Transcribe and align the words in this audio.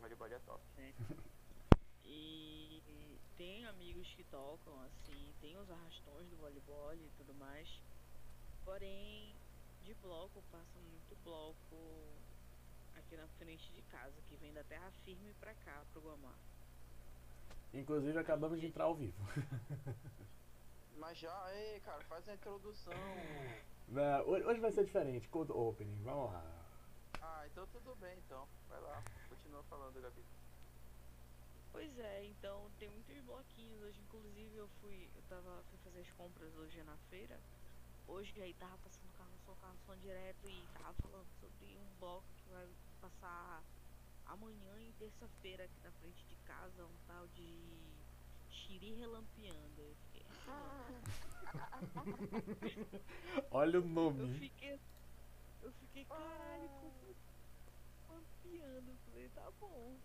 Voleibol 0.00 0.26
é 0.28 0.38
top. 0.40 0.62
E 2.04 2.82
tem 3.36 3.66
amigos 3.66 4.08
que 4.14 4.24
tocam, 4.24 4.80
assim, 4.82 5.34
tem 5.40 5.56
os 5.58 5.70
arrastões 5.70 6.28
do 6.28 6.36
voleibol 6.36 6.94
e 6.94 7.10
tudo 7.16 7.34
mais. 7.34 7.68
Porém, 8.64 9.34
de 9.84 9.94
bloco 9.94 10.42
passa 10.50 10.78
muito 10.80 11.16
bloco 11.22 11.76
aqui 12.96 13.16
na 13.16 13.26
frente 13.38 13.70
de 13.72 13.82
casa, 13.82 14.14
que 14.28 14.36
vem 14.36 14.52
da 14.52 14.64
terra 14.64 14.90
firme 15.04 15.32
pra 15.34 15.54
cá, 15.54 15.84
pro 15.92 16.00
Guamá. 16.00 16.34
Inclusive 17.74 18.18
acabamos 18.18 18.60
de 18.60 18.66
entrar 18.66 18.84
ao 18.84 18.94
vivo. 18.94 19.16
Mas 20.98 21.18
já, 21.18 21.54
ei, 21.54 21.80
cara, 21.80 22.02
faz 22.04 22.26
a 22.28 22.34
introdução. 22.34 22.92
Não, 23.88 24.26
hoje 24.26 24.44
hoje 24.46 24.60
vai 24.60 24.72
ser 24.72 24.84
diferente, 24.84 25.28
cold 25.28 25.52
opening, 25.52 26.02
vamos 26.02 26.32
lá. 26.32 26.42
Ah, 27.20 27.46
então 27.46 27.66
tudo 27.66 27.94
bem, 27.96 28.16
então. 28.18 28.48
Vai 28.68 28.80
lá, 28.80 29.02
continua 29.46 29.62
falando, 29.64 30.00
Gabi. 30.02 30.24
Pois 31.72 31.98
é, 31.98 32.24
então 32.24 32.70
tem 32.78 32.88
muitos 32.88 33.16
bloquinhos. 33.24 33.82
Hoje, 33.82 34.00
inclusive, 34.00 34.56
eu 34.56 34.68
fui. 34.80 35.08
Eu 35.14 35.22
tava 35.28 35.62
fui 35.70 35.78
fazer 35.84 36.00
as 36.00 36.10
compras 36.12 36.52
hoje 36.56 36.82
na 36.82 36.96
feira. 37.10 37.38
Hoje 38.08 38.32
aí 38.40 38.54
tava 38.54 38.76
passando 38.78 39.12
carro 39.18 39.30
som, 39.44 39.54
carro 39.60 39.76
som 39.86 39.96
direto 39.98 40.48
e 40.48 40.66
tava 40.78 40.94
falando 40.94 41.26
sobre 41.40 41.76
um 41.76 41.98
bloco 42.00 42.24
que 42.36 42.48
vai 42.50 42.66
passar 43.00 43.62
amanhã 44.26 44.80
e 44.80 44.92
terça-feira 44.98 45.64
aqui 45.64 45.80
na 45.84 45.90
frente 45.92 46.24
de 46.24 46.34
casa, 46.46 46.84
um 46.84 46.96
tal 47.06 47.26
de 47.28 47.54
Xiri 48.50 48.94
relampeando. 48.94 49.82
Eu 49.82 49.94
fiquei. 50.06 50.26
Olha 53.50 53.80
o 53.80 53.82
Eu 53.82 53.88
nome. 53.88 54.38
fiquei. 54.38 54.78
Eu 55.62 55.72
fiquei, 55.72 56.04
caralho, 56.04 56.68
como 56.80 56.92
Eu 58.54 58.98
falei, 59.04 59.28
tá 59.30 59.50
bom. 59.52 60.02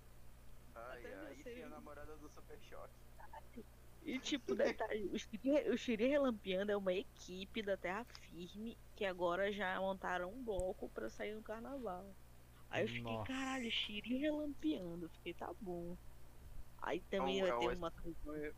Ai, 0.73 0.99
Até 1.01 1.15
ai, 1.15 1.63
a 1.63 1.69
namorada 1.69 2.17
do 2.17 2.29
Super 2.29 2.59
Choque. 2.61 2.95
E 4.01 4.19
tipo, 4.19 4.55
detalhe, 4.55 5.09
o 5.13 5.17
Xiri, 5.19 5.69
o 5.69 5.77
Xiri 5.77 6.07
Relampeando 6.07 6.71
é 6.71 6.77
uma 6.77 6.93
equipe 6.93 7.61
da 7.61 7.77
Terra 7.77 8.03
Firme 8.05 8.81
que 8.95 9.05
agora 9.05 9.51
já 9.51 9.79
montaram 9.79 10.31
um 10.33 10.43
bloco 10.43 10.89
pra 10.89 11.09
sair 11.09 11.35
no 11.35 11.43
carnaval. 11.43 12.17
Aí 12.69 12.83
eu 12.83 12.87
fiquei, 12.87 13.03
Nossa. 13.03 13.31
caralho, 13.33 13.69
Xiri 13.71 14.17
Relampeando. 14.17 15.05
Eu 15.05 15.09
fiquei, 15.09 15.33
tá 15.35 15.53
bom. 15.59 15.97
Aí 16.77 17.01
também 17.05 17.39
É 17.39 17.43
um- 17.43 17.47
vai 17.47 17.51
é 17.51 17.53
ter 17.53 17.69
um 17.69 17.73
uma, 17.77 17.93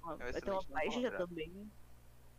uma- 0.01 0.15
um 0.15 0.17
vai 0.31 0.41
ter 0.41 0.51
uma 0.51 0.63
festa 0.63 1.11
também. 1.11 1.73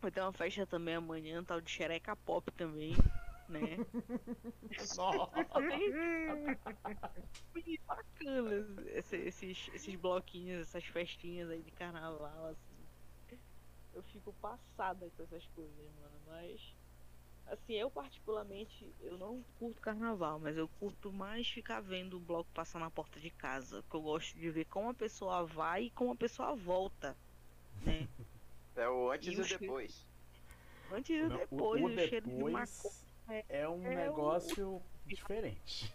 Vai 0.01 0.11
ter 0.11 0.21
uma 0.21 0.33
festa 0.33 0.67
também 0.67 0.95
amanhã, 0.95 1.43
tal 1.43 1.61
de 1.61 1.69
Xereca 1.71 2.15
Pop 2.15 2.51
também, 2.53 2.93
né? 3.49 3.83
Bem 7.53 7.77
bacanas 7.87 8.77
esse- 8.87 9.17
esses, 9.17 9.67
esses 9.69 9.95
bloquinhos, 9.95 10.61
essas 10.61 10.85
festinhas 10.85 11.49
aí 11.49 11.63
de 11.63 11.71
carnaval, 11.71 12.47
assim. 12.47 12.89
Eu 13.91 14.03
fico 14.03 14.33
passada 14.33 15.09
com 15.11 15.23
essas 15.23 15.47
coisas, 15.47 15.91
mano. 15.93 16.21
Mas, 16.25 16.75
assim, 17.45 17.73
eu 17.75 17.91
particularmente, 17.91 18.95
eu 18.99 19.17
não 19.17 19.43
curto 19.55 19.81
carnaval, 19.81 20.39
mas 20.39 20.57
eu 20.57 20.69
curto 20.69 21.13
mais 21.13 21.47
ficar 21.49 21.81
vendo 21.81 22.17
o 22.17 22.21
bloco 22.21 22.51
passar 22.53 22.79
na 22.79 22.91
porta 22.91 23.19
de 23.19 23.31
casa. 23.31 23.83
Que 23.89 23.95
eu 23.97 24.01
gosto 24.03 24.37
de 24.37 24.51
ver 24.51 24.65
como 24.67 24.89
a 24.89 24.95
pessoa 24.95 25.45
vai 25.45 25.85
e 25.85 25.91
como 25.91 26.11
a 26.13 26.17
pessoa 26.17 26.55
volta, 26.55 27.19
né? 27.81 28.09
É 28.75 28.87
o 28.89 29.11
antes 29.11 29.37
E 29.37 29.39
e, 29.39 29.47
depois. 29.47 30.07
Antes 30.89 31.15
e 31.15 31.29
depois, 31.29 31.83
o, 31.83 31.87
o, 31.89 31.93
o 31.93 31.97
cheiro 31.97 32.31
de 32.31 32.43
maconha. 32.45 33.04
É 33.49 33.67
um 33.67 33.85
é 33.85 33.89
o- 33.89 33.95
negócio 33.95 34.81
diferente. 35.05 35.91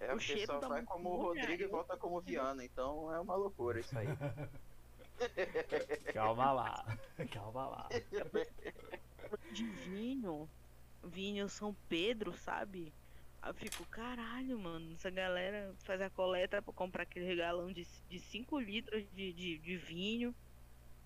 É, 0.00 0.12
O 0.12 0.16
o, 0.16 0.18
pessoal 0.18 0.60
vai 0.68 0.82
como 0.84 1.10
o 1.10 1.22
Rodrigo 1.22 1.62
e 1.62 1.66
volta 1.66 1.96
como 1.96 2.18
o 2.18 2.20
Viana, 2.20 2.64
então 2.64 3.12
é 3.14 3.20
uma 3.20 3.34
loucura 3.36 3.78
isso 3.80 3.96
aí. 3.96 4.08
Calma 6.12 6.52
lá. 6.52 6.98
Calma 7.30 7.66
lá. 7.68 7.88
de 9.52 9.64
vinho, 9.64 10.48
vinho 11.04 11.48
São 11.48 11.74
Pedro, 11.88 12.32
sabe? 12.38 12.92
Aí 13.40 13.50
eu 13.50 13.54
fico, 13.54 13.84
caralho, 13.86 14.58
mano, 14.58 14.92
essa 14.94 15.10
galera 15.10 15.72
faz 15.84 16.00
a 16.00 16.10
coleta 16.10 16.60
pra 16.62 16.72
comprar 16.72 17.02
aquele 17.04 17.34
galão 17.36 17.72
de 17.72 17.84
5 18.18 18.58
litros 18.58 19.04
de, 19.12 19.32
de, 19.32 19.58
de 19.58 19.76
vinho, 19.76 20.34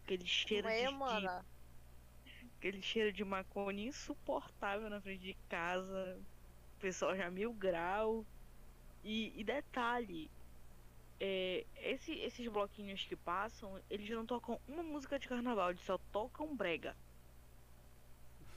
aquele 0.05 0.27
cheiro 0.27 0.69
de, 0.69 0.87
de- 0.87 0.91
mano. 0.91 1.45
Aquele 2.69 2.83
cheiro 2.83 3.13
de 3.13 3.25
maconha 3.25 3.85
insuportável 3.89 4.91
na 4.91 5.01
frente 5.01 5.21
de 5.23 5.35
casa, 5.49 6.27
o 6.77 6.79
pessoal 6.79 7.17
já 7.17 7.31
mil 7.31 7.55
grau. 7.55 8.29
E, 9.03 9.41
e 9.41 9.45
detalhe, 9.45 10.35
é, 11.21 11.69
esse- 11.75 12.19
esses 12.21 12.49
bloquinhos 12.49 13.07
que 13.07 13.17
passam, 13.17 13.83
eles 13.91 14.09
não 14.11 14.27
tocam 14.27 14.63
uma 14.67 14.83
música 14.83 15.19
de 15.19 15.29
carnaval, 15.29 15.71
eles 15.71 15.83
só 15.85 15.99
tocam 15.99 16.57
brega. 16.57 16.99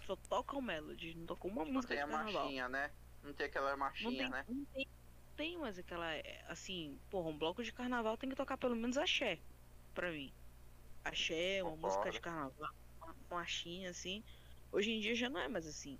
Só 0.06 0.16
tocam 0.16 0.62
melody, 0.62 1.16
não 1.16 1.26
tocam 1.28 1.50
uma 1.52 1.66
Não 1.66 1.72
música 1.74 1.94
tem 1.94 1.98
de 1.98 2.04
a 2.04 2.08
carnaval. 2.08 2.32
marchinha, 2.44 2.70
né? 2.70 2.96
Não 3.22 3.34
tem 3.34 3.48
aquela 3.48 3.78
Não 4.00 4.12
marchinha, 4.12 4.16
tem, 4.16 4.30
né? 4.30 4.46
não 4.48 4.66
tem, 4.66 4.86
não 5.26 5.36
tem 5.36 5.58
mais 5.60 5.78
aquela. 5.80 6.14
é, 6.16 6.44
Assim, 6.48 7.00
porra, 7.10 7.30
um 7.30 7.38
bloco 7.38 7.64
de 7.64 7.74
carnaval 7.74 8.18
tem 8.18 8.30
que 8.30 8.36
tocar 8.36 8.58
pelo 8.58 8.76
menos 8.76 8.98
axé, 8.98 9.46
pra 9.94 10.12
mim. 10.12 10.36
Axé, 11.04 11.64
uma 11.64 11.72
Concordo. 11.72 11.78
música 11.78 12.12
de 12.12 12.20
carnaval, 12.22 12.74
uma 13.30 13.38
marchinha, 13.40 13.90
assim. 13.90 14.24
Hoje 14.72 14.92
em 14.92 15.00
dia 15.00 15.16
já 15.16 15.30
não 15.30 15.40
é 15.40 15.48
mais 15.48 15.66
assim. 15.68 15.98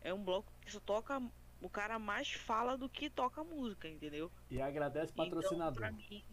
É 0.00 0.12
um 0.12 0.22
bloco 0.22 0.50
que 0.60 0.70
só 0.72 0.80
toca. 0.80 1.20
O 1.60 1.68
cara 1.70 1.98
mais 1.98 2.32
fala 2.32 2.76
do 2.76 2.88
que 2.88 3.08
toca 3.08 3.44
música, 3.44 3.88
entendeu? 3.88 4.30
E 4.50 4.60
agradece 4.60 5.12
Então, 5.12 5.24
patrocinador. 5.26 5.74
pra 5.78 5.92
mim. 5.92 6.24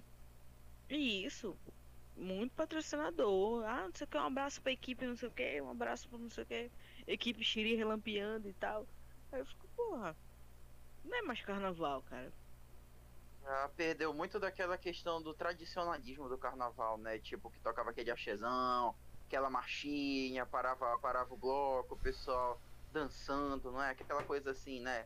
Isso. 0.89 1.55
Muito 2.17 2.51
patrocinador. 2.55 3.63
Ah, 3.66 3.85
não 3.88 3.94
sei 3.94 4.05
o 4.05 4.07
que, 4.07 4.17
um 4.17 4.22
abraço 4.25 4.61
pra 4.61 4.72
equipe, 4.72 5.05
não 5.05 5.16
sei 5.16 5.29
o 5.29 5.31
que, 5.31 5.61
um 5.61 5.69
abraço 5.69 6.09
pra 6.09 6.17
não 6.17 6.29
sei 6.29 6.44
o 6.44 6.47
que. 6.47 6.72
Equipe 7.07 7.44
Xiri 7.44 7.75
relampeando 7.75 8.49
e 8.49 8.53
tal. 8.53 8.88
Aí 9.31 9.39
eu 9.39 9.45
fico, 9.45 9.67
porra. 9.75 10.16
Não 11.05 11.16
é 11.17 11.22
mais 11.22 11.41
carnaval, 11.41 12.01
cara. 12.03 12.33
Já 13.44 13.69
perdeu 13.69 14.13
muito 14.13 14.39
daquela 14.39 14.78
questão 14.78 15.22
do 15.22 15.33
tradicionalismo 15.33 16.28
do 16.28 16.38
carnaval, 16.38 16.97
né? 16.97 17.19
Tipo, 17.19 17.49
que 17.51 17.59
tocava 17.61 17.91
aquele 17.91 18.11
axezão, 18.11 18.94
aquela 19.29 19.47
marchinha, 19.50 20.44
parava, 20.47 20.97
parava 20.97 21.31
o 21.31 21.38
bloco, 21.38 21.94
o 21.94 21.97
pessoal 22.00 22.59
dançando, 22.91 23.72
não 23.72 23.81
é? 23.81 23.91
Aquela 23.91 24.23
coisa 24.23 24.50
assim, 24.50 24.79
né? 24.81 25.06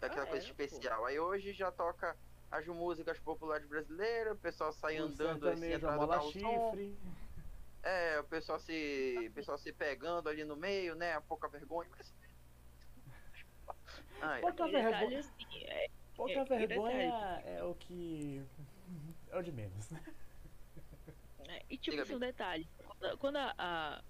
Aquela 0.00 0.22
Ah, 0.22 0.26
coisa 0.26 0.46
é, 0.46 0.48
pô. 0.48 0.62
especial. 0.62 1.04
Aí 1.04 1.18
hoje 1.18 1.52
já 1.52 1.72
toca 1.72 2.16
as 2.48 2.64
músicas 2.68 3.18
populares 3.18 3.66
brasileiras, 3.66 4.34
o 4.34 4.36
pessoal 4.40 4.72
sai 4.72 5.00
O 5.00 5.04
andando 5.04 5.48
assim 5.48 5.62
sertanejo 5.62 5.76
atrás 5.88 5.94
do 5.94 6.00
mola 6.06 6.14
carro 6.16 6.32
som. 6.32 6.70
chifre. 6.70 6.96
É, 7.82 8.20
o 8.20 8.24
pessoal 8.24 8.60
se. 8.60 9.26
o 9.28 9.32
pessoal 9.32 9.58
se 9.58 9.72
pegando 9.72 10.28
ali 10.28 10.44
no 10.44 10.54
meio, 10.54 10.94
né? 10.94 11.14
A 11.14 11.20
pouca 11.20 11.48
vergonha. 11.48 11.88
Mas... 11.90 12.14
Ai, 14.22 14.40
Pouca 14.42 14.68
vergonha, 14.68 15.18
assim, 15.18 15.64
é, 15.64 15.88
pouca 16.14 16.32
e 16.32 16.44
vergonha 16.66 17.42
é 17.44 17.64
o 17.64 17.74
que. 17.74 18.44
É 19.30 19.38
o 19.38 19.42
de 19.42 19.50
menos, 19.50 19.90
né? 19.90 20.02
É, 21.48 21.64
e 21.68 21.76
tipo 21.76 21.92
Diga, 21.92 22.02
assim, 22.04 22.14
um 22.14 22.18
detalhe, 22.20 22.68
quando, 23.18 23.36
a, 23.36 23.54
a- 23.58 24.04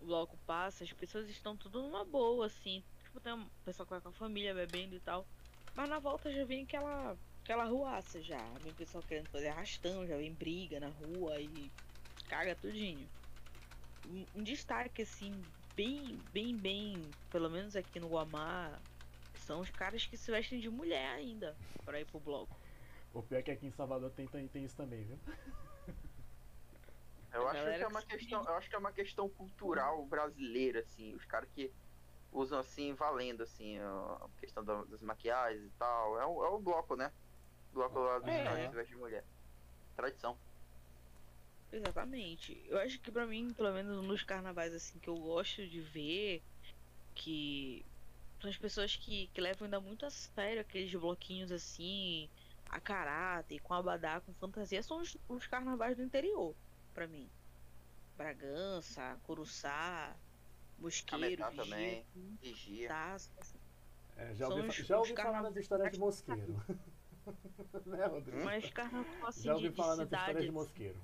o 0.00 0.06
bloco 0.06 0.36
passa, 0.46 0.84
as 0.84 0.92
pessoas 0.92 1.28
estão 1.28 1.56
tudo 1.56 1.82
numa 1.82 2.04
boa, 2.04 2.46
assim. 2.46 2.84
Tipo, 3.02 3.20
tem 3.20 3.32
um 3.32 3.48
pessoal 3.64 3.86
que 3.86 3.92
vai 3.92 4.00
com 4.00 4.08
a 4.08 4.12
família 4.12 4.54
bebendo 4.54 4.94
e 4.94 5.00
tal. 5.00 5.26
Mas 5.74 5.88
na 5.88 5.98
volta 5.98 6.32
já 6.32 6.44
vem 6.44 6.64
aquela, 6.64 7.16
aquela 7.42 7.64
ruaça 7.64 8.22
já. 8.22 8.58
Vem 8.58 8.72
o 8.72 8.76
pessoal 8.76 9.02
querendo 9.02 9.28
fazer 9.28 9.48
arrastão, 9.48 10.06
já 10.06 10.16
vem 10.16 10.32
briga 10.32 10.78
na 10.80 10.88
rua 10.88 11.40
e 11.40 11.70
caga 12.28 12.54
tudinho. 12.54 13.08
Um, 14.04 14.26
um 14.34 14.42
destaque, 14.42 15.02
assim, 15.02 15.32
bem, 15.74 16.16
bem, 16.32 16.56
bem, 16.56 17.14
pelo 17.32 17.48
menos 17.48 17.74
aqui 17.74 17.98
no 17.98 18.08
Guamá, 18.08 18.78
são 19.34 19.60
os 19.60 19.70
caras 19.70 20.06
que 20.06 20.16
se 20.16 20.30
vestem 20.30 20.60
de 20.60 20.68
mulher 20.68 21.08
ainda 21.16 21.56
pra 21.84 22.00
ir 22.00 22.04
pro 22.06 22.20
bloco. 22.20 22.60
O 23.12 23.22
pior 23.22 23.38
é 23.38 23.42
que 23.42 23.50
aqui 23.50 23.66
em 23.66 23.70
Salvador 23.70 24.10
tem, 24.10 24.26
tem, 24.26 24.46
tem 24.48 24.64
isso 24.64 24.76
também, 24.76 25.04
viu? 25.04 25.18
Eu 27.34 27.48
acho 27.48 27.62
que 27.64 27.82
é 27.82 27.88
uma 27.88 28.02
que 28.02 28.06
questão, 28.16 28.44
eu 28.46 28.54
acho 28.54 28.68
que 28.68 28.76
é 28.76 28.78
uma 28.78 28.92
questão 28.92 29.28
cultural 29.30 30.06
brasileira, 30.06 30.80
assim, 30.80 31.14
os 31.14 31.24
caras 31.24 31.50
que 31.50 31.74
usam 32.30 32.58
assim, 32.58 32.94
valendo, 32.94 33.42
assim, 33.42 33.78
a 33.78 34.28
questão 34.38 34.64
da- 34.64 34.84
das 34.84 35.00
maquiagens 35.02 35.64
e 35.66 35.72
tal. 35.72 36.18
É 36.18 36.26
o, 36.26 36.44
é 36.44 36.48
o 36.50 36.60
bloco, 36.60 36.96
né? 36.96 37.12
O 37.70 37.74
bloco 37.74 37.98
lá 38.00 38.18
dos 38.20 38.28
É. 38.28 38.68
Veste 38.70 38.92
de 38.94 38.96
mulher. 38.98 39.28
Tradição. 39.96 40.40
Exatamente. 41.70 42.52
Eu 42.68 42.78
acho 42.78 43.00
que 43.00 43.10
pra 43.10 43.26
mim, 43.26 43.52
pelo 43.52 43.72
menos 43.72 44.04
nos 44.06 44.22
carnavais 44.22 44.72
assim 44.74 45.00
que 45.00 45.08
eu 45.08 45.18
gosto 45.18 45.66
de 45.68 45.80
ver, 45.80 46.46
que 47.14 47.90
são 48.40 48.50
as 48.50 48.58
pessoas 48.58 48.96
que, 48.96 49.28
que 49.28 49.40
levam 49.40 49.66
ainda 49.66 49.80
muito 49.80 50.06
a 50.06 50.10
sério 50.10 50.60
aqueles 50.62 50.92
bloquinhos 50.94 51.52
assim, 51.52 52.32
a 52.68 52.80
caráter, 52.80 53.60
com 53.60 53.74
abadá, 53.74 54.20
com 54.20 54.34
fantasia, 54.34 54.82
são 54.82 55.00
os, 55.00 55.16
os 55.28 55.46
carnavais 55.46 55.96
do 55.96 56.02
interior, 56.04 56.58
pra 56.94 57.06
mim. 57.06 57.28
Bragança, 58.16 59.18
Curuçá, 59.24 60.14
Mosqueiro, 60.78 61.36
Cametá 61.42 61.50
Vigia, 61.50 61.64
também. 61.64 62.04
Vigia. 62.40 62.88
Taça. 62.88 63.30
É, 64.16 64.34
já 64.34 64.48
ouvi, 64.48 64.68
os- 64.68 64.74
já 64.76 65.00
os 65.00 65.10
ouvi 65.10 65.20
falar 65.20 65.42
das 65.42 65.56
histórias 65.56 65.92
de 65.92 65.98
mosqueiro. 65.98 66.62
né, 67.86 68.06
Rodrigo? 68.06 68.44
Mas 68.44 68.70
carnaval 68.70 69.26
assim 69.28 69.42
Já 69.42 69.54
ouvi 69.54 69.64
de, 69.68 69.70
de 69.70 69.76
falar 69.76 69.96
nessa 69.96 70.04
história 70.04 70.26
cidade. 70.26 70.46
de 70.46 70.52
mosqueiro. 70.52 70.96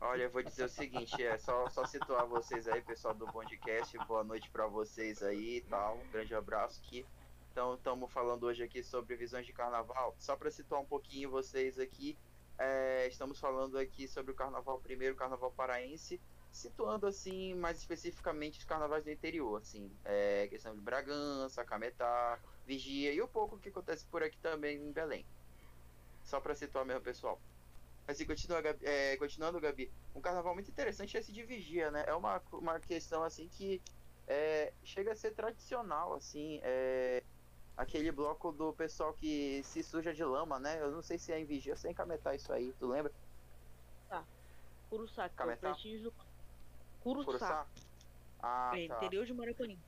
Olha, 0.00 0.22
eu 0.24 0.30
vou 0.30 0.42
dizer 0.42 0.64
o 0.64 0.68
seguinte, 0.68 1.20
é 1.22 1.36
só, 1.38 1.68
só 1.70 1.84
situar 1.84 2.24
vocês 2.26 2.68
aí, 2.68 2.80
pessoal 2.82 3.14
do 3.14 3.26
Bondcast, 3.26 3.98
boa 4.06 4.22
noite 4.22 4.48
pra 4.50 4.66
vocês 4.66 5.22
aí 5.24 5.56
e 5.56 5.60
tal, 5.62 5.98
um 5.98 6.08
grande 6.10 6.34
abraço 6.36 6.80
aqui. 6.84 7.04
Então, 7.50 7.74
estamos 7.74 8.10
falando 8.12 8.44
hoje 8.44 8.62
aqui 8.62 8.80
sobre 8.82 9.16
visões 9.16 9.44
de 9.44 9.52
carnaval. 9.52 10.14
Só 10.18 10.36
para 10.36 10.50
situar 10.52 10.80
um 10.80 10.84
pouquinho 10.86 11.28
vocês 11.30 11.80
aqui, 11.80 12.16
é, 12.58 13.06
estamos 13.08 13.38
falando 13.38 13.78
aqui 13.78 14.08
sobre 14.08 14.32
o 14.32 14.34
carnaval 14.34 14.80
primeiro, 14.80 15.16
carnaval 15.16 15.52
paraense, 15.54 16.22
situando 16.50 17.06
assim, 17.06 17.54
mais 17.54 17.78
especificamente 17.78 18.58
os 18.58 18.64
carnavais 18.64 19.04
do 19.04 19.10
interior, 19.10 19.56
assim, 19.58 19.98
é, 20.04 20.48
questão 20.48 20.74
de 20.74 20.82
Bragança, 20.82 21.64
Cametá, 21.64 22.40
Vigia 22.64 23.12
e 23.12 23.20
o 23.22 23.28
pouco 23.28 23.58
que 23.58 23.68
acontece 23.70 24.08
por 24.08 24.22
aqui 24.22 24.38
também 24.40 24.76
em 24.78 24.92
Belém. 24.92 25.28
Só 26.22 26.40
para 26.40 26.54
situar 26.54 26.84
mesmo, 26.84 27.02
pessoal. 27.02 27.44
Assim, 28.06 28.26
continua, 28.26 28.62
Gabi- 28.62 28.84
é, 28.86 29.16
continuando, 29.18 29.60
Gabi, 29.60 29.92
um 30.14 30.20
carnaval 30.20 30.54
muito 30.54 30.70
interessante 30.70 31.16
é 31.16 31.20
esse 31.20 31.32
de 31.32 31.44
vigia, 31.46 31.90
né? 31.90 32.04
É 32.08 32.14
uma, 32.14 32.42
uma 32.52 32.80
questão, 32.80 33.22
assim, 33.24 33.48
que 33.48 33.84
é, 34.26 34.74
chega 34.84 35.12
a 35.12 35.16
ser 35.16 35.32
tradicional, 35.34 36.14
assim, 36.14 36.60
é, 36.64 37.26
aquele 37.78 38.12
bloco 38.12 38.52
do 38.52 38.74
pessoal 38.74 39.14
que 39.14 39.62
se 39.64 39.82
suja 39.82 40.12
de 40.12 40.24
lama, 40.24 40.58
né? 40.60 40.80
Eu 40.82 40.90
não 40.92 41.02
sei 41.02 41.18
se 41.18 41.32
é 41.32 41.38
em 41.40 41.46
vigia 41.46 41.72
ou 41.74 41.76
se 41.78 41.88
é 41.88 41.92
em 41.92 41.94
isso 42.36 42.52
aí, 42.52 42.74
tu 42.74 42.86
lembra? 42.88 43.14
Curuçá, 44.88 45.28
que 45.30 45.42
é 45.42 45.46
o 45.46 45.54
do 46.02 46.12
Curuçá, 46.98 47.24
Curuçá? 47.24 47.70
Ah, 48.42 48.76
é, 48.76 48.84
tá. 48.86 48.96
interior 48.96 49.24
de 49.26 49.34
Maraconim. 49.34 49.84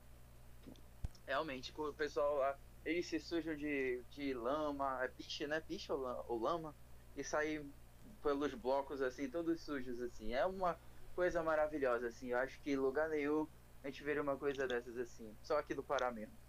Realmente, 1.27 1.71
o 1.75 1.95
pessoal 1.95 2.35
lá, 2.35 2.59
eles 2.83 3.07
se 3.09 3.19
sujam 3.19 3.55
de, 3.55 4.05
de 4.09 4.33
lama, 4.33 5.03
é 5.03 5.07
piche, 5.09 5.47
né? 5.47 5.61
Piche 5.61 5.91
ou 5.91 5.99
la- 5.99 6.23
ou 6.27 6.39
lama, 6.39 6.77
e 7.15 7.23
saem 7.23 7.73
pelos 8.21 8.53
blocos, 8.55 9.01
assim, 9.01 9.29
todos 9.29 9.63
sujos, 9.63 9.99
assim. 10.01 10.33
É 10.33 10.45
uma 10.45 10.79
coisa 11.13 11.43
maravilhosa, 11.43 12.07
assim. 12.07 12.31
Eu 12.31 12.39
acho 12.39 12.61
que 12.61 12.71
em 12.71 12.75
lugar 12.77 13.09
nenhum 13.09 13.47
a 13.83 13.87
gente 13.87 14.03
veria 14.03 14.21
uma 14.21 14.37
coisa 14.39 14.67
dessas, 14.67 14.97
assim. 14.97 15.37
Só 15.41 15.57
aqui 15.57 15.73
do 15.75 15.85
Pará 15.85 16.11
mesmo. 16.11 16.40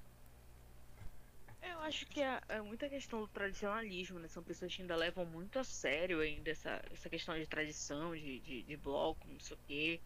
Eu 1.62 1.80
acho 1.80 2.06
que 2.06 2.20
é, 2.20 2.40
é 2.48 2.60
muita 2.60 2.88
questão 2.88 3.20
do 3.20 3.28
tradicionalismo, 3.28 4.18
né? 4.18 4.26
São 4.28 4.42
pessoas 4.42 4.74
que 4.74 4.82
ainda 4.82 4.96
levam 4.96 5.24
muito 5.24 5.58
a 5.58 5.64
sério 5.64 6.20
ainda 6.20 6.50
essa, 6.50 6.82
essa 6.90 7.08
questão 7.08 7.38
de 7.38 7.46
tradição, 7.46 8.14
de, 8.16 8.40
de, 8.40 8.62
de 8.62 8.76
bloco, 8.76 9.26
não 9.28 9.38
sei 9.38 9.56
o 9.56 9.60
quê. 9.66 10.00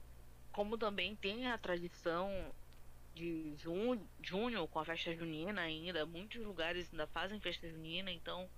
Como 0.53 0.77
também 0.77 1.17
tem 1.17 1.47
a 1.47 1.57
tradição 1.59 2.31
de 3.15 3.55
junho, 3.57 4.07
junho 4.23 4.69
com 4.69 4.79
a 4.79 4.85
festa 4.85 5.15
junina 5.15 5.63
ainda. 5.63 6.05
Muitos 6.05 6.45
lugares 6.45 6.89
ainda 6.93 7.07
fazem 7.07 7.41
festa 7.41 7.69
junina, 7.69 8.13
então 8.13 8.49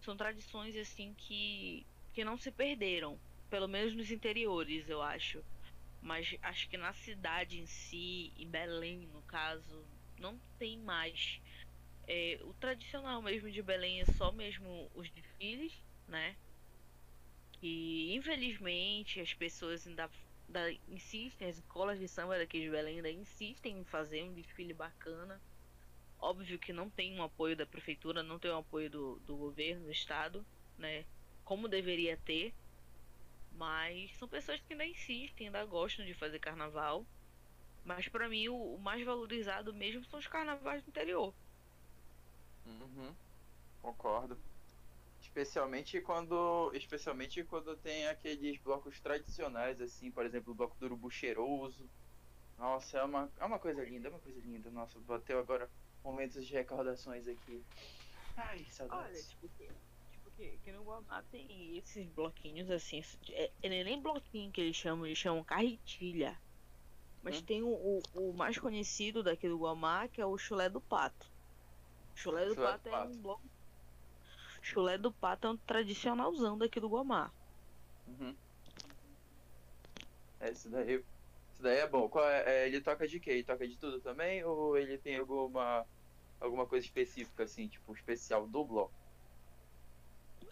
são 0.00 0.16
tradições 0.16 0.76
assim 0.76 1.14
que, 1.14 1.86
que 2.12 2.24
não 2.24 2.36
se 2.36 2.50
perderam. 2.50 3.18
Pelo 3.48 3.68
menos 3.68 3.94
nos 3.94 4.10
interiores, 4.10 4.88
eu 4.88 5.00
acho. 5.00 5.44
Mas 6.00 6.36
acho 6.42 6.68
que 6.68 6.76
na 6.76 6.92
cidade 6.92 7.60
em 7.60 7.66
si, 7.66 8.32
em 8.36 8.48
Belém, 8.48 9.06
no 9.12 9.22
caso, 9.22 9.86
não 10.18 10.38
tem 10.58 10.78
mais. 10.78 11.40
É, 12.06 12.38
o 12.42 12.52
tradicional 12.54 13.22
mesmo 13.22 13.50
de 13.50 13.62
Belém 13.62 14.00
é 14.00 14.04
só 14.04 14.32
mesmo 14.32 14.90
os 14.94 15.10
desfiles, 15.10 15.72
né? 16.08 16.36
E 17.62 18.12
infelizmente 18.14 19.20
as 19.20 19.32
pessoas 19.32 19.86
ainda, 19.86 20.10
ainda 20.48 20.72
insistem, 20.88 21.48
as 21.48 21.58
escolas 21.58 21.98
de 21.98 22.08
samba 22.08 22.38
daqui 22.38 22.60
de 22.60 22.68
Belém 22.70 22.96
ainda 22.96 23.10
insistem 23.10 23.78
em 23.78 23.84
fazer 23.84 24.24
um 24.24 24.34
desfile 24.34 24.74
bacana. 24.74 25.40
Óbvio 26.18 26.58
que 26.58 26.72
não 26.72 26.90
tem 26.90 27.18
um 27.18 27.22
apoio 27.22 27.56
da 27.56 27.66
prefeitura, 27.66 28.22
não 28.22 28.38
tem 28.38 28.50
um 28.50 28.58
apoio 28.58 28.90
do, 28.90 29.20
do 29.20 29.36
governo, 29.36 29.84
do 29.84 29.92
estado, 29.92 30.44
né? 30.78 31.04
Como 31.44 31.68
deveria 31.68 32.16
ter. 32.16 32.52
Mas 33.52 34.16
são 34.16 34.28
pessoas 34.28 34.60
que 34.60 34.72
ainda 34.72 34.86
insistem, 34.86 35.46
ainda 35.46 35.64
gostam 35.64 36.04
de 36.04 36.14
fazer 36.14 36.38
carnaval. 36.38 37.06
Mas 37.84 38.08
pra 38.08 38.28
mim 38.28 38.48
o, 38.48 38.74
o 38.74 38.80
mais 38.80 39.04
valorizado 39.04 39.72
mesmo 39.74 40.04
são 40.04 40.18
os 40.18 40.26
carnavais 40.26 40.82
do 40.82 40.88
interior. 40.88 41.34
Uhum, 42.64 43.16
concordo. 43.80 44.42
Especialmente 45.20 46.00
quando, 46.02 46.72
especialmente 46.74 47.44
quando 47.44 47.76
tem 47.78 48.08
aqueles 48.08 48.60
blocos 48.62 49.00
tradicionais, 49.00 49.80
assim, 49.80 50.10
por 50.12 50.26
exemplo, 50.26 50.52
o 50.52 50.56
bloco 50.56 50.76
do 50.78 50.86
urubu 50.86 51.10
cheiroso. 51.10 51.90
Nossa, 52.56 52.98
é 52.98 53.04
uma, 53.04 53.32
é 53.38 53.44
uma 53.44 53.58
coisa 53.58 53.84
linda, 53.84 54.08
é 54.08 54.10
uma 54.10 54.20
coisa 54.20 54.40
linda. 54.40 54.70
Nossa, 54.70 55.00
bateu 55.00 55.38
agora 55.38 55.70
momentos 56.04 56.46
de 56.46 56.52
recordações 56.54 57.26
aqui. 57.28 57.64
Ai, 58.36 58.58
Olha, 58.58 58.70
saudades. 58.70 59.28
tipo, 59.28 59.48
que, 59.50 59.68
tipo 60.10 60.30
que, 60.32 60.58
que 60.58 60.72
no 60.72 60.84
Guamá 60.84 61.22
tem 61.24 61.78
esses 61.78 62.06
bloquinhos 62.14 62.70
assim. 62.70 63.00
É, 63.30 63.52
é 63.62 63.68
nem 63.84 64.00
bloquinho 64.02 64.52
que 64.52 64.60
eles 64.60 64.76
chamam, 64.76 65.06
eles 65.06 65.18
chamam 65.18 65.44
carretilha. 65.44 66.40
Mas 67.22 67.40
Hum. 67.40 67.46
tem 67.46 67.62
o, 67.62 67.68
o, 67.68 68.00
o 68.12 68.36
mais 68.36 68.58
conhecido 68.58 69.22
daqui 69.22 69.48
do 69.48 69.58
Guamá, 69.58 70.08
que 70.08 70.20
é 70.20 70.26
o 70.26 70.36
chulé 70.36 70.68
do 70.68 70.80
pato. 70.80 71.31
Chulé 72.14 72.46
do 72.46 72.54
Chulé 72.54 72.54
do 72.54 72.56
pato 72.56 72.88
é 72.88 73.02
um 73.04 73.22
bloco. 73.22 73.42
Chulé 74.60 74.98
do 74.98 75.12
pato 75.12 75.46
é 75.46 75.50
um 75.50 75.56
tradicionalzão 75.56 76.56
daqui 76.56 76.78
do 76.80 76.88
Guamá. 76.88 77.32
Uhum. 78.06 78.36
É, 80.40 80.50
Esse 80.50 80.68
daí, 80.68 81.04
esse 81.52 81.62
daí 81.62 81.78
é 81.78 81.88
bom. 81.88 82.08
Qual 82.08 82.28
é, 82.28 82.64
é, 82.64 82.66
ele 82.68 82.80
toca 82.80 83.06
de 83.06 83.18
quê? 83.20 83.30
Ele 83.30 83.44
toca 83.44 83.66
de 83.66 83.76
tudo 83.76 84.00
também? 84.00 84.44
Ou 84.44 84.76
ele 84.76 84.98
tem 84.98 85.16
alguma, 85.16 85.86
alguma 86.40 86.66
coisa 86.66 86.84
específica, 86.86 87.44
assim, 87.44 87.68
tipo, 87.68 87.92
especial 87.94 88.46
do 88.46 88.64
bloco? 88.64 88.92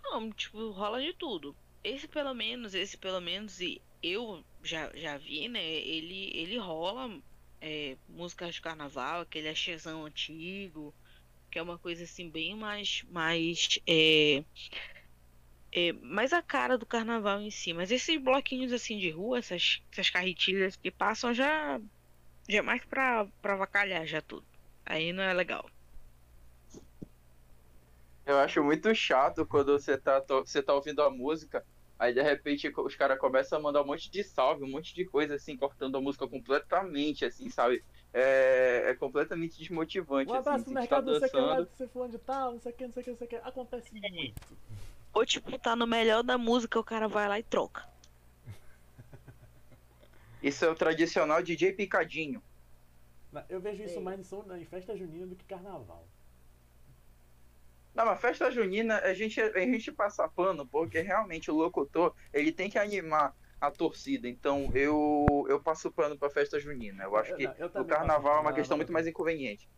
Não, 0.02 0.32
tipo, 0.32 0.70
rola 0.70 1.00
de 1.00 1.12
tudo. 1.14 1.56
Esse 1.82 2.08
pelo 2.08 2.34
menos, 2.34 2.74
esse 2.74 2.96
pelo 2.98 3.20
menos, 3.20 3.60
e 3.60 3.80
eu 4.02 4.44
já, 4.62 4.90
já 4.96 5.16
vi, 5.18 5.48
né? 5.48 5.62
Ele, 5.64 6.30
ele 6.36 6.58
rola 6.58 7.20
é, 7.60 7.96
músicas 8.08 8.54
de 8.54 8.60
carnaval, 8.60 9.20
aquele 9.22 9.48
axezão 9.48 10.04
antigo, 10.06 10.94
que 11.50 11.58
é 11.58 11.62
uma 11.62 11.78
coisa 11.78 12.04
assim 12.04 12.30
bem 12.30 12.56
mais, 12.56 13.02
mais, 13.10 13.78
é, 13.86 14.44
é, 15.72 15.92
mais 15.92 16.32
a 16.32 16.42
cara 16.42 16.78
do 16.78 16.86
carnaval 16.86 17.40
em 17.40 17.50
si. 17.50 17.72
Mas 17.72 17.90
esses 17.90 18.16
bloquinhos 18.22 18.72
assim 18.72 18.98
de 18.98 19.10
rua, 19.10 19.38
essas, 19.38 19.82
essas 19.92 20.10
carretilhas 20.10 20.76
que 20.76 20.90
passam 20.90 21.34
já, 21.34 21.80
já 22.48 22.58
é 22.58 22.62
mais 22.62 22.84
pra, 22.84 23.26
pra 23.42 23.54
avacalhar 23.54 24.06
já 24.06 24.22
tudo. 24.22 24.46
Aí 24.84 25.12
não 25.12 25.22
é 25.22 25.32
legal. 25.32 25.68
Eu 28.26 28.38
acho 28.38 28.62
muito 28.62 28.94
chato 28.94 29.44
quando 29.44 29.72
você 29.72 29.98
tá, 29.98 30.24
você 30.28 30.62
tá 30.62 30.72
ouvindo 30.72 31.02
a 31.02 31.10
música, 31.10 31.64
aí 32.00 32.14
de 32.14 32.22
repente 32.22 32.72
os 32.74 32.96
caras 32.96 33.18
começam 33.18 33.58
a 33.58 33.62
mandar 33.62 33.82
um 33.82 33.86
monte 33.86 34.10
de 34.10 34.24
salve, 34.24 34.64
um 34.64 34.70
monte 34.70 34.94
de 34.94 35.04
coisa 35.04 35.34
assim, 35.34 35.54
cortando 35.54 35.98
a 35.98 36.00
música 36.00 36.26
completamente, 36.26 37.26
assim, 37.26 37.50
sabe? 37.50 37.84
É, 38.10 38.84
é 38.86 38.94
completamente 38.94 39.58
desmotivante, 39.58 40.32
Um 40.32 40.34
abraço 40.34 40.62
assim, 40.62 40.72
no 40.72 40.80
você 40.80 40.88
tá 40.88 41.02
mercado, 41.02 41.06
não 41.12 41.14
sei 41.14 41.28
o 41.28 41.30
que 41.30 41.40
lá, 41.40 41.56
dançando. 41.56 41.76
você 41.76 41.86
fulano 41.86 42.10
de 42.10 42.18
tal, 42.18 42.52
não 42.52 42.60
sei 42.60 42.72
o 42.72 42.74
que, 42.74 42.86
não 42.86 42.92
sei 42.94 43.02
o 43.02 43.04
que, 43.04 43.10
não 43.10 43.18
sei 43.18 43.26
o 43.26 43.30
que. 43.30 43.36
Acontece 43.36 43.94
muito. 43.94 44.58
Ou 45.12 45.26
tipo, 45.26 45.58
tá 45.58 45.76
no 45.76 45.86
melhor 45.86 46.22
da 46.22 46.38
música, 46.38 46.80
o 46.80 46.84
cara 46.84 47.06
vai 47.06 47.28
lá 47.28 47.38
e 47.38 47.42
troca. 47.42 47.86
Isso 50.42 50.64
é 50.64 50.70
o 50.70 50.74
tradicional 50.74 51.42
DJ 51.42 51.74
Picadinho. 51.74 52.42
Eu 53.48 53.60
vejo 53.60 53.82
isso 53.82 54.00
mais 54.00 54.32
em, 54.32 54.62
em 54.62 54.64
festa 54.64 54.96
junina 54.96 55.26
do 55.26 55.36
que 55.36 55.44
carnaval. 55.44 56.08
Não, 57.94 58.06
mas 58.06 58.20
festa 58.20 58.50
junina, 58.50 58.98
a 59.00 59.12
gente, 59.14 59.40
a 59.40 59.58
gente 59.60 59.92
passa 59.92 60.28
pano, 60.28 60.68
porque 60.68 61.00
realmente 61.00 61.50
o 61.50 61.54
locutor, 61.54 62.14
ele 62.32 62.52
tem 62.52 62.70
que 62.70 62.78
animar 62.78 63.34
a 63.60 63.70
torcida. 63.70 64.28
Então 64.28 64.70
eu, 64.74 65.44
eu 65.48 65.62
passo 65.62 65.92
pano 65.92 66.18
pra 66.18 66.30
festa 66.30 66.58
junina. 66.60 67.04
Eu 67.04 67.16
acho 67.16 67.32
Eu- 67.32 67.36
que 67.36 67.62
eu 67.62 67.66
o 67.82 67.84
carnaval 67.86 68.38
é 68.38 68.40
uma 68.40 68.52
questão 68.54 68.76
muito 68.76 68.92
mais 68.92 69.06
inconveniente. 69.06 69.68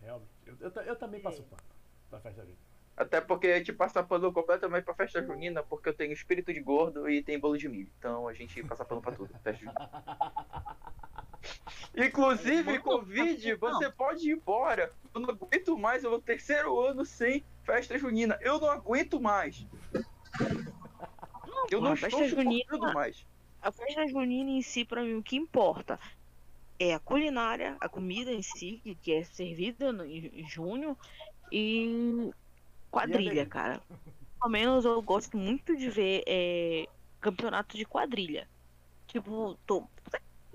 Realmente. 0.00 0.30
Eu, 0.46 0.56
eu, 0.60 0.70
eu 0.82 0.96
também 0.96 1.20
passo 1.20 1.42
pano 1.44 1.62
pra 2.08 2.20
festa 2.20 2.42
junina. 2.42 2.58
Até 2.96 3.20
porque 3.20 3.48
a 3.48 3.58
gente 3.58 3.72
passa 3.74 4.02
pano 4.02 4.32
completamente 4.32 4.84
pra 4.84 4.94
festa 4.94 5.22
junina, 5.22 5.62
porque 5.62 5.88
eu 5.90 5.94
tenho 5.94 6.12
espírito 6.12 6.52
de 6.52 6.60
gordo 6.62 7.08
e 7.10 7.22
tem 7.22 7.38
bolo 7.38 7.58
de 7.58 7.68
milho. 7.68 7.92
Então 7.98 8.26
a 8.28 8.32
gente 8.32 8.62
passa 8.62 8.84
pano 8.84 9.02
pra 9.02 9.12
tudo. 9.12 9.28
Festa 9.32 9.52
junina. 9.52 9.74
Inclusive, 11.96 12.78
Covid, 12.80 13.54
você 13.56 13.90
pode 13.90 14.28
ir 14.28 14.34
embora. 14.34 14.92
Eu 15.14 15.20
não 15.20 15.30
aguento 15.30 15.78
mais, 15.78 16.04
o 16.04 16.10
meu 16.10 16.20
terceiro 16.20 16.78
ano 16.80 17.04
sem 17.04 17.44
festa 17.64 17.98
junina. 17.98 18.38
Eu 18.42 18.60
não 18.60 18.68
aguento 18.70 19.20
mais. 19.20 19.66
Eu 21.70 21.80
não 21.80 21.92
a 21.92 21.94
estou 21.94 22.28
junina- 22.28 22.92
mais. 22.92 23.26
A 23.62 23.72
festa 23.72 24.06
junina 24.06 24.50
em 24.50 24.62
si, 24.62 24.84
pra 24.84 25.02
mim, 25.02 25.14
o 25.14 25.22
que 25.22 25.36
importa 25.36 25.98
é 26.78 26.94
a 26.94 26.98
culinária, 27.00 27.76
a 27.80 27.88
comida 27.88 28.30
em 28.30 28.42
si, 28.42 28.80
que- 29.02 29.12
é 29.12 29.24
servida 29.24 29.92
no- 29.92 30.04
em 30.04 30.46
junho, 30.48 30.96
e 31.50 32.30
quadrilha, 32.90 33.30
bebida. 33.30 33.46
cara. 33.46 33.82
Pelo 34.38 34.52
menos 34.52 34.84
eu 34.84 35.00
gosto 35.02 35.36
muito 35.36 35.74
de 35.76 35.88
ver 35.88 36.22
é, 36.26 36.86
campeonato 37.20 37.76
de 37.76 37.84
quadrilha. 37.84 38.46
Tipo, 39.06 39.56
tô. 39.66 39.84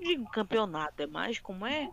Digo 0.01 0.29
campeonato, 0.31 1.01
é 1.03 1.07
mais 1.07 1.39
como 1.39 1.65
é? 1.65 1.89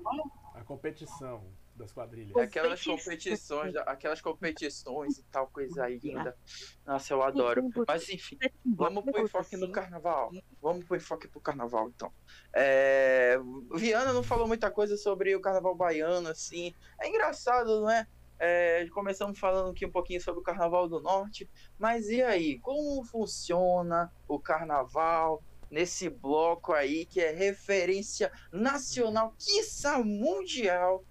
A 0.54 0.64
competição. 0.64 1.44
das 1.76 1.92
quadrilhas. 1.92 2.36
Aquelas 2.36 2.84
Competição. 2.84 2.96
competições, 2.96 3.76
aquelas 3.76 4.20
competições 4.20 5.18
e 5.18 5.22
tal, 5.30 5.46
coisa 5.46 5.84
aí 5.84 5.98
linda. 5.98 6.36
Nossa, 6.84 7.14
eu 7.14 7.22
adoro. 7.22 7.70
Mas 7.86 8.08
enfim, 8.08 8.36
vamos 8.76 9.04
pro 9.04 9.22
enfoque 9.22 9.56
no 9.56 9.70
carnaval. 9.70 10.32
Vamos 10.60 10.84
pro 10.84 10.96
enfoque 10.96 11.28
pro 11.28 11.40
carnaval, 11.40 11.88
então. 11.88 12.12
É... 12.52 13.38
Viana 13.76 14.12
não 14.12 14.24
falou 14.24 14.48
muita 14.48 14.70
coisa 14.72 14.96
sobre 14.96 15.36
o 15.36 15.40
carnaval 15.40 15.76
baiano, 15.76 16.28
assim. 16.28 16.74
É 17.00 17.08
engraçado, 17.08 17.82
não 17.82 17.90
é? 17.90 18.06
É, 18.40 18.86
começamos 18.90 19.38
falando 19.38 19.70
aqui 19.70 19.84
um 19.84 19.90
pouquinho 19.90 20.20
sobre 20.20 20.40
o 20.40 20.44
Carnaval 20.44 20.88
do 20.88 21.00
Norte, 21.00 21.50
mas 21.76 22.08
e 22.08 22.22
aí, 22.22 22.60
como 22.60 23.02
funciona 23.04 24.12
o 24.28 24.38
Carnaval 24.38 25.42
nesse 25.70 26.08
bloco 26.08 26.72
aí 26.72 27.04
que 27.04 27.20
é 27.20 27.30
referência 27.30 28.30
nacional, 28.52 29.34
quiçá 29.38 29.98
mundial 29.98 31.04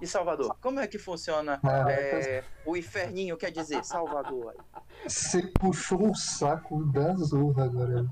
de 0.00 0.06
Salvador? 0.06 0.56
Como 0.60 0.80
é 0.80 0.86
que 0.86 0.98
funciona 0.98 1.60
é, 1.88 2.44
o 2.64 2.76
inferninho, 2.76 3.36
quer 3.36 3.50
dizer, 3.50 3.84
Salvador? 3.84 4.54
Você 5.06 5.42
puxou 5.58 6.04
um 6.04 6.14
saco 6.14 6.84
da 6.92 7.14
zorra 7.14 7.64
agora. 7.64 8.06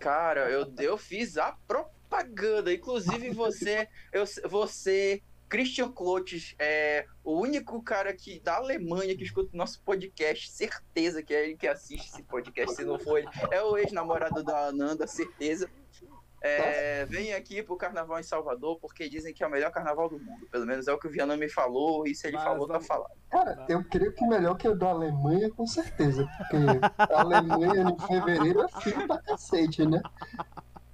Cara, 0.00 0.48
eu, 0.50 0.72
eu 0.78 0.96
fiz 0.96 1.36
a 1.36 1.56
propaganda, 1.66 2.72
inclusive 2.72 3.30
você, 3.30 3.88
eu, 4.12 4.24
você 4.48 5.22
Christian 5.48 5.90
Klotz 5.90 6.54
é 6.58 7.06
o 7.24 7.40
único 7.40 7.82
cara 7.82 8.12
que 8.12 8.40
da 8.40 8.56
Alemanha 8.56 9.16
que 9.16 9.24
escuta 9.24 9.50
o 9.52 9.56
nosso 9.56 9.82
podcast, 9.82 10.50
certeza 10.50 11.22
que 11.22 11.34
é 11.34 11.44
ele 11.44 11.56
que 11.56 11.66
assiste 11.66 12.08
esse 12.12 12.22
podcast, 12.22 12.76
se 12.76 12.84
não 12.84 12.98
for 12.98 13.18
ele, 13.18 13.28
é 13.50 13.62
o 13.62 13.76
ex-namorado 13.76 14.42
da 14.42 14.66
Ananda, 14.66 15.06
certeza. 15.06 15.70
É, 16.40 17.04
vem 17.06 17.32
aqui 17.34 17.62
pro 17.62 17.76
carnaval 17.76 18.20
em 18.20 18.22
Salvador, 18.22 18.78
porque 18.78 19.08
dizem 19.08 19.34
que 19.34 19.42
é 19.42 19.46
o 19.46 19.50
melhor 19.50 19.72
carnaval 19.72 20.08
do 20.08 20.20
mundo. 20.20 20.46
Pelo 20.50 20.66
menos 20.66 20.86
é 20.86 20.92
o 20.92 20.98
que 20.98 21.08
o 21.08 21.10
Viana 21.10 21.36
me 21.36 21.48
falou, 21.48 22.06
e 22.06 22.14
se 22.14 22.28
ele 22.28 22.36
Mas 22.36 22.44
falou, 22.44 22.68
tá 22.68 22.80
falado. 22.80 23.10
Cara, 23.28 23.66
eu 23.68 23.82
creio 23.84 24.12
que 24.12 24.24
melhor 24.24 24.56
que 24.56 24.68
o 24.68 24.74
da 24.74 24.90
Alemanha, 24.90 25.50
com 25.50 25.66
certeza. 25.66 26.28
Porque 26.38 26.56
a 26.96 27.20
Alemanha 27.20 27.90
em 27.90 28.06
fevereiro 28.06 28.62
é 28.62 28.68
frio 28.68 29.06
pra 29.06 29.20
cacete, 29.20 29.84
né? 29.84 30.00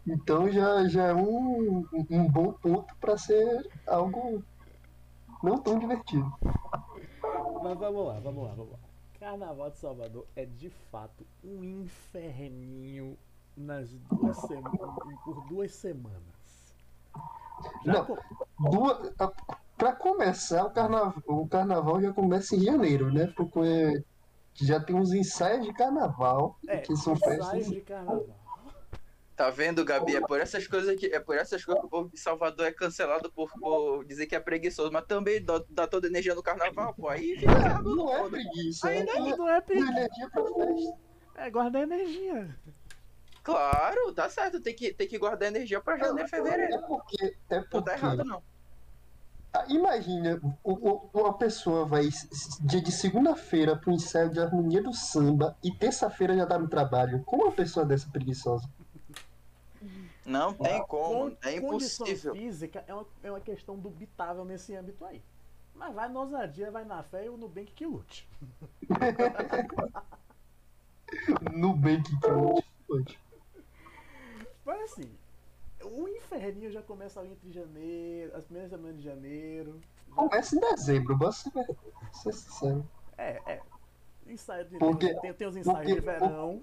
Então 0.07 0.51
já, 0.51 0.87
já 0.87 1.05
é 1.09 1.15
um, 1.15 1.87
um 2.11 2.31
bom 2.31 2.53
ponto 2.53 2.95
pra 2.97 3.17
ser 3.17 3.71
algo 3.87 4.45
não 5.43 5.59
tão 5.59 5.79
divertido. 5.79 6.31
Mas 7.63 7.79
vamos 7.79 8.07
lá, 8.07 8.21
vamos 8.21 8.45
lá, 8.45 8.55
vamos 8.55 8.73
lá. 8.73 8.79
Carnaval 9.19 9.71
de 9.71 9.79
Salvador 9.79 10.27
é 10.37 10.45
de 10.45 10.69
fato 10.69 11.27
um 11.43 11.65
inferninho 11.65 13.17
nas 13.57 13.91
duas 13.91 14.39
por 15.25 15.47
duas 15.49 15.73
semanas. 15.73 16.75
Já 17.85 17.93
Não. 17.93 18.19
Duas, 18.71 19.13
pra 19.77 19.93
começar, 19.93 20.65
o 20.65 20.71
carnaval, 20.71 21.23
o 21.27 21.49
carnaval 21.49 22.01
já 22.03 22.13
começa 22.13 22.55
em 22.57 22.61
janeiro, 22.61 23.13
né? 23.13 23.33
Porque 23.37 24.05
já 24.55 24.79
tem 24.81 24.95
uns 24.95 25.13
ensaios 25.13 25.67
de 25.67 25.73
carnaval, 25.73 26.59
é, 26.69 26.79
que 26.79 26.95
são 26.97 27.15
ensaios 27.15 27.47
festas. 27.49 27.67
de 27.71 27.81
carnaval. 27.81 28.44
Tá 29.37 29.51
vendo, 29.51 29.85
Gabi? 29.85 30.15
É 30.15 30.21
por 30.21 30.39
essas 30.41 30.67
coisas 30.69 30.95
que 30.99 31.07
é 31.07 31.19
por 31.19 31.37
essas 31.37 31.65
coisas 31.65 31.81
que 31.81 31.87
o 31.87 31.91
povo 31.91 32.09
de 32.09 32.19
Salvador 32.21 32.67
é 32.67 32.73
cancelado 32.73 33.33
por, 33.33 33.51
por 33.59 34.05
dizer 34.05 34.27
que 34.27 34.35
é 34.37 34.41
preguiçoso, 34.41 34.93
mas 34.93 35.05
também 35.07 35.45
dá, 35.45 35.61
dá 35.69 35.89
toda 35.89 36.07
a 36.07 36.11
energia 36.11 36.37
no 36.37 36.43
carnaval, 36.43 36.95
pô. 36.95 37.09
Aí 37.09 37.37
fica 37.37 37.59
errado, 37.59 37.97
Não 37.97 38.13
é 38.13 38.19
foda. 38.19 38.31
preguiça, 38.31 38.91
é 38.93 38.99
Ainda 38.99 39.13
uma 39.15 39.37
Não 39.37 39.49
é 39.49 39.61
perigo, 39.61 39.89
energia 39.89 40.31
pra 40.31 40.45
festa. 40.45 40.99
é 41.37 41.51
guardar 41.51 41.83
energia. 41.83 42.59
Claro, 43.43 44.15
tá 44.15 44.29
certo. 44.31 44.61
Tem 44.63 44.75
que, 44.75 44.95
tem 44.95 45.09
que 45.09 45.19
guardar 45.19 45.49
energia 45.49 45.81
pra 45.81 45.99
janeiro 45.99 46.27
e 46.29 46.31
fevereiro. 46.31 46.75
É 46.75 46.79
porque. 46.87 47.37
É 47.51 47.57
Não 47.57 47.63
tá 47.65 47.69
porque 47.71 47.91
errado, 47.91 48.25
não. 48.25 48.43
Ah, 49.53 49.67
Imagina, 49.69 50.41
o- 50.65 50.73
o- 50.91 51.11
uma 51.13 51.37
pessoa 51.39 51.85
vai 51.85 52.09
dia 52.63 52.81
de 52.81 52.91
segunda-feira 52.91 53.77
pro 53.77 53.93
ensaio 53.93 54.31
de 54.31 54.41
harmonia 54.41 54.83
do 54.83 54.93
samba 54.93 55.57
e 55.63 55.71
terça-feira 55.73 56.37
já 56.37 56.47
tá 56.47 56.59
no 56.59 56.69
trabalho. 56.69 57.23
Como 57.25 57.45
uma 57.45 57.53
pessoa 57.53 57.85
dessa 57.85 58.09
preguiçosa? 58.11 58.69
Não 60.25 60.55
tem 60.55 60.83
como. 60.87 61.31
Con- 61.31 61.37
É 61.43 61.61
Condição 61.61 62.07
impossível. 62.07 62.35
física 62.35 62.85
é 62.87 62.95
uma, 62.95 63.07
é 63.23 63.31
uma 63.31 63.41
questão 63.41 63.79
dubitável 63.79 64.45
nesse 64.45 64.75
âmbito 64.75 65.05
aí. 65.05 65.23
Mas 65.75 65.95
vai 65.95 66.09
na 66.09 66.21
ousadia, 66.21 66.71
vai 66.71 66.85
na 66.85 67.03
fé 67.03 67.27
e 67.27 67.29
o 67.29 67.37
Nubank 67.37 67.73
que 67.73 67.85
lute. 67.85 68.29
Nubank 71.53 72.03
que 72.05 72.21
fode. 72.87 73.19
Mas 74.65 74.81
assim, 74.93 75.11
o 75.83 76.09
inferninho 76.09 76.71
já 76.71 76.83
começa 76.83 77.21
ali 77.21 77.33
entre 77.33 77.53
janeiro, 77.53 78.35
as 78.37 78.45
primeiras 78.45 78.71
semanas 78.71 78.97
de 78.97 79.03
janeiro. 79.03 79.81
Já- 80.09 80.15
Começa 80.15 80.57
em 80.57 80.61
dezembro, 80.61 81.19
vou 81.19 81.33
ser, 81.33 81.51
ser 82.13 82.33
sincero. 82.33 82.89
É, 83.19 83.43
é. 83.53 83.61
Ensaio 84.27 84.65
de, 84.67 84.79
Porque- 84.79 85.15
tem, 85.21 85.35
tem, 85.35 85.47
os 85.47 85.57
ensaios 85.57 85.79
porque- 85.81 85.95
de 85.95 86.01
verão, 86.01 86.63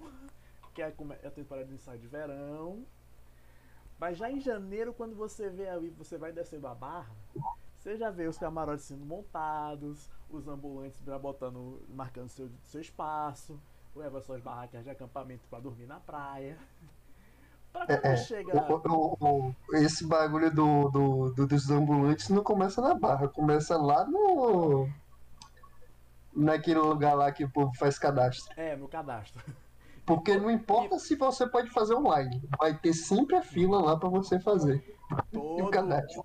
que 0.74 0.82
é 0.82 0.92
é 1.22 1.28
a 1.28 1.30
temporada 1.30 1.66
de 1.68 1.74
ensaio 1.74 1.98
de 1.98 2.08
verão. 2.08 2.84
Mas 4.02 4.18
já 4.18 4.28
em 4.28 4.40
janeiro, 4.40 4.92
quando 4.92 5.14
você 5.14 5.48
vê 5.48 5.68
ali, 5.68 5.88
você 5.90 6.18
vai 6.18 6.32
descendo 6.32 6.66
a 6.66 6.74
barra, 6.74 7.14
você 7.78 7.96
já 7.96 8.10
vê 8.10 8.26
os 8.26 8.36
camarotes 8.36 8.84
sendo 8.84 9.06
montados, 9.06 10.10
os 10.28 10.48
ambulantes 10.48 11.00
já 11.04 11.16
botando, 11.16 11.80
marcando 11.88 12.28
seu, 12.28 12.50
seu 12.64 12.80
espaço, 12.80 13.62
leva 13.94 14.20
suas 14.20 14.42
barracas 14.42 14.82
de 14.82 14.90
acampamento 14.90 15.46
pra 15.48 15.60
dormir 15.60 15.86
na 15.86 16.00
praia. 16.00 16.58
Pra 17.72 17.86
quando 17.86 18.04
É, 18.04 18.16
chega. 18.16 18.52
O- 18.56 18.82
o- 18.92 19.16
o- 19.20 19.76
esse 19.76 20.04
bagulho 20.06 20.52
do, 20.52 20.90
do- 20.90 21.30
do- 21.30 21.46
dos 21.46 21.70
ambulantes 21.70 22.28
não 22.28 22.42
começa 22.42 22.82
na 22.82 22.94
barra, 22.94 23.28
começa 23.28 23.76
lá 23.78 24.04
no. 24.04 24.88
Naquele 26.34 26.80
lugar 26.80 27.14
lá 27.14 27.30
que 27.30 27.44
o 27.44 27.50
povo 27.50 27.72
faz 27.78 28.00
cadastro. 28.00 28.52
É, 28.56 28.74
no 28.76 28.88
cadastro. 28.88 29.42
Porque 30.14 30.36
não 30.36 30.50
importa 30.50 30.98
se 30.98 31.16
você 31.16 31.46
pode 31.46 31.70
fazer 31.70 31.94
online, 31.94 32.42
vai 32.58 32.76
ter 32.76 32.92
sempre 32.92 33.34
a 33.36 33.42
fila 33.42 33.80
lá 33.80 33.96
pra 33.96 34.10
você 34.10 34.38
fazer. 34.38 34.96
Todo, 35.30 35.70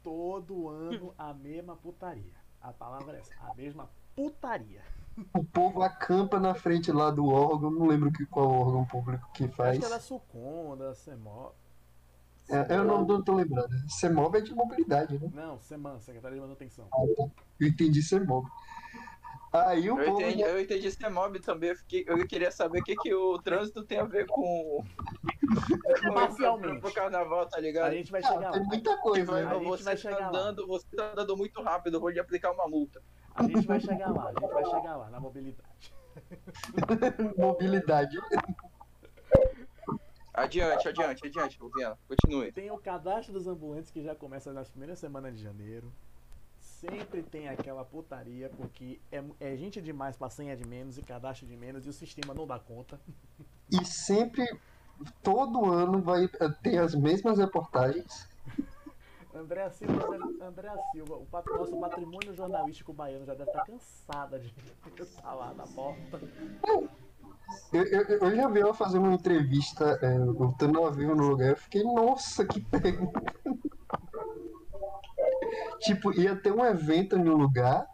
todo 0.03 0.67
ano 0.69 1.13
a 1.17 1.33
mesma 1.33 1.75
putaria. 1.75 2.35
A 2.61 2.73
palavra 2.73 3.15
é 3.15 3.19
essa, 3.21 3.33
a 3.39 3.55
mesma 3.55 3.89
putaria. 4.13 4.81
O 5.33 5.43
povo 5.43 5.81
acampa 5.81 6.39
na 6.39 6.53
frente 6.53 6.91
lá 6.91 7.09
do 7.09 7.27
órgão, 7.27 7.71
não 7.71 7.87
lembro 7.87 8.11
que, 8.11 8.25
qual 8.25 8.51
órgão 8.51 8.85
público 8.85 9.29
que 9.33 9.45
Acho 9.45 9.53
faz. 9.53 9.79
que 9.79 9.85
é 9.85 9.89
da 9.89 9.99
Sucom, 9.99 10.75
da 10.77 10.93
Semó. 10.93 11.51
É, 12.49 12.75
eu 12.75 12.83
não, 12.83 13.05
não 13.05 13.21
tô 13.21 13.35
lembrando. 13.35 13.69
CEMOB 13.89 14.37
é 14.37 14.41
de 14.41 14.53
mobilidade, 14.53 15.19
né? 15.19 15.29
Não, 15.33 15.59
Seman, 15.59 15.99
Secretaria 15.99 16.37
de 16.37 16.41
Manutenção. 16.41 16.87
Eu 17.59 17.67
entendi 17.67 18.01
CEMOB. 18.01 18.47
Aí 19.53 19.89
o 19.89 19.97
Eu 19.99 20.05
povo. 20.05 20.21
entendi, 20.21 20.41
eu 20.41 20.59
entendi 20.59 20.87
esse 20.87 21.09
mob 21.09 21.39
também. 21.39 21.69
Eu, 21.69 21.75
fiquei, 21.77 22.03
eu 22.07 22.27
queria 22.27 22.51
saber 22.51 22.79
o 22.79 22.83
que, 22.83 22.95
que 22.95 23.13
o 23.13 23.39
trânsito 23.41 23.83
tem 23.85 23.99
a 23.99 24.03
ver 24.03 24.25
com. 24.27 24.83
com 26.03 26.13
Parcialmente. 26.13 26.81
pro 26.81 26.93
carnaval, 26.93 27.47
tá 27.47 27.57
A 27.57 27.61
ligado? 27.61 27.93
gente 27.93 28.11
vai 28.11 28.21
Ah, 28.21 28.27
chegar 28.27 28.51
tem 28.51 28.61
lá. 28.61 28.67
muita 28.67 28.95
Que 28.95 29.01
coisa. 29.01 29.25
vai- 29.31 29.43
né? 29.45 29.51
a 29.51 29.53
gente 29.55 29.67
você 29.67 29.83
vai 29.83 29.95
tá 29.95 30.01
chegar 30.01 30.19
lá. 30.19 30.27
andando, 30.27 30.67
você 30.67 30.87
tá 30.95 31.11
andando 31.13 31.37
muito 31.37 31.61
rápido, 31.61 31.95
eu 31.95 32.01
vou 32.01 32.09
lhe 32.09 32.19
aplicar 32.19 32.51
uma 32.51 32.67
multa. 32.67 33.01
A 33.33 33.43
gente 33.43 33.65
vai 33.65 33.79
chegar 33.79 34.09
lá, 34.13 34.25
a 34.25 34.39
gente 34.39 34.53
vai 34.53 34.65
chegar 34.65 34.97
lá, 34.97 35.09
na 35.09 35.19
mobilidade. 35.19 35.93
Mobilidade. 37.37 38.17
Adiante, 40.33 40.87
adiante, 40.87 41.25
adiante, 41.27 41.57
Viana. 41.75 41.97
Continue. 42.07 42.51
Tem 42.51 42.69
o 42.71 42.77
cadastro 42.77 43.33
dos 43.33 43.47
ambulantes 43.47 43.89
que 43.91 44.03
já 44.03 44.15
começa 44.15 44.51
nas 44.53 44.69
primeiras 44.69 44.99
semanas 44.99 45.35
de 45.35 45.41
janeiro. 45.43 45.93
Sempre 46.79 47.23
tem 47.23 47.49
aquela 47.49 47.83
putaria, 47.83 48.51
porque 48.55 48.99
é, 49.11 49.23
é 49.39 49.57
gente 49.57 49.81
demais 49.81 50.15
pra 50.15 50.29
senha 50.29 50.55
de 50.55 50.63
menos 50.63 50.95
e 50.95 51.01
cadastro 51.01 51.47
de 51.47 51.57
menos 51.57 51.87
e 51.87 51.89
o 51.89 51.93
sistema 51.93 52.35
não 52.35 52.45
dá 52.45 52.59
conta. 52.59 52.99
E 53.69 53.83
sempre, 53.83 54.45
todo 55.21 55.65
ano, 55.69 56.01
vai 56.01 56.25
ter 56.63 56.77
as 56.77 56.95
mesmas 56.95 57.37
reportagens. 57.37 58.25
André 59.35 59.69
Silva, 59.71 60.07
Silva, 60.93 61.15
o 61.15 61.25
pat- 61.25 61.45
nosso 61.47 61.77
patrimônio 61.77 62.33
jornalístico 62.33 62.93
baiano 62.93 63.25
já 63.25 63.33
deve 63.33 63.49
estar 63.49 63.65
cansada 63.65 64.39
de 64.39 64.53
estar 65.01 65.33
lá 65.35 65.53
na 65.53 65.67
porta. 65.67 66.21
Eu, 67.73 67.83
eu, 67.83 68.03
eu 68.19 68.35
já 68.37 68.47
vi 68.47 68.61
ela 68.61 68.73
fazendo 68.73 69.03
uma 69.03 69.15
entrevista, 69.15 69.99
é, 70.01 70.17
voltando 70.17 70.79
ao 70.79 70.93
vivo 70.93 71.13
no 71.13 71.27
lugar, 71.27 71.49
eu 71.49 71.57
fiquei, 71.57 71.83
nossa, 71.83 72.45
que 72.45 72.61
pergunta. 72.61 73.36
Tipo, 75.79 76.11
ia 76.13 76.35
ter 76.35 76.51
um 76.51 76.65
evento 76.65 77.17
no 77.17 77.35
lugar, 77.35 77.85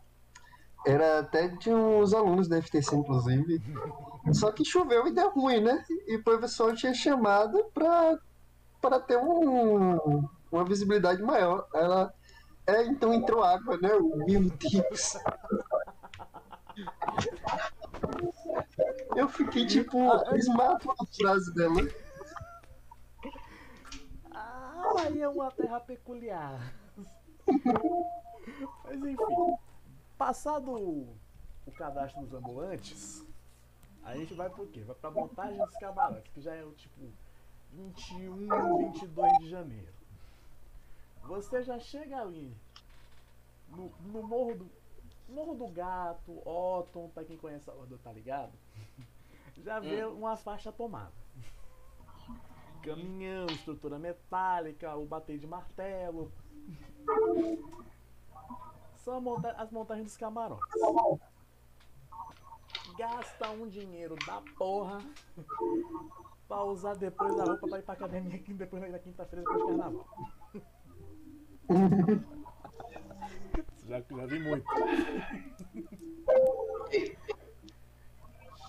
era 0.85 1.19
até 1.19 1.47
de 1.47 1.69
uns 1.69 2.13
alunos 2.13 2.47
da 2.47 2.61
FTC, 2.61 2.95
inclusive. 2.95 3.61
Só 4.33 4.51
que 4.51 4.65
choveu 4.65 5.07
e 5.07 5.13
deu 5.13 5.31
ruim, 5.31 5.61
né? 5.61 5.83
E 6.07 6.17
o 6.17 6.23
professor 6.23 6.75
tinha 6.75 6.93
chamado 6.93 7.65
pra, 7.73 8.17
pra 8.81 8.99
ter 8.99 9.17
um, 9.17 10.27
uma 10.51 10.65
visibilidade 10.65 11.21
maior. 11.21 11.67
Ela. 11.73 12.13
É, 12.65 12.85
então 12.85 13.13
entrou 13.13 13.43
água, 13.43 13.77
né? 13.77 13.89
Meu 14.25 14.49
Deus. 14.49 15.17
Eu 19.15 19.29
fiquei 19.29 19.65
tipo, 19.65 19.97
esmato 20.35 20.91
a 20.91 21.05
frase 21.17 21.53
dela. 21.53 21.87
Ah, 24.31 24.93
aí 24.99 25.21
é 25.21 25.29
uma 25.29 25.51
terra 25.51 25.79
peculiar. 25.79 26.59
Mas 28.83 29.03
enfim, 29.03 29.57
passado 30.17 30.71
o 30.71 31.71
cadastro 31.71 32.21
dos 32.21 32.33
ambulantes, 32.33 33.25
a 34.03 34.15
gente 34.15 34.33
vai 34.33 34.49
pro 34.49 34.67
quê? 34.67 34.81
Vai 34.81 34.95
pra 34.95 35.11
montagem 35.11 35.57
dos 35.57 35.75
camarotes, 35.77 36.31
que 36.33 36.41
já 36.41 36.53
é 36.53 36.63
o 36.63 36.71
tipo 36.73 37.11
21, 37.71 38.91
22 38.91 39.37
de 39.39 39.49
janeiro. 39.49 39.93
Você 41.23 41.63
já 41.63 41.79
chega 41.79 42.19
ali 42.19 42.53
no, 43.69 43.91
no 44.01 44.23
Morro 44.23 44.55
do 44.55 44.83
Morro 45.29 45.55
do 45.55 45.67
Gato, 45.67 46.47
Otton, 46.47 47.09
pra 47.09 47.23
quem 47.23 47.37
conhece 47.37 47.65
Salvador 47.65 47.97
tá 47.99 48.11
ligado? 48.11 48.51
Já 49.57 49.79
vê 49.79 50.03
uma 50.03 50.35
faixa 50.35 50.71
tomada. 50.71 51.13
Caminhão, 52.83 53.45
estrutura 53.45 53.97
metálica, 53.97 54.95
o 54.95 55.05
bater 55.05 55.37
de 55.37 55.47
martelo. 55.47 56.31
São 58.97 59.19
monta- 59.19 59.51
as 59.57 59.71
montagens 59.71 60.05
dos 60.07 60.17
camarotes. 60.17 60.65
Gasta 62.97 63.49
um 63.51 63.67
dinheiro 63.67 64.15
da 64.25 64.41
porra 64.57 64.99
pra 66.47 66.63
usar 66.63 66.95
depois 66.95 67.37
a 67.39 67.43
roupa 67.43 67.67
pra 67.67 67.79
ir 67.79 67.83
pra 67.83 67.93
academia 67.95 68.35
aqui 68.35 68.53
depois 68.53 68.91
da 68.91 68.99
quinta-feira 68.99 69.43
depois 69.43 69.59
do 69.61 69.67
carnaval. 69.67 70.07
já, 73.87 73.99
já 73.99 74.25
vi 74.25 74.39
muito. 74.39 74.65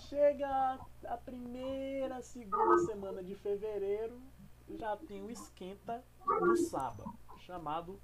Chega 0.09 0.79
a 1.07 1.17
primeira, 1.17 2.21
segunda 2.21 2.77
semana 2.85 3.23
de 3.23 3.35
fevereiro, 3.35 4.19
já 4.69 4.95
tem 4.97 5.21
o 5.23 5.29
esquenta 5.29 6.03
do 6.39 6.55
sábado, 6.57 7.13
chamado 7.45 7.99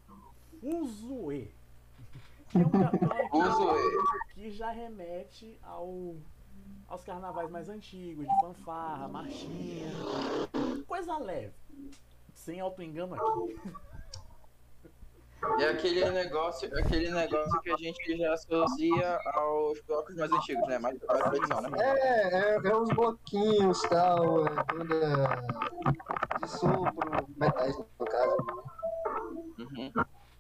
Uzuê. 0.62 1.48
Que 2.50 2.58
é 2.60 2.66
um 2.66 2.70
ca- 2.70 2.92
que 2.92 3.06
é 3.06 3.38
Uzuê. 3.38 3.82
que 4.34 4.52
já 4.52 4.72
remete 4.72 5.60
ao, 5.64 6.16
aos 6.88 7.04
carnavais 7.04 7.50
mais 7.50 7.70
antigos, 7.70 8.26
de 8.28 8.40
fanfarra, 8.42 9.08
marchinha, 9.08 9.90
coisa 10.88 11.18
leve, 11.18 11.54
sem 12.34 12.60
auto-engano 12.60 13.16
aqui. 13.16 13.60
É 15.60 15.70
aquele 15.70 16.08
negócio, 16.12 16.70
aquele 16.78 17.10
negócio 17.10 17.60
que 17.62 17.72
a 17.72 17.76
gente 17.76 18.16
já 18.16 18.32
associa 18.32 19.20
aos 19.34 19.82
blocos 19.88 20.16
mais 20.16 20.32
antigos, 20.32 20.68
né? 20.68 20.78
Mais 20.78 20.96
mais 21.08 21.20
tradição, 21.24 21.62
né? 21.62 21.70
É, 21.80 22.28
é, 22.38 22.56
é 22.64 22.76
uns 22.78 22.90
bloquinhos 22.90 23.82
tal, 23.90 24.46
é 24.46 24.64
banda 24.72 25.30
de 26.44 26.48
sopro, 26.48 27.28
metais 27.36 27.76
no 27.76 28.06
caso, 28.06 28.38
Uhum. 29.62 29.92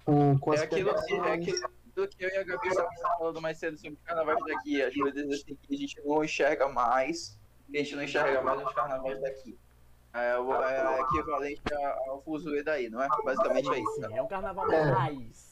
com, 0.05 0.39
com 0.39 0.53
É 0.53 0.59
aquilo, 0.63 0.93
que, 1.05 1.13
é 1.13 1.33
aquilo 1.33 2.07
que 2.07 2.25
eu 2.25 2.29
e 2.29 2.37
a 2.37 2.43
Gabi 2.43 2.67
estavam 2.67 2.91
falando 3.17 3.41
mais 3.41 3.57
cedo 3.57 3.77
sobre 3.77 3.97
carnavais 4.05 4.39
daqui. 4.45 4.81
As 4.81 4.93
coisas 4.95 5.29
assim 5.29 5.55
que 5.55 5.73
a 5.73 5.77
gente 5.77 6.01
não 6.05 6.23
enxerga 6.23 6.67
mais, 6.69 7.37
que 7.69 7.77
a 7.77 7.83
gente 7.83 7.95
não 7.95 8.03
enxerga 8.03 8.41
mais 8.41 8.61
nos 8.61 8.73
carnavais 8.73 9.21
daqui. 9.21 9.57
É, 10.13 10.37
o- 10.37 10.53
é 10.53 10.99
equivalente 11.01 11.61
ao 12.07 12.21
fuzuê 12.23 12.61
daí, 12.63 12.89
não 12.89 13.01
é? 13.01 13.07
Basicamente 13.23 13.69
é 13.69 13.79
isso. 13.79 14.01
Né? 14.01 14.17
é 14.17 14.21
um 14.21 14.27
carnaval 14.27 14.69
É. 14.71 14.81
raiz. 14.81 15.51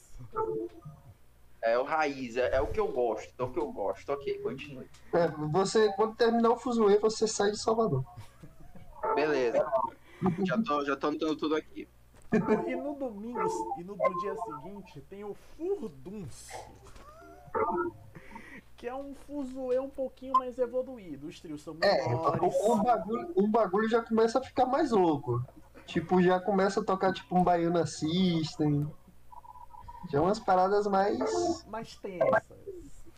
É 1.62 1.78
o 1.78 1.82
raiz, 1.84 2.36
é, 2.36 2.54
é 2.56 2.60
o 2.60 2.66
que 2.68 2.80
eu 2.80 2.88
gosto, 2.88 3.32
é 3.38 3.42
o 3.42 3.50
que 3.50 3.58
eu 3.58 3.70
gosto. 3.72 4.08
Ok, 4.10 4.38
continue. 4.40 4.86
É, 5.14 5.28
você, 5.50 5.92
quando 5.94 6.14
terminar 6.16 6.50
o 6.50 6.56
fuzuê, 6.58 6.98
você 6.98 7.26
sai 7.26 7.50
de 7.50 7.58
Salvador. 7.58 8.02
Beleza. 9.14 9.66
Já 10.46 10.62
tô, 10.62 10.84
já 10.84 10.96
tô 10.96 11.06
anotando 11.08 11.36
tudo 11.36 11.54
aqui. 11.56 11.88
E 12.32 12.76
no 12.76 12.94
domingo, 12.94 13.40
e 13.78 13.82
no, 13.84 13.96
no 13.96 14.20
dia 14.20 14.34
seguinte, 14.36 15.00
tem 15.08 15.24
o 15.24 15.34
Furdunço. 15.56 16.50
Que 18.76 18.86
é 18.88 18.94
um 18.94 19.14
fuzuê 19.14 19.78
um 19.78 19.90
pouquinho 19.90 20.32
mais 20.34 20.58
evoluído. 20.58 21.26
Os 21.26 21.40
trios 21.40 21.62
são 21.62 21.76
É, 21.82 22.08
menores. 22.08 22.54
o, 22.62 22.72
o 22.72 22.82
bagulho, 22.82 23.32
o 23.34 23.46
bagulho 23.48 23.88
já 23.88 24.02
começa 24.02 24.38
a 24.38 24.42
ficar 24.42 24.66
mais 24.66 24.90
louco. 24.90 25.44
Tipo, 25.86 26.22
já 26.22 26.40
começa 26.40 26.80
a 26.80 26.84
tocar 26.84 27.12
tipo 27.12 27.36
um 27.36 27.42
Baiana 27.42 27.84
System. 27.84 28.88
Já 30.08 30.20
umas 30.22 30.38
paradas 30.38 30.86
mais. 30.86 31.64
mais 31.66 31.96
tensas. 31.96 32.42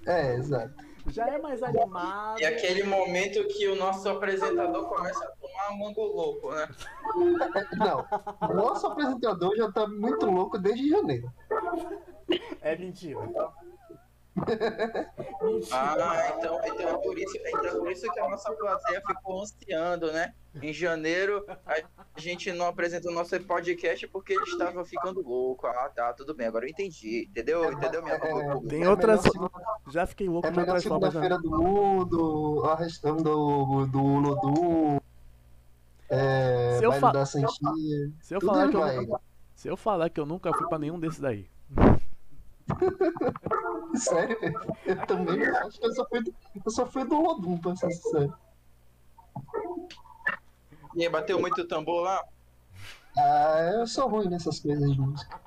É, 0.07 0.35
exato. 0.35 0.75
Já 1.09 1.27
é 1.29 1.39
mais 1.39 1.63
animado. 1.63 2.41
E 2.41 2.45
aquele 2.45 2.85
momento 2.85 3.47
que 3.49 3.69
o 3.69 3.77
nosso 3.77 4.09
apresentador 4.09 4.89
começa 4.89 5.25
a 5.25 5.31
tomar 5.31 5.77
mango 5.77 6.03
louco, 6.03 6.53
né? 6.53 6.69
Não, 7.77 8.07
o 8.49 8.55
nosso 8.55 8.87
apresentador 8.87 9.57
já 9.57 9.71
tá 9.71 9.87
muito 9.87 10.27
louco 10.27 10.59
desde 10.59 10.89
janeiro. 10.89 11.33
É 12.61 12.77
mentira. 12.77 13.21
mentira. 13.21 13.53
Ah, 15.73 16.35
então, 16.39 16.61
então, 16.65 16.89
é 16.89 16.99
por 16.99 17.19
isso, 17.19 17.37
então 17.37 17.67
é 17.67 17.71
por 17.71 17.91
isso 17.91 18.13
que 18.13 18.21
a 18.21 18.29
nossa 18.29 18.53
plateia 18.53 19.03
ficou 19.07 19.43
ansiando, 19.43 20.13
né? 20.13 20.35
Em 20.61 20.73
janeiro, 20.73 21.45
a 21.67 22.21
gente 22.21 22.53
não 22.53 22.67
apresentou 22.67 23.11
o 23.11 23.15
nosso 23.15 23.39
podcast 23.45 24.07
porque 24.09 24.35
ele 24.35 24.43
estava 24.45 24.85
ficando 24.85 25.23
louco. 25.23 25.67
Ah, 25.67 25.91
tá, 25.95 26.13
tudo 26.13 26.35
bem, 26.35 26.47
agora 26.47 26.67
eu 26.67 26.71
entendi. 26.71 27.27
Entendeu? 27.31 27.73
Entendeu 27.73 28.03
minha 28.03 28.17
É, 28.17 28.61
Tem 28.69 28.83
é 28.83 28.89
outras. 28.89 29.23
segunda- 29.23 29.51
Já 29.89 30.07
fiquei 30.07 30.29
louco 30.29 30.47
É 30.47 30.51
melhor 30.51 30.67
outras 30.67 30.85
formas. 30.85 31.15
né? 31.15 31.21
segunda-feira 31.23 31.39
do 31.43 31.59
mundo, 31.59 32.65
a 32.67 32.77
questão 32.77 33.17
do, 33.17 33.87
do 33.87 34.03
Lodum, 34.03 34.99
é, 36.11 36.77
Se 36.79 36.85
eu 36.85 36.93
fa- 36.93 37.13
da 37.13 37.25
Santinha. 37.25 38.13
Se 38.21 38.35
eu, 38.35 38.41
Tudo 38.41 38.51
falar 38.53 38.63
ele 38.65 38.71
que 38.73 38.77
eu, 38.77 38.81
vai. 38.81 38.97
nunca- 38.97 39.21
se 39.55 39.69
eu 39.69 39.77
falar 39.77 40.11
que 40.11 40.21
eu 40.21 40.27
nunca 40.27 40.53
fui 40.53 40.69
pra 40.69 40.79
nenhum 40.79 41.01
desses 41.01 41.21
daí. 41.21 41.49
Sério, 43.95 44.37
eu 44.87 45.07
também 45.07 45.45
acho 45.47 45.79
que 45.81 45.87
eu 45.87 45.95
só 45.95 46.07
fui 46.09 46.23
do, 46.23 46.35
eu 46.65 46.71
só 46.71 46.87
fui 46.87 47.05
do 47.05 47.21
Lodum, 47.21 47.59
pra 47.59 47.75
ser 47.77 47.91
sincero. 47.91 48.33
E 50.95 51.09
bateu 51.09 51.41
muito 51.41 51.67
tambor 51.67 52.03
lá? 52.03 52.25
Ah, 53.17 53.71
eu 53.75 53.87
sou 53.87 54.09
ruim 54.09 54.29
nessas 54.29 54.59
coisas 54.61 54.91
de 54.91 55.01
música. 55.01 55.41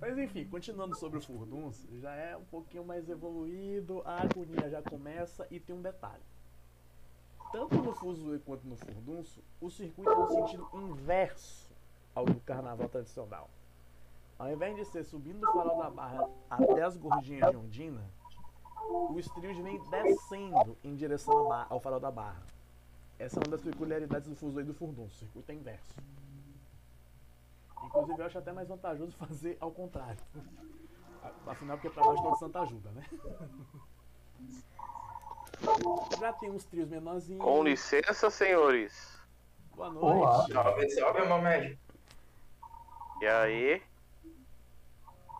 Mas 0.00 0.16
enfim, 0.18 0.44
continuando 0.44 0.96
sobre 0.96 1.18
o 1.18 1.22
Furdunço, 1.22 1.86
já 2.00 2.14
é 2.14 2.36
um 2.36 2.44
pouquinho 2.44 2.84
mais 2.84 3.08
evoluído, 3.08 4.02
a 4.04 4.22
agonia 4.22 4.70
já 4.70 4.82
começa 4.82 5.46
e 5.50 5.58
tem 5.58 5.74
um 5.74 5.82
detalhe. 5.82 6.22
Tanto 7.52 7.76
no 7.76 7.92
Fuzue 7.92 8.38
quanto 8.40 8.66
no 8.66 8.76
Furdunço, 8.76 9.42
o 9.60 9.68
circuito 9.68 10.10
é 10.10 10.14
no 10.14 10.30
sentido 10.30 10.68
inverso 10.72 11.68
ao 12.14 12.24
do 12.24 12.40
carnaval 12.40 12.88
tradicional. 12.88 13.50
Ao 14.38 14.50
invés 14.50 14.76
de 14.76 14.84
ser 14.84 15.04
subindo 15.04 15.40
do 15.40 15.52
farol 15.52 15.78
da 15.78 15.90
barra 15.90 16.28
até 16.48 16.82
as 16.82 16.96
gordinhas 16.96 17.50
de 17.50 17.56
Ondina, 17.56 18.02
os 19.10 19.26
trios 19.28 19.58
vêm 19.58 19.80
descendo 19.90 20.76
em 20.82 20.94
direção 20.94 21.52
ao 21.68 21.80
farol 21.80 22.00
da 22.00 22.10
barra. 22.10 22.42
Essa 23.20 23.38
é 23.38 23.40
uma 23.40 23.50
das 23.50 23.60
peculiaridades 23.60 24.30
do 24.30 24.34
Fuzue 24.34 24.62
e 24.62 24.64
do 24.64 24.72
Furdunço, 24.72 25.14
o 25.14 25.18
circuito 25.18 25.52
é 25.52 25.54
inverso. 25.54 25.94
Inclusive 27.84 28.18
eu 28.18 28.24
acho 28.24 28.38
até 28.38 28.50
mais 28.50 28.66
vantajoso 28.66 29.12
fazer 29.18 29.58
ao 29.60 29.70
contrário. 29.70 30.16
Afinal, 31.46 31.76
porque 31.76 31.90
pra 31.90 32.02
baixo 32.02 32.22
todo 32.22 32.38
santo 32.38 32.58
ajuda, 32.58 32.90
né? 32.92 33.04
Já 36.18 36.32
tem 36.32 36.50
uns 36.50 36.64
trios 36.64 36.88
menorzinhos. 36.88 37.44
Com 37.44 37.62
licença, 37.62 38.30
senhores. 38.30 39.20
Boa 39.76 39.90
Olá. 39.90 40.38
noite. 40.38 40.54
Salve, 40.54 40.90
salve, 40.90 41.26
meu 41.26 41.42
médico. 41.42 41.78
E 43.20 43.26
aí? 43.26 43.82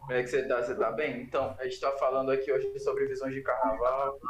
Como 0.01 0.13
é 0.13 0.23
que 0.23 0.29
você 0.29 0.47
tá? 0.47 0.63
Você 0.63 0.75
tá 0.75 0.93
bem? 0.93 1.23
Então, 1.23 1.57
a 1.59 1.65
gente 1.65 1.81
tá 1.81 1.93
falando 1.93 2.31
aqui 2.31 2.53
hoje 2.53 2.79
sobre 2.79 3.07
visões 3.07 3.33
de 3.33 3.41
carnaval. 3.41 4.21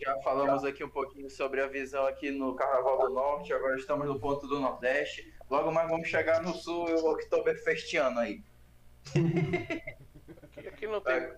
Já 0.00 0.16
falamos 0.22 0.64
aqui 0.64 0.84
um 0.84 0.88
pouquinho 0.88 1.28
sobre 1.28 1.60
a 1.60 1.66
visão 1.66 2.06
aqui 2.06 2.30
no 2.30 2.54
Carnaval 2.54 2.98
do 3.00 3.14
Norte, 3.14 3.52
agora 3.52 3.76
estamos 3.76 4.06
no 4.06 4.18
ponto 4.18 4.46
do 4.46 4.60
Nordeste. 4.60 5.34
Logo 5.50 5.72
mais 5.72 5.88
vamos 5.88 6.08
chegar 6.08 6.40
no 6.42 6.54
Sul 6.54 6.88
e 6.88 6.94
o 6.94 7.10
Oktoberfestiano 7.10 8.18
aí. 8.20 8.42
Aqui, 10.42 10.68
aqui 10.68 10.86
não 10.86 11.00
tem. 11.00 11.32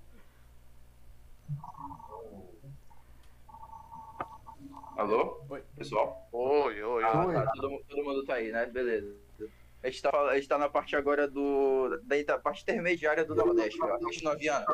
Alô? 4.97 5.43
Oi. 5.49 5.63
Pessoal? 5.77 6.29
Oi, 6.31 6.83
oi, 6.83 7.03
Ah, 7.05 7.27
oi. 7.27 7.35
Tá, 7.35 7.53
todo, 7.53 7.85
todo 7.89 8.05
mundo 8.05 8.25
tá 8.27 8.35
aí, 8.35 8.53
né? 8.53 8.67
Beleza. 8.67 9.17
A 9.83 9.89
gente 9.89 10.03
tá, 10.03 10.11
a 10.11 10.35
gente 10.35 10.49
tá 10.49 10.59
na 10.59 10.69
parte 10.69 10.95
agora 10.95 11.27
do. 11.27 11.99
Da, 12.03 12.23
da 12.23 12.39
parte 12.39 12.63
intermediária 12.63 13.25
do 13.25 13.35
Nordeste, 13.35 13.79
ó. 13.83 13.99
Noviana. 14.23 14.67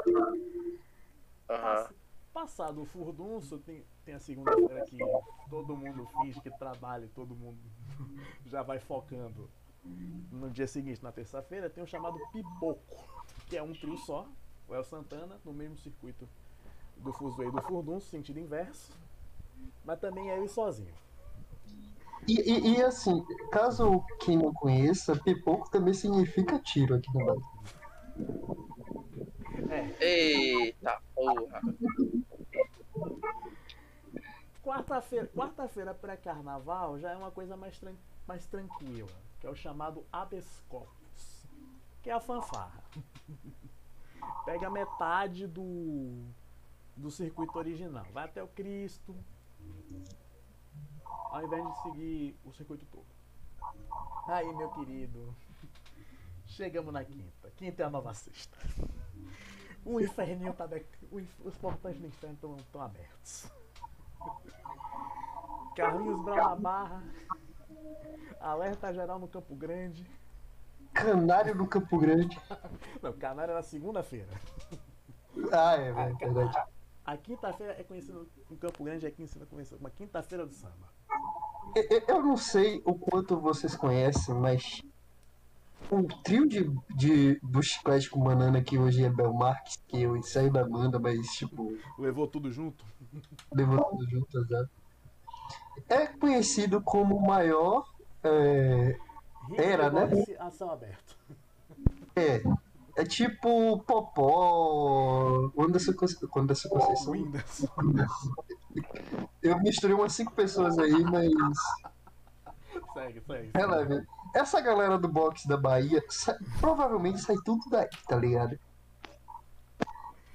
Aham. 1.49 1.89
Passado 2.37 2.83
o 2.83 2.85
furdunço, 2.85 3.57
tem, 3.61 3.83
tem 4.05 4.15
a 4.15 4.21
segunda-feira 4.21 4.85
que 4.85 4.99
todo 5.49 5.75
mundo 5.75 6.07
finge 6.21 6.39
que 6.39 6.51
trabalha 6.51 7.07
e 7.07 7.09
todo 7.09 7.35
mundo 7.35 7.57
já 8.45 8.63
vai 8.63 8.79
focando. 8.79 9.49
No 10.31 10.51
dia 10.51 10.67
seguinte, 10.67 11.03
na 11.03 11.11
terça-feira, 11.11 11.71
tem 11.71 11.83
o 11.83 11.87
chamado 11.87 12.21
Pipoco, 12.31 12.79
que 13.49 13.57
é 13.57 13.63
um 13.63 13.73
trio 13.73 13.97
só, 13.97 14.29
o 14.69 14.75
El 14.75 14.85
Santana, 14.85 15.41
no 15.47 15.51
mesmo 15.55 15.79
circuito 15.79 16.29
do 16.99 17.11
Fuzue 17.11 17.47
e 17.47 17.51
do 17.51 17.63
Furdunço, 17.63 18.11
sentido 18.11 18.39
inverso, 18.39 18.93
mas 19.83 19.99
também 19.99 20.31
é 20.31 20.37
ele 20.37 20.49
sozinho. 20.49 20.93
E, 22.29 22.35
e- 22.35 22.75
e, 22.77 22.83
assim, 22.83 23.25
caso 23.51 24.05
quem 24.21 24.37
não 24.37 24.53
conheça, 24.53 25.17
pipoco 25.17 25.71
também 25.71 25.95
significa 25.95 26.59
tiro 26.59 26.97
aqui 26.97 27.09
no 27.15 27.25
Brasil. 27.25 27.47
É, 29.71 30.05
Eita 30.05 31.01
porra. 31.15 31.61
quarta-feira, 34.67 35.29
quarta-feira 35.29 35.95
pré-carnaval 35.95 36.99
já 36.99 37.13
é 37.13 37.17
uma 37.17 37.31
coisa 37.31 37.57
mais, 37.57 37.79
tran- 37.79 37.95
mais 38.27 38.45
tranquila, 38.47 39.09
que 39.39 39.47
é 39.47 39.51
o 39.51 39.55
chamado 39.55 40.05
habeas 40.13 40.45
que 42.03 42.11
é 42.11 42.13
a 42.13 42.21
fanfarra. 42.21 42.83
Pega 44.45 44.69
metade 44.71 45.47
do 45.47 46.25
do 46.97 47.11
circuito 47.11 47.59
original, 47.59 48.07
vai 48.13 48.25
até 48.25 48.43
o 48.43 48.49
Cristo, 48.49 49.15
ao 51.31 51.45
invés 51.45 51.65
de 51.67 51.83
seguir 51.83 52.37
o 52.45 52.53
circuito 52.53 52.87
todo. 52.87 53.07
Aí, 54.29 54.51
meu 54.55 54.71
querido, 54.71 55.37
chegamos 56.47 56.93
na 56.93 57.05
quinta. 57.05 57.51
Quinta 57.57 57.83
é 57.83 57.87
a 57.87 57.91
nova 57.91 58.15
sexta. 58.15 58.57
O 59.85 60.01
inferninho 60.01 60.55
tá 60.55 60.67
inf- 61.21 61.41
Os 61.45 61.55
portões 61.59 61.99
do 61.99 62.07
inferno 62.07 62.57
estão 62.59 62.81
abertos. 62.81 63.47
Carlinhos 65.77 66.25
Brau 66.25 66.37
na 66.37 66.57
barra. 66.57 67.05
Alerta 68.41 68.93
geral 68.93 69.19
no 69.19 69.29
Campo 69.29 69.55
Grande. 69.55 70.09
Canário 70.95 71.55
do 71.55 71.67
Campo 71.67 71.99
Grande. 71.99 72.39
Não, 73.03 73.13
Canário 73.13 73.53
era 73.53 73.63
segunda-feira. 73.63 74.29
Ah, 75.53 75.75
é 75.75 75.93
verdade. 75.93 76.57
A 77.05 77.17
quinta-feira 77.17 77.79
é 77.79 77.85
conhecida 77.85 78.19
no 78.51 78.57
Campo 78.57 78.83
Grande, 78.83 79.07
é 79.07 79.11
conhecida 79.11 79.45
como 79.47 79.63
uma 79.79 79.91
quinta-feira 79.91 80.47
do 80.47 80.55
samba. 80.55 80.89
Eu- 82.09 82.23
não 82.23 82.37
sei 82.39 82.81
o 82.85 82.95
quanto 82.95 83.39
vocês 83.39 83.77
conhecem, 83.77 84.35
mas 84.35 84.81
o 85.91 86.03
trio 86.23 86.49
de, 86.49 86.65
de 86.97 87.39
do 87.43 87.63
chiclete 87.63 88.09
com 88.09 88.21
banana 88.21 88.63
que 88.63 88.79
hoje 88.79 89.05
é 89.05 89.11
Belmarx, 89.11 89.77
que 89.87 90.03
eu 90.03 90.21
saí 90.23 90.49
da 90.49 90.65
banda, 90.67 90.99
mas 90.99 91.19
tipo, 91.33 91.77
Levou 91.99 92.27
tudo 92.27 92.51
junto? 92.51 92.83
levou 93.53 93.85
tudo 93.85 94.09
junto 94.09 94.45
já. 94.49 94.65
É 95.89 96.07
conhecido 96.07 96.81
como 96.81 97.17
o 97.17 97.27
maior. 97.27 97.87
É, 98.25 98.97
Era, 99.57 99.91
né? 99.91 100.05
Hitbox 100.07 100.41
A 100.41 100.51
céu 100.51 100.71
aberto. 100.71 101.17
é, 102.17 102.43
é 102.97 103.05
tipo 103.05 103.79
Popó, 103.85 105.51
Anderson 105.59 105.93
Conce- 105.93 106.19
Anderson 106.37 106.69
Conceição. 106.69 107.13
Windows. 107.13 107.67
Eu 109.43 109.59
misturei 109.61 109.95
umas 109.95 110.13
cinco 110.13 110.33
pessoas 110.33 110.79
aí, 110.79 110.93
mas. 111.05 111.33
segue, 112.93 113.21
segue. 113.27 113.51
Releve. 113.55 114.07
Essa 114.35 114.61
galera 114.61 114.99
do 114.99 115.09
boxe 115.09 115.47
da 115.49 115.57
Bahia 115.57 116.03
sa- 116.09 116.37
provavelmente 116.61 117.21
sai 117.21 117.37
tudo 117.45 117.63
daí, 117.71 117.89
tá 118.09 118.17
ligado? 118.17 118.59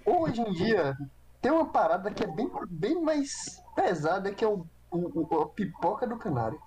Hoje 0.06 0.42
em 0.42 0.52
dia 0.52 0.98
tem 1.42 1.52
uma 1.52 1.66
parada 1.66 2.10
que 2.12 2.24
é 2.24 2.28
bem, 2.28 2.50
bem 2.70 3.02
mais 3.02 3.62
pesada 3.76 4.32
que 4.34 4.44
é 4.44 4.48
o, 4.48 4.66
o- 4.92 5.28
o- 5.36 5.42
a 5.42 5.50
pipoca 5.50 6.06
do 6.06 6.18
canário. 6.18 6.62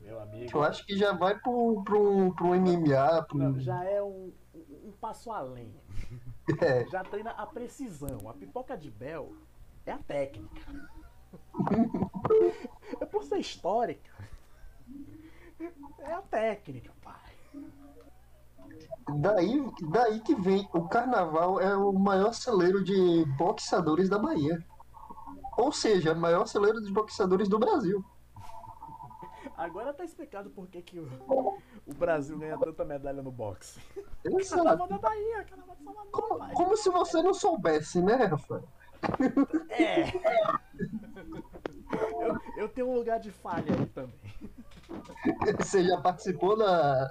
Meu 0.00 0.20
amigo. 0.20 0.50
Eu 0.56 0.62
acho 0.62 0.84
que 0.86 0.96
já 0.96 1.12
vai 1.12 1.38
pro, 1.38 1.82
pro, 1.84 2.34
pro 2.34 2.54
MMA, 2.54 3.22
pro. 3.24 3.38
Não, 3.38 3.58
já 3.60 3.84
é 3.84 4.02
um, 4.02 4.32
um- 4.54 4.92
passo 5.00 5.30
além. 5.32 5.72
É, 6.60 6.84
Já 6.88 7.04
treina 7.04 7.30
a 7.30 7.46
precisão. 7.46 8.28
A 8.28 8.34
pipoca 8.34 8.76
de 8.76 8.90
Bel 8.90 9.32
é 9.86 9.92
a 9.92 9.98
técnica. 9.98 10.60
É 13.00 13.06
por 13.06 13.22
ser 13.22 13.38
histórica. 13.38 14.10
É 16.00 16.12
a 16.12 16.20
técnica, 16.20 16.92
pai. 17.00 17.32
daí, 19.20 19.64
daí 19.90 20.20
que 20.20 20.34
vem. 20.34 20.68
O 20.74 20.88
carnaval 20.88 21.60
é 21.60 21.76
o 21.76 21.92
maior 21.92 22.34
celeiro 22.34 22.82
de 22.82 23.24
boxeadores 23.38 24.08
da 24.08 24.18
Bahia. 24.18 24.58
Ou 25.56 25.70
seja, 25.72 26.12
o 26.12 26.16
maior 26.16 26.46
celeiro 26.46 26.80
de 26.80 26.92
boxeadores 26.92 27.48
do 27.48 27.58
Brasil. 27.58 28.04
Agora 29.56 29.92
tá 29.92 30.04
explicado 30.04 30.50
por 30.50 30.66
que, 30.66 30.82
que 30.82 30.98
o, 30.98 31.08
o 31.86 31.94
Brasil 31.94 32.38
ganha 32.38 32.58
tanta 32.58 32.84
medalha 32.84 33.22
no 33.22 33.30
boxe. 33.30 33.80
Exato. 34.24 34.64
Carnaval 34.64 34.88
da 34.88 34.98
Bahia, 34.98 35.44
carnaval 35.44 35.76
de 35.76 35.84
Salvador, 35.84 36.10
Como, 36.10 36.38
pai. 36.38 36.54
como 36.54 36.76
se 36.76 36.90
você 36.90 37.22
não 37.22 37.34
soubesse, 37.34 38.00
né, 38.02 38.14
Rafael? 38.24 38.64
É. 39.68 40.04
Eu, 42.20 42.40
eu 42.56 42.68
tenho 42.68 42.88
um 42.88 42.94
lugar 42.94 43.20
de 43.20 43.30
falha 43.30 43.74
aí 43.78 43.86
também. 43.86 44.14
Você 45.58 45.84
já 45.84 46.00
participou 46.00 46.56
da. 46.56 47.08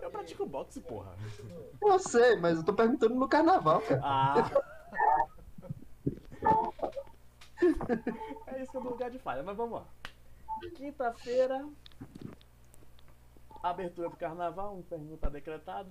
Eu 0.00 0.10
pratico 0.10 0.44
boxe, 0.46 0.80
porra. 0.80 1.12
Eu 1.82 1.98
sei, 1.98 2.36
mas 2.36 2.58
eu 2.58 2.64
tô 2.64 2.72
perguntando 2.74 3.14
no 3.14 3.28
carnaval, 3.28 3.80
cara. 3.82 4.00
Ah. 4.04 4.50
É 8.46 8.62
isso 8.62 8.70
que 8.70 8.76
eu 8.76 8.82
dou 8.82 8.92
lugar 8.92 9.10
de 9.10 9.18
falha, 9.18 9.42
mas 9.42 9.56
vamos 9.56 9.80
lá. 9.80 9.86
Quinta-feira, 10.76 11.66
abertura 13.62 14.08
do 14.08 14.16
carnaval, 14.16 14.74
um 14.74 14.80
inferno 14.80 15.16
tá 15.16 15.28
decretado. 15.28 15.90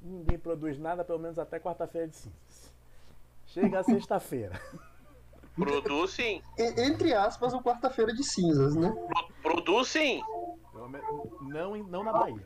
Ninguém 0.00 0.38
produz 0.38 0.78
nada, 0.78 1.04
pelo 1.04 1.18
menos 1.18 1.38
até 1.38 1.58
quarta-feira 1.58 2.08
de 2.08 2.16
cinzas. 2.16 2.72
Chega 3.46 3.80
a 3.80 3.84
sexta-feira. 3.84 4.60
Produz 5.56 6.10
sim. 6.10 6.42
Entre 6.58 7.14
aspas, 7.14 7.54
o 7.54 7.62
quarta-feira 7.62 8.12
de 8.12 8.22
cinzas, 8.22 8.76
né? 8.76 8.94
Produz 9.42 9.88
sim. 9.88 10.22
Não, 11.40 11.74
não 11.76 12.04
na 12.04 12.12
Bahia. 12.12 12.44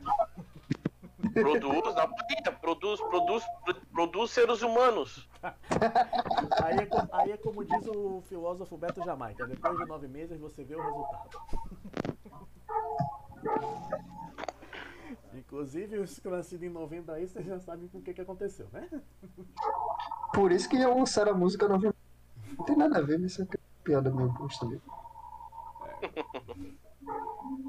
Produz 1.33 1.95
na 1.95 2.07
Bahia. 2.07 2.51
Produz, 2.59 2.99
produz, 3.01 3.43
pro- 3.63 3.81
produz 3.93 4.31
seres 4.31 4.61
humanos. 4.61 5.27
Aí 6.63 6.77
é, 6.79 6.85
co- 6.85 7.07
aí 7.11 7.31
é 7.31 7.37
como 7.37 7.63
diz 7.65 7.87
o 7.87 8.21
filósofo 8.27 8.77
Beto 8.77 9.03
Jamaica: 9.03 9.45
depois 9.47 9.77
de 9.77 9.85
nove 9.85 10.07
meses 10.07 10.39
você 10.39 10.63
vê 10.63 10.75
o 10.75 10.81
resultado. 10.81 11.29
Inclusive, 15.33 15.97
os 15.99 16.19
que 16.19 16.27
nascidos 16.29 16.63
em 16.67 16.69
novembro 16.69 17.13
aí, 17.13 17.27
vocês 17.27 17.45
já 17.45 17.59
sabem 17.59 17.87
com 17.87 17.97
o 17.99 18.01
que, 18.01 18.13
que 18.13 18.21
aconteceu, 18.21 18.67
né? 18.71 18.87
Por 20.33 20.51
isso 20.51 20.69
que 20.69 20.77
já 20.77 20.87
lançaram 20.93 21.31
a 21.31 21.35
música 21.35 21.67
novamente. 21.67 21.95
Não 22.57 22.65
tem 22.65 22.75
nada 22.77 22.99
a 22.99 23.01
ver, 23.01 23.17
mas 23.19 23.31
isso 23.31 23.41
é 23.43 23.47
piada 23.83 24.11
meu 24.11 24.31
gosto 24.33 24.59
também. 24.59 24.81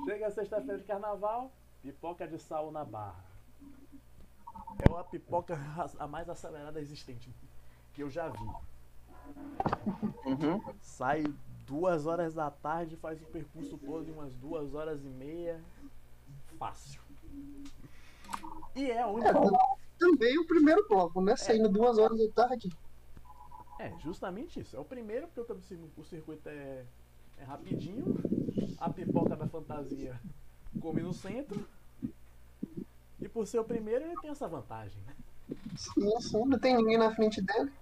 Chega 0.04 0.30
sexta-feira 0.30 0.78
de 0.78 0.84
carnaval, 0.84 1.50
pipoca 1.82 2.26
de 2.26 2.38
sal 2.38 2.70
na 2.70 2.84
barra. 2.84 3.24
É 4.80 4.98
a 4.98 5.04
pipoca 5.04 5.54
a 5.98 6.06
mais 6.06 6.28
acelerada 6.28 6.80
existente 6.80 7.30
que 7.94 8.02
eu 8.02 8.10
já 8.10 8.28
vi. 8.28 8.38
Uhum. 10.24 10.60
Sai 10.80 11.24
duas 11.66 12.06
horas 12.06 12.34
da 12.34 12.50
tarde, 12.50 12.96
faz 12.96 13.20
o 13.22 13.26
percurso 13.26 13.78
todo 13.78 14.08
em 14.08 14.12
umas 14.12 14.34
duas 14.34 14.74
horas 14.74 15.04
e 15.04 15.08
meia. 15.08 15.60
Fácil. 16.58 17.00
E 18.74 18.90
é 18.90 19.04
onde. 19.06 19.26
É, 19.26 19.32
tam- 19.32 19.50
também 19.98 20.38
o 20.38 20.46
primeiro 20.46 20.86
bloco, 20.88 21.20
né? 21.20 21.36
Saindo 21.36 21.68
duas 21.68 21.98
horas 21.98 22.18
da 22.18 22.28
tarde. 22.48 22.70
É, 23.78 23.92
justamente 24.00 24.60
isso. 24.60 24.76
É 24.76 24.78
o 24.80 24.84
primeiro, 24.84 25.28
porque 25.28 25.54
cir- 25.60 25.78
o 25.96 26.04
circuito 26.04 26.48
é, 26.48 26.84
é 27.38 27.44
rapidinho. 27.44 28.16
A 28.78 28.90
pipoca 28.90 29.36
da 29.36 29.46
fantasia 29.46 30.18
come 30.80 31.02
no 31.02 31.12
centro. 31.12 31.64
Por 33.32 33.46
ser 33.46 33.58
o 33.58 33.64
primeiro, 33.64 34.04
ele 34.04 34.20
tem 34.20 34.30
essa 34.30 34.46
vantagem, 34.48 35.00
né? 35.02 35.14
Sim, 35.76 36.20
sim, 36.20 36.44
não 36.44 36.58
tem 36.58 36.76
ninguém 36.76 36.98
na 36.98 37.14
frente 37.14 37.40
dele. 37.40 37.72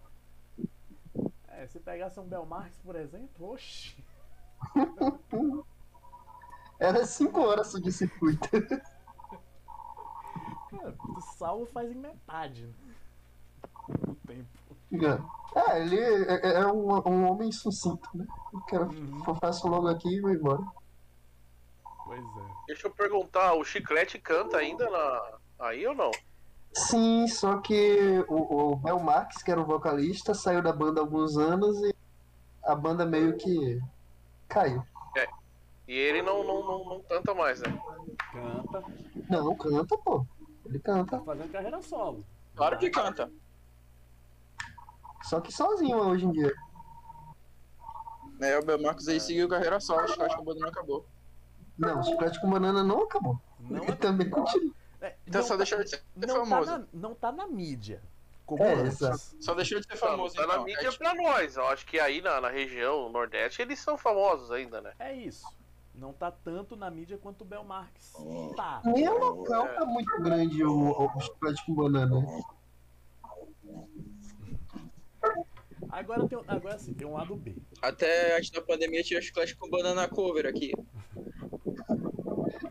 É, 1.48 1.66
se 1.66 1.78
pegasse 1.80 2.18
um 2.20 2.24
Belmarx, 2.26 2.78
por 2.78 2.96
exemplo, 2.96 3.50
oxi. 3.52 3.96
Era 6.78 7.04
cinco 7.04 7.40
horas 7.40 7.72
de 7.72 7.92
circuito. 7.92 8.48
Cara, 10.70 10.94
o 11.16 11.20
Saulo 11.36 11.66
faz 11.66 11.90
em 11.90 11.94
metade 11.96 12.66
né? 12.66 12.94
o 14.06 14.14
tempo. 14.26 14.48
É, 15.54 15.82
ele 15.82 15.98
é, 15.98 16.54
é 16.60 16.66
um, 16.66 16.88
um 17.08 17.30
homem 17.30 17.52
sucinto, 17.52 18.08
né? 18.14 18.26
Eu 18.52 18.60
quero, 18.62 18.84
Uhum. 18.86 19.22
eu 19.26 19.34
faço 19.36 19.68
logo 19.68 19.88
aqui 19.88 20.08
e 20.08 20.20
vou 20.20 20.30
embora. 20.30 20.62
Pois 22.04 22.20
é. 22.20 22.54
Deixa 22.66 22.86
eu 22.86 22.90
perguntar, 22.92 23.54
o 23.54 23.64
Chiclete 23.64 24.18
canta 24.18 24.56
ainda 24.56 24.88
na... 24.88 25.38
aí 25.60 25.86
ou 25.86 25.94
não? 25.94 26.10
Sim, 26.72 27.26
só 27.26 27.58
que 27.58 28.24
o, 28.28 28.72
o 28.72 28.76
Bel 28.76 29.00
Marx, 29.00 29.42
que 29.42 29.50
era 29.50 29.60
o 29.60 29.66
vocalista, 29.66 30.34
saiu 30.34 30.62
da 30.62 30.72
banda 30.72 31.00
há 31.00 31.04
alguns 31.04 31.36
anos 31.36 31.76
e 31.82 31.94
a 32.64 32.74
banda 32.74 33.04
meio 33.04 33.36
que 33.36 33.80
caiu. 34.48 34.82
E 35.90 35.92
ele 35.92 36.22
não, 36.22 36.44
não, 36.44 36.64
não, 36.64 36.84
não 36.84 37.02
canta 37.02 37.34
mais, 37.34 37.60
né? 37.60 37.82
Canta, 38.30 38.84
Não, 39.28 39.56
canta, 39.56 39.98
pô. 39.98 40.24
Ele 40.64 40.78
tá 40.78 40.92
canta. 40.92 41.18
fazendo 41.18 41.50
carreira 41.50 41.82
solo. 41.82 42.24
Claro 42.54 42.78
que 42.78 42.90
canta. 42.90 43.28
Só 45.24 45.40
que 45.40 45.52
sozinho 45.52 45.96
hoje 45.98 46.26
em 46.26 46.30
dia. 46.30 46.54
É, 48.40 48.56
o 48.56 48.64
Belmarcos 48.64 49.08
aí 49.08 49.18
seguiu 49.18 49.48
carreira 49.48 49.80
solo, 49.80 50.02
acho 50.02 50.14
que 50.14 50.22
acho 50.22 50.36
que 50.36 50.40
o 50.42 50.44
Bodo 50.44 50.60
não 50.60 50.68
acabou. 50.68 51.04
Não, 51.76 51.98
o 51.98 52.04
chiclete 52.04 52.40
com 52.40 52.48
banana 52.48 52.84
não 52.84 53.02
acabou. 53.02 53.40
Não, 53.58 53.82
Ele 53.82 53.96
também 53.96 54.30
continua. 54.30 54.72
É, 55.00 55.14
Então 55.26 55.40
não 55.40 55.48
só 55.48 55.54
tá- 55.54 55.58
deixou 55.58 55.82
de 55.82 55.90
ser 55.90 56.02
não 56.16 56.46
famoso. 56.46 56.70
Tá 56.70 56.78
na, 56.78 56.84
não 56.92 57.14
tá 57.14 57.32
na 57.32 57.46
mídia. 57.46 58.02
Como 58.46 58.62
É, 58.64 58.74
antes. 58.74 59.36
Só 59.40 59.54
deixou 59.54 59.78
de 59.80 59.86
ser 59.86 59.96
famoso, 59.96 60.34
tá 60.34 60.46
na 60.46 60.54
então. 60.54 60.64
mídia 60.64 60.80
É, 60.86 60.90
tipo, 60.90 60.98
pra 60.98 61.14
nós. 61.14 61.56
Eu 61.56 61.66
acho 61.68 61.86
que 61.86 61.98
aí 62.00 62.20
na, 62.20 62.40
na 62.40 62.48
região 62.48 63.08
Nordeste 63.08 63.62
eles 63.62 63.78
são 63.78 63.96
famosos 63.96 64.50
ainda, 64.50 64.80
né? 64.80 64.92
É 64.98 65.14
isso. 65.14 65.46
Não 65.94 66.12
tá 66.12 66.30
tanto 66.30 66.76
na 66.76 66.90
mídia 66.90 67.18
quanto 67.18 67.42
o 67.42 67.44
Belmarx 67.44 68.14
tá. 68.56 68.80
Nem 68.84 69.08
o 69.08 69.18
local 69.18 69.68
tá 69.68 69.84
muito 69.84 70.20
grande 70.22 70.64
o, 70.64 70.90
o 70.90 71.20
chocolate 71.20 71.64
com 71.66 71.74
banana. 71.74 72.16
Agora 75.88 76.28
tem, 76.28 76.38
agora 76.46 76.78
sim, 76.78 76.94
tem 76.94 77.06
um 77.06 77.14
lado 77.14 77.34
B. 77.36 77.56
Até 77.82 78.36
antes 78.36 78.50
da 78.50 78.62
pandemia 78.62 79.02
tinha 79.02 79.20
chiclete 79.20 79.56
com 79.56 79.68
banana 79.68 80.06
cover 80.08 80.46
aqui. 80.46 80.72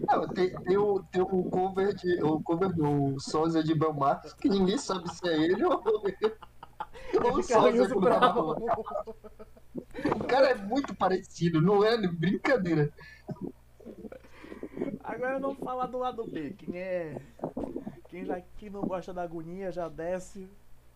Não, 0.10 0.28
tem, 0.28 0.50
tem, 0.64 0.78
o, 0.78 1.04
tem 1.04 1.22
o 1.22 1.44
cover 1.50 1.94
de. 1.94 2.22
O 2.24 2.42
cover 2.42 2.74
do 2.74 3.20
sósia 3.20 3.64
de 3.64 3.76
Belmarx, 3.76 4.34
que 4.34 4.50
ninguém 4.50 4.78
sabe 4.78 5.08
se 5.14 5.28
é 5.28 5.38
ele 5.38 5.64
ou. 5.64 5.82
ou 5.86 6.04
o 7.38 7.72
De 7.72 7.88
do 7.88 8.00
Brown. 8.00 8.20
Belmarx. 8.20 8.80
O 10.16 10.24
cara 10.28 10.50
é 10.50 10.56
muito 10.56 10.96
parecido, 10.96 11.62
não 11.62 11.84
é 11.84 11.96
brincadeira. 12.08 12.92
Agora 15.04 15.40
vamos 15.40 15.60
falar 15.60 15.86
do 15.88 16.00
lado 16.00 16.26
B. 16.26 16.56
Quem 16.58 16.78
é. 16.78 17.22
Quem, 18.08 18.26
já, 18.26 18.42
quem 18.58 18.70
não 18.70 18.82
gosta 18.82 19.14
da 19.14 19.22
agonia 19.22 19.72
já 19.72 19.88
desce, 19.88 20.50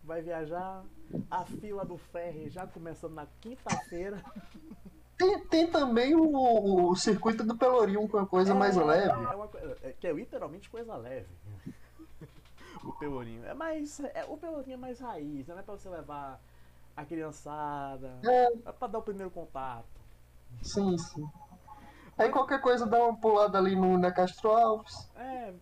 vai 0.04 0.22
viajar. 0.22 0.84
A 1.30 1.46
fila 1.46 1.86
do 1.86 1.98
ferry 1.98 2.50
já 2.50 2.66
começando 2.66 3.14
na 3.14 3.28
quinta-feira. 3.40 4.24
Tem, 5.24 5.40
tem 5.46 5.68
também 5.68 6.14
o, 6.16 6.90
o 6.90 6.96
circuito 6.98 7.44
do 7.46 7.58
Pelourinho 7.58 8.08
com 8.10 8.18
a 8.18 8.26
coisa 8.26 8.54
mais 8.54 8.76
É, 8.76 8.84
leve. 8.84 9.10
É 9.10 9.36
uma 9.36 9.48
coisa, 9.48 9.78
é, 9.82 9.94
que 9.94 10.06
é 10.06 10.12
literalmente 10.12 10.70
coisa 10.70 10.96
leve. 10.98 11.28
o 12.84 12.92
pelourinho. 12.94 13.46
É 13.46 13.54
mais. 13.54 14.02
É, 14.02 14.26
o 14.28 14.36
pelourinho 14.38 14.74
é 14.74 14.78
mais 14.78 15.00
raiz, 15.00 15.48
não 15.48 15.58
é 15.58 15.62
pra 15.62 15.76
você 15.78 15.88
levar 15.88 16.42
a 16.96 17.06
criançada. 17.06 18.20
É. 18.24 18.46
É 18.66 18.72
pra 18.74 18.88
dar 18.90 19.00
o 19.00 19.04
primeiro 19.04 19.32
contato. 19.32 19.86
Sim, 20.62 20.98
sim. 20.98 21.26
Aí 22.18 22.30
qualquer 22.30 22.60
coisa 22.62 22.86
dá 22.86 23.02
uma 23.04 23.16
pulada 23.16 23.58
ali 23.58 23.76
no, 23.76 23.98
na 23.98 24.12
Castro 24.12 24.52
Alves. 24.52 25.10
É. 25.16 25.54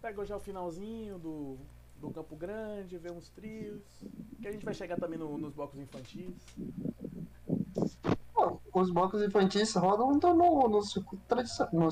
Pegou 0.00 0.24
já 0.24 0.36
o 0.36 0.40
finalzinho 0.40 1.18
do, 1.18 1.58
do 2.00 2.10
Campo 2.10 2.34
Grande, 2.36 2.96
vê 2.96 3.10
uns 3.10 3.28
trios. 3.30 3.82
Que 4.40 4.48
a 4.48 4.52
gente 4.52 4.64
vai 4.64 4.74
chegar 4.74 4.96
também 4.98 5.18
no- 5.18 5.36
nos 5.38 5.52
blocos 5.52 5.78
infantis. 5.78 6.34
Os 8.72 8.90
blocos 8.90 9.22
infantis 9.22 9.74
rodam 9.74 10.12
no, 10.12 10.34
no, 10.34 10.68
no 10.68 10.82
circuito 10.82 11.22
no 11.72 11.88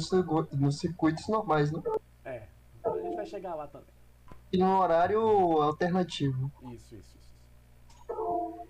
nos 0.53 0.79
circuitos 0.79 1.27
normais, 1.29 1.73
né? 1.73 1.83
É. 2.25 2.43
A 2.85 2.91
gente 3.01 3.17
vai 3.17 3.27
chegar 3.27 3.55
lá 3.55 3.67
também. 3.67 3.89
E 4.53 4.59
no 4.59 4.79
horário 4.79 5.21
alternativo. 5.63 6.53
Isso, 6.71 6.95
isso, 6.95 7.17
isso. 7.17 8.69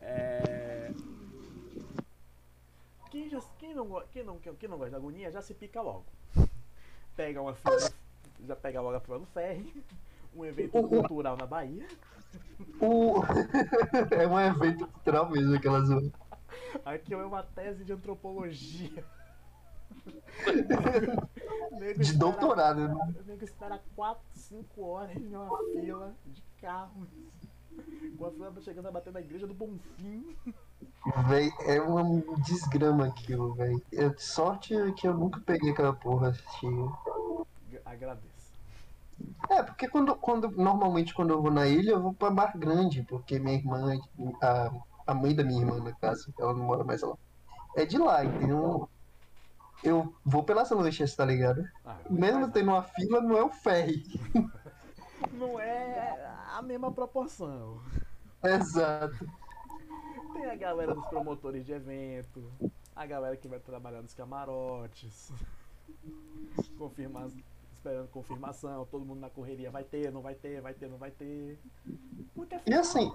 É... 0.00 0.92
Quem, 3.10 3.28
já, 3.28 3.40
quem, 3.58 3.74
não, 3.74 4.02
quem, 4.12 4.22
não, 4.22 4.38
quem 4.38 4.68
não 4.68 4.78
gosta 4.78 4.92
da 4.92 4.96
agonia 4.98 5.30
já 5.30 5.42
se 5.42 5.52
pica 5.52 5.82
logo. 5.82 6.04
Pega 7.16 7.42
uma 7.42 7.54
fila, 7.54 7.92
já 8.46 8.54
pega 8.54 8.80
logo 8.80 8.96
a 8.96 9.00
fila 9.00 9.18
do 9.18 9.26
ferry, 9.26 9.84
um 10.34 10.44
evento 10.44 10.80
cultural 10.88 11.36
na 11.36 11.46
Bahia. 11.46 11.86
O... 12.80 13.22
é 14.14 14.26
um 14.26 14.38
evento 14.38 14.86
cultural 14.86 15.28
mesmo, 15.28 15.56
aquela 15.56 15.80
zona. 15.80 16.12
Aqui 16.84 17.14
é 17.14 17.16
uma 17.16 17.42
tese 17.42 17.84
de 17.84 17.92
antropologia. 17.92 19.04
De 21.98 22.12
doutorado, 22.14 22.88
né? 22.88 22.94
O 22.94 23.24
nego 23.24 23.44
espera 23.44 23.80
4, 23.94 24.22
5 24.32 24.82
horas 24.82 25.16
numa 25.16 25.58
fila 25.72 26.14
de 26.26 26.42
carros. 26.60 27.08
Com 28.16 28.26
a 28.26 28.30
fila 28.30 28.60
chegando 28.60 28.88
a 28.88 28.90
bater 28.90 29.12
na 29.12 29.20
igreja 29.20 29.46
do 29.46 29.54
Bonfim. 29.54 30.36
Véi, 31.28 31.50
é 31.60 31.80
uma 31.80 32.02
desgrama 32.42 33.06
aquilo, 33.06 33.54
velho. 33.54 33.82
É 33.92 34.10
sorte 34.18 34.74
que 34.96 35.06
eu 35.06 35.14
nunca 35.14 35.40
peguei 35.40 35.70
aquela 35.70 35.92
porra 35.92 36.28
assistindo. 36.28 36.96
Agradeço. 37.84 38.28
É, 39.48 39.62
porque 39.62 39.88
quando, 39.88 40.14
quando 40.16 40.50
normalmente 40.50 41.14
quando 41.14 41.30
eu 41.30 41.42
vou 41.42 41.50
na 41.50 41.66
ilha, 41.66 41.92
eu 41.92 42.02
vou 42.02 42.12
pra 42.12 42.30
Bar 42.30 42.56
Grande, 42.56 43.02
porque 43.02 43.38
minha 43.38 43.56
irmã, 43.56 43.98
a, 44.42 44.70
a 45.08 45.14
mãe 45.14 45.34
da 45.34 45.42
minha 45.42 45.60
irmã, 45.60 45.78
no 45.78 45.96
caso, 45.96 46.32
ela 46.38 46.52
não 46.52 46.64
mora 46.64 46.84
mais 46.84 47.00
lá. 47.00 47.16
É 47.74 47.86
de 47.86 47.96
lá, 47.96 48.22
então 48.24 48.86
eu 49.82 50.14
vou 50.22 50.44
pelas 50.44 50.70
lanchas, 50.70 51.16
tá 51.16 51.24
ligado? 51.24 51.66
Ah, 51.84 51.96
Mesmo 52.10 52.40
mas 52.40 52.52
tendo 52.52 52.70
uma 52.70 52.82
fila, 52.82 53.22
não 53.22 53.38
é 53.38 53.42
o 53.42 53.48
ferry. 53.48 54.04
não 55.32 55.58
é 55.58 56.30
a 56.54 56.60
mesma 56.60 56.92
proporção. 56.92 57.80
Exato. 58.44 59.26
Tem 60.34 60.44
a 60.44 60.54
galera 60.54 60.94
dos 60.94 61.06
promotores 61.06 61.64
de 61.64 61.72
evento, 61.72 62.52
a 62.94 63.06
galera 63.06 63.36
que 63.36 63.48
vai 63.48 63.58
trabalhar 63.58 64.02
nos 64.02 64.12
camarotes, 64.12 65.32
confirma, 66.76 67.30
esperando 67.78 68.08
confirmação, 68.08 68.84
todo 68.86 69.04
mundo 69.04 69.20
na 69.20 69.30
correria, 69.30 69.70
vai 69.70 69.84
ter, 69.84 70.12
não 70.12 70.20
vai 70.20 70.34
ter, 70.34 70.60
vai 70.60 70.74
ter, 70.74 70.88
não 70.88 70.98
vai 70.98 71.10
ter. 71.10 71.58
Muita 72.36 72.60
E 72.66 72.74
assim, 72.74 73.10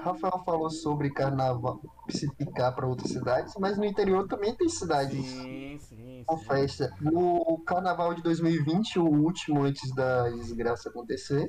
Rafael 0.00 0.38
falou 0.44 0.70
sobre 0.70 1.10
carnaval 1.10 1.80
se 2.08 2.30
picar 2.34 2.74
pra 2.74 2.86
outras 2.86 3.10
cidades, 3.10 3.54
mas 3.58 3.76
no 3.78 3.84
interior 3.84 4.26
também 4.26 4.54
tem 4.56 4.68
cidades 4.68 5.14
Sim, 5.26 5.78
sim, 5.78 6.24
com 6.26 6.36
sim. 6.38 6.44
festa. 6.46 6.90
No 7.00 7.62
carnaval 7.66 8.14
de 8.14 8.22
2020, 8.22 8.98
o 8.98 9.04
último 9.06 9.62
antes 9.62 9.94
da 9.94 10.28
desgraça 10.30 10.88
acontecer, 10.88 11.48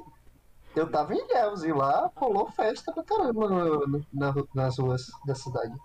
eu 0.76 0.90
tava 0.92 1.14
em 1.14 1.20
Ilhéus 1.26 1.64
e 1.64 1.72
lá 1.72 2.12
rolou 2.16 2.50
festa 2.52 2.92
pra 2.94 3.04
caramba 3.04 3.50
no- 3.50 3.88
no- 3.88 4.06
na- 4.14 4.34
nas 4.54 4.78
ruas 4.78 5.02
da 5.26 5.36
cidade. 5.36 5.76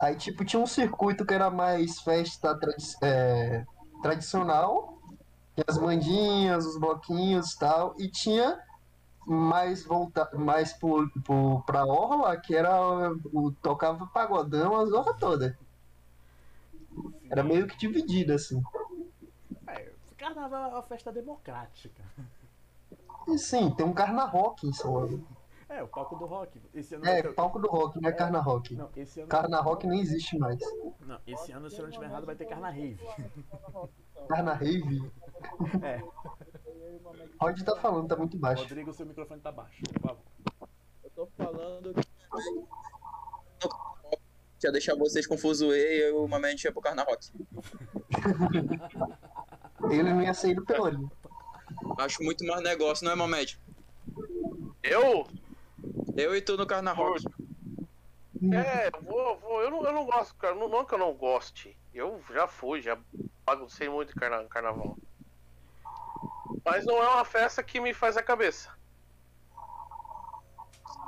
Aí, 0.00 0.16
tipo, 0.16 0.44
tinha 0.44 0.60
um 0.60 0.66
circuito 0.66 1.24
que 1.24 1.32
era 1.32 1.50
mais 1.50 2.00
festa 2.00 2.58
é, 3.02 3.64
tradicional, 4.04 4.98
tinha 5.54 5.64
as 5.66 5.78
mandinhas, 5.78 6.66
os 6.66 6.78
bloquinhos 6.78 7.52
e 7.52 7.58
tal, 7.58 7.94
e 7.98 8.06
tinha 8.06 8.60
mais 9.26 9.82
volta 9.82 10.28
mais 10.34 10.74
pro, 10.74 11.08
pro, 11.22 11.62
pra 11.64 11.86
orla, 11.86 12.36
que 12.36 12.54
era 12.54 13.10
o 13.32 13.50
tocava 13.62 14.06
pagodão 14.08 14.76
a 14.76 14.84
zorra 14.84 15.14
toda. 15.14 15.58
Era 17.30 17.42
meio 17.42 17.66
que 17.66 17.78
dividido, 17.78 18.34
assim. 18.34 18.62
É, 19.68 19.90
carnaval 20.18 20.64
é 20.70 20.74
uma 20.74 20.82
festa 20.82 21.10
democrática. 21.10 22.02
E 23.26 23.38
sim, 23.38 23.70
tem 23.70 23.86
um 23.86 23.94
Carna 23.94 24.26
Rock 24.26 24.68
em 24.68 24.72
São 24.74 24.92
Paulo. 24.92 25.26
É, 25.66 25.82
o 25.82 25.88
palco 25.88 26.14
do 26.16 26.26
rock. 26.26 26.60
Esse 26.74 26.94
ano 26.94 27.06
É, 27.06 27.22
ter- 27.22 27.34
palco 27.34 27.58
do 27.58 27.68
rock, 27.68 27.98
não 28.00 28.08
é 28.10 28.12
É. 28.12 28.14
Carna 28.14 28.38
Rock. 28.38 28.76
Não, 28.76 28.90
esse 28.94 29.20
ano. 29.20 29.28
Carna 29.30 29.60
Rock 29.62 29.86
nem 29.86 30.00
existe 30.00 30.38
mais. 30.38 30.60
Não, 31.06 31.20
esse 31.26 31.52
ano, 31.52 31.68
se 31.70 31.76
eu 31.76 31.82
não 31.82 31.90
estiver 31.90 32.06
errado, 32.06 32.24
vai 32.24 32.34
ter 32.34 32.46
Carna 32.46 32.70
Rave. 32.70 32.98
Carna 34.28 34.54
Rave. 34.54 35.12
É, 35.82 36.02
Rod 37.40 37.60
tá 37.62 37.76
falando, 37.76 38.08
tá 38.08 38.16
muito 38.16 38.38
baixo. 38.38 38.62
Rodrigo, 38.62 38.92
seu 38.92 39.06
microfone 39.06 39.40
tá 39.40 39.52
baixo, 39.52 39.82
por 39.92 40.00
favor. 40.00 40.22
Eu 41.02 41.10
tô 41.10 41.26
falando 41.36 41.94
que 44.58 44.66
ia 44.66 44.72
deixar 44.72 44.96
vocês 44.96 45.26
com 45.26 45.36
Fuzue 45.36 45.76
e 45.76 46.10
o 46.12 46.26
Mamãe 46.26 46.56
ia 46.62 46.72
pro 46.72 46.80
Carna 46.80 47.04
Rock. 47.04 47.30
Ele 49.90 50.02
não 50.04 50.22
ia 50.22 50.32
sair 50.32 50.54
do 50.54 50.64
Pelourinho. 50.64 51.10
Acho 51.98 52.22
muito 52.22 52.44
mais 52.46 52.62
negócio, 52.62 53.04
não 53.04 53.12
é, 53.12 53.14
Mamed? 53.14 53.60
Eu? 54.82 55.26
Eu 56.16 56.34
e 56.34 56.40
tu 56.40 56.56
no 56.56 56.66
Carna 56.66 56.92
Rock. 56.92 57.24
É, 58.52 58.90
vou, 59.02 59.38
vou. 59.38 59.62
Eu 59.62 59.70
não, 59.70 59.84
eu 59.84 59.92
não 59.92 60.04
gosto, 60.04 60.34
cara. 60.36 60.54
Não, 60.54 60.68
não 60.68 60.84
que 60.84 60.94
eu 60.94 60.98
não 60.98 61.14
goste. 61.14 61.76
Eu 61.92 62.20
já 62.32 62.46
fui, 62.46 62.82
já 62.82 62.98
baguncei 63.46 63.88
muito 63.88 64.12
em 64.12 64.14
carna, 64.14 64.44
carnaval. 64.48 64.96
Mas 66.64 66.84
não 66.84 67.02
é 67.02 67.08
uma 67.08 67.24
festa 67.24 67.62
que 67.62 67.80
me 67.80 67.94
faz 67.94 68.16
a 68.16 68.22
cabeça. 68.22 68.70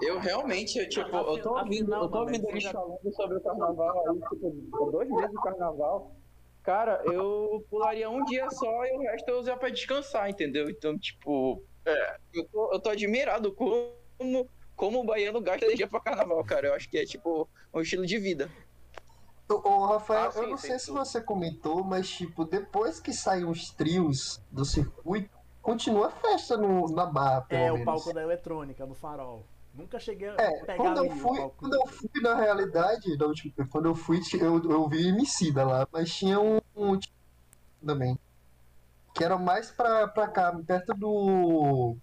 Eu 0.01 0.18
realmente, 0.18 0.79
eu, 0.79 0.88
tipo, 0.88 1.16
eu 1.16 1.42
tô 1.42 1.59
ouvindo, 1.59 1.94
eu 1.94 2.09
tô 2.09 2.20
ouvindo 2.20 2.49
eles 2.51 2.64
falando 2.70 3.14
sobre 3.14 3.38
o 3.38 3.40
carnaval 3.40 4.09
aí, 4.11 4.20
tipo, 4.29 4.90
dois 4.90 5.09
meses 5.09 5.31
do 5.33 5.40
carnaval. 5.40 6.14
Cara, 6.62 7.01
eu 7.07 7.64
pularia 7.70 8.11
um 8.11 8.25
dia 8.25 8.51
só 8.51 8.85
e 8.85 8.92
o 8.92 9.01
resto 9.01 9.29
eu 9.29 9.38
usar 9.38 9.57
pra 9.57 9.70
descansar, 9.70 10.29
entendeu? 10.29 10.68
Então, 10.68 10.99
tipo, 10.99 11.62
é, 11.87 12.16
eu 12.35 12.44
tô, 12.49 12.72
eu 12.72 12.81
tô 12.81 12.90
admirado 12.90 13.55
como, 13.55 14.51
como 14.76 15.00
o 15.00 15.04
baiano 15.04 15.40
gasta 15.40 15.64
energia 15.64 15.88
pra 15.88 16.00
carnaval, 16.00 16.44
cara. 16.44 16.68
Eu 16.68 16.74
acho 16.74 16.88
que 16.88 16.98
é, 16.98 17.04
tipo, 17.04 17.48
um 17.74 17.80
estilo 17.80 18.06
de 18.06 18.18
vida. 18.18 18.50
Ô, 19.48 19.86
Rafael, 19.86 20.26
Ah, 20.28 20.32
sim, 20.32 20.40
eu 20.40 20.48
não 20.50 20.56
sei 20.56 20.78
se 20.78 20.86
dúvida. 20.88 21.04
você 21.04 21.20
comentou, 21.20 21.84
mas 21.84 22.08
tipo, 22.08 22.44
depois 22.44 22.98
que 23.00 23.12
saem 23.12 23.44
os 23.44 23.70
trios 23.70 24.40
do 24.50 24.64
circuito, 24.64 25.30
continua 25.62 26.08
a 26.08 26.10
festa 26.10 26.56
no, 26.56 26.86
na 26.88 27.06
barra, 27.06 27.42
pelo 27.42 27.60
É, 27.60 27.70
o 27.72 27.74
menos. 27.76 27.84
palco 28.02 28.12
da 28.12 28.22
eletrônica, 28.22 28.84
no 28.84 28.94
farol. 28.94 29.44
Nunca 29.72 30.00
cheguei 30.00 30.28
a 30.28 30.34
É, 30.34 30.50
pegar 30.66 30.76
quando 30.78 30.98
eu 30.98 31.06
o 31.06 31.16
fui, 31.16 31.36
palco. 31.36 31.56
quando 31.58 31.74
eu 31.74 31.86
fui 31.86 32.10
na 32.22 32.34
realidade, 32.34 33.16
da 33.16 33.26
última- 33.26 33.68
quando 33.70 33.86
eu 33.86 33.94
fui, 33.94 34.20
eu, 34.40 34.62
eu 34.70 34.88
vi 34.88 35.08
Emicida 35.08 35.64
lá, 35.64 35.86
mas 35.92 36.12
tinha 36.12 36.40
um, 36.40 36.58
um 36.74 36.98
também. 37.84 38.18
que 39.14 39.24
era 39.24 39.38
mais 39.38 39.70
pra, 39.70 40.08
pra 40.08 40.28
cá, 40.28 40.52
perto 40.66 40.92
do. 40.94 41.96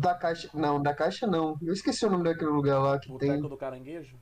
Da 0.00 0.14
caixa. 0.14 0.50
Não, 0.52 0.82
da 0.82 0.92
caixa 0.92 1.26
não. 1.26 1.56
Eu 1.62 1.72
esqueci 1.72 2.04
o 2.04 2.10
nome 2.10 2.24
daquele 2.24 2.50
lugar 2.50 2.80
lá 2.80 2.98
que 2.98 3.08
Boteco 3.08 3.32
tem. 3.32 3.40
do 3.48 3.56
Caranguejo? 3.56 4.16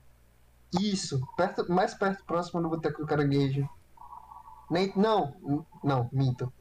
Isso, 0.79 1.19
perto, 1.35 1.71
mais 1.71 1.95
perto, 1.95 2.23
próximo 2.25 2.61
do 2.61 2.69
Boteco 2.69 3.01
do 3.01 3.07
Caranguejo. 3.07 3.67
Nem, 4.69 4.93
não, 4.95 5.33
não, 5.83 6.09
minto. 6.11 6.51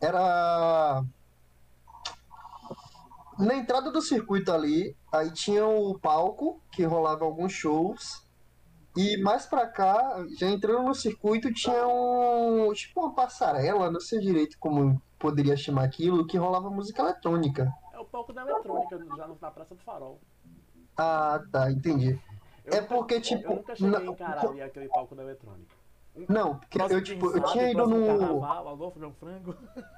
Era. 0.00 1.04
Na 3.38 3.54
entrada 3.54 3.92
do 3.92 4.00
circuito 4.00 4.52
ali, 4.52 4.96
aí 5.12 5.30
tinha 5.30 5.64
o 5.64 5.96
palco 5.98 6.60
que 6.72 6.82
rolava 6.84 7.24
alguns 7.24 7.52
shows. 7.52 8.26
E 8.96 9.16
mais 9.18 9.46
pra 9.46 9.66
cá, 9.66 10.24
já 10.38 10.48
entrando 10.48 10.82
no 10.82 10.94
circuito, 10.94 11.52
tinha 11.52 11.86
um. 11.86 12.72
Tipo 12.72 13.00
uma 13.00 13.14
passarela, 13.14 13.90
não 13.90 14.00
sei 14.00 14.18
direito 14.18 14.56
como 14.58 15.00
poderia 15.18 15.56
chamar 15.56 15.84
aquilo, 15.84 16.26
que 16.26 16.36
rolava 16.36 16.68
música 16.70 17.02
eletrônica. 17.02 17.72
É 17.96 17.98
o 17.98 18.04
palco 18.04 18.30
da 18.30 18.42
eletrônica, 18.42 18.98
já 19.16 19.26
na 19.26 19.50
Praça 19.50 19.74
do 19.74 19.80
Farol. 19.80 20.20
Ah, 20.98 21.42
tá, 21.50 21.70
entendi. 21.72 22.20
Eu 22.62 22.74
É 22.74 22.80
nunca- 22.82 22.94
porque, 22.94 23.20
tipo, 23.22 23.50
Eu 23.50 23.56
nunca 23.56 23.74
cheguei 23.74 23.96
a 23.96 24.04
encarar 24.04 24.46
ali 24.48 24.60
aquele 24.60 24.88
palco 24.88 25.14
da 25.14 25.22
eletrônica. 25.22 25.74
Não, 26.28 26.58
porque 26.58 26.78
eu, 26.80 27.02
tipo, 27.02 27.30
eu 27.30 27.42
tinha 27.44 27.70
ido 27.70 27.86
no. 27.86 28.06
Carnaval, 28.06 28.76
João 28.76 29.12
Frango. 29.14 29.54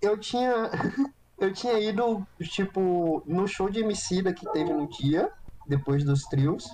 Eu 0.00 0.18
tinha. 0.18 0.52
Eu 1.38 1.52
tinha 1.52 1.78
ido, 1.80 2.24
tipo, 2.40 3.22
no 3.26 3.48
show 3.48 3.68
de 3.68 3.80
Emicida 3.80 4.32
que 4.32 4.48
teve 4.52 4.72
no 4.72 4.88
dia, 4.88 5.32
depois 5.66 6.04
dos 6.04 6.22
trios. 6.24 6.68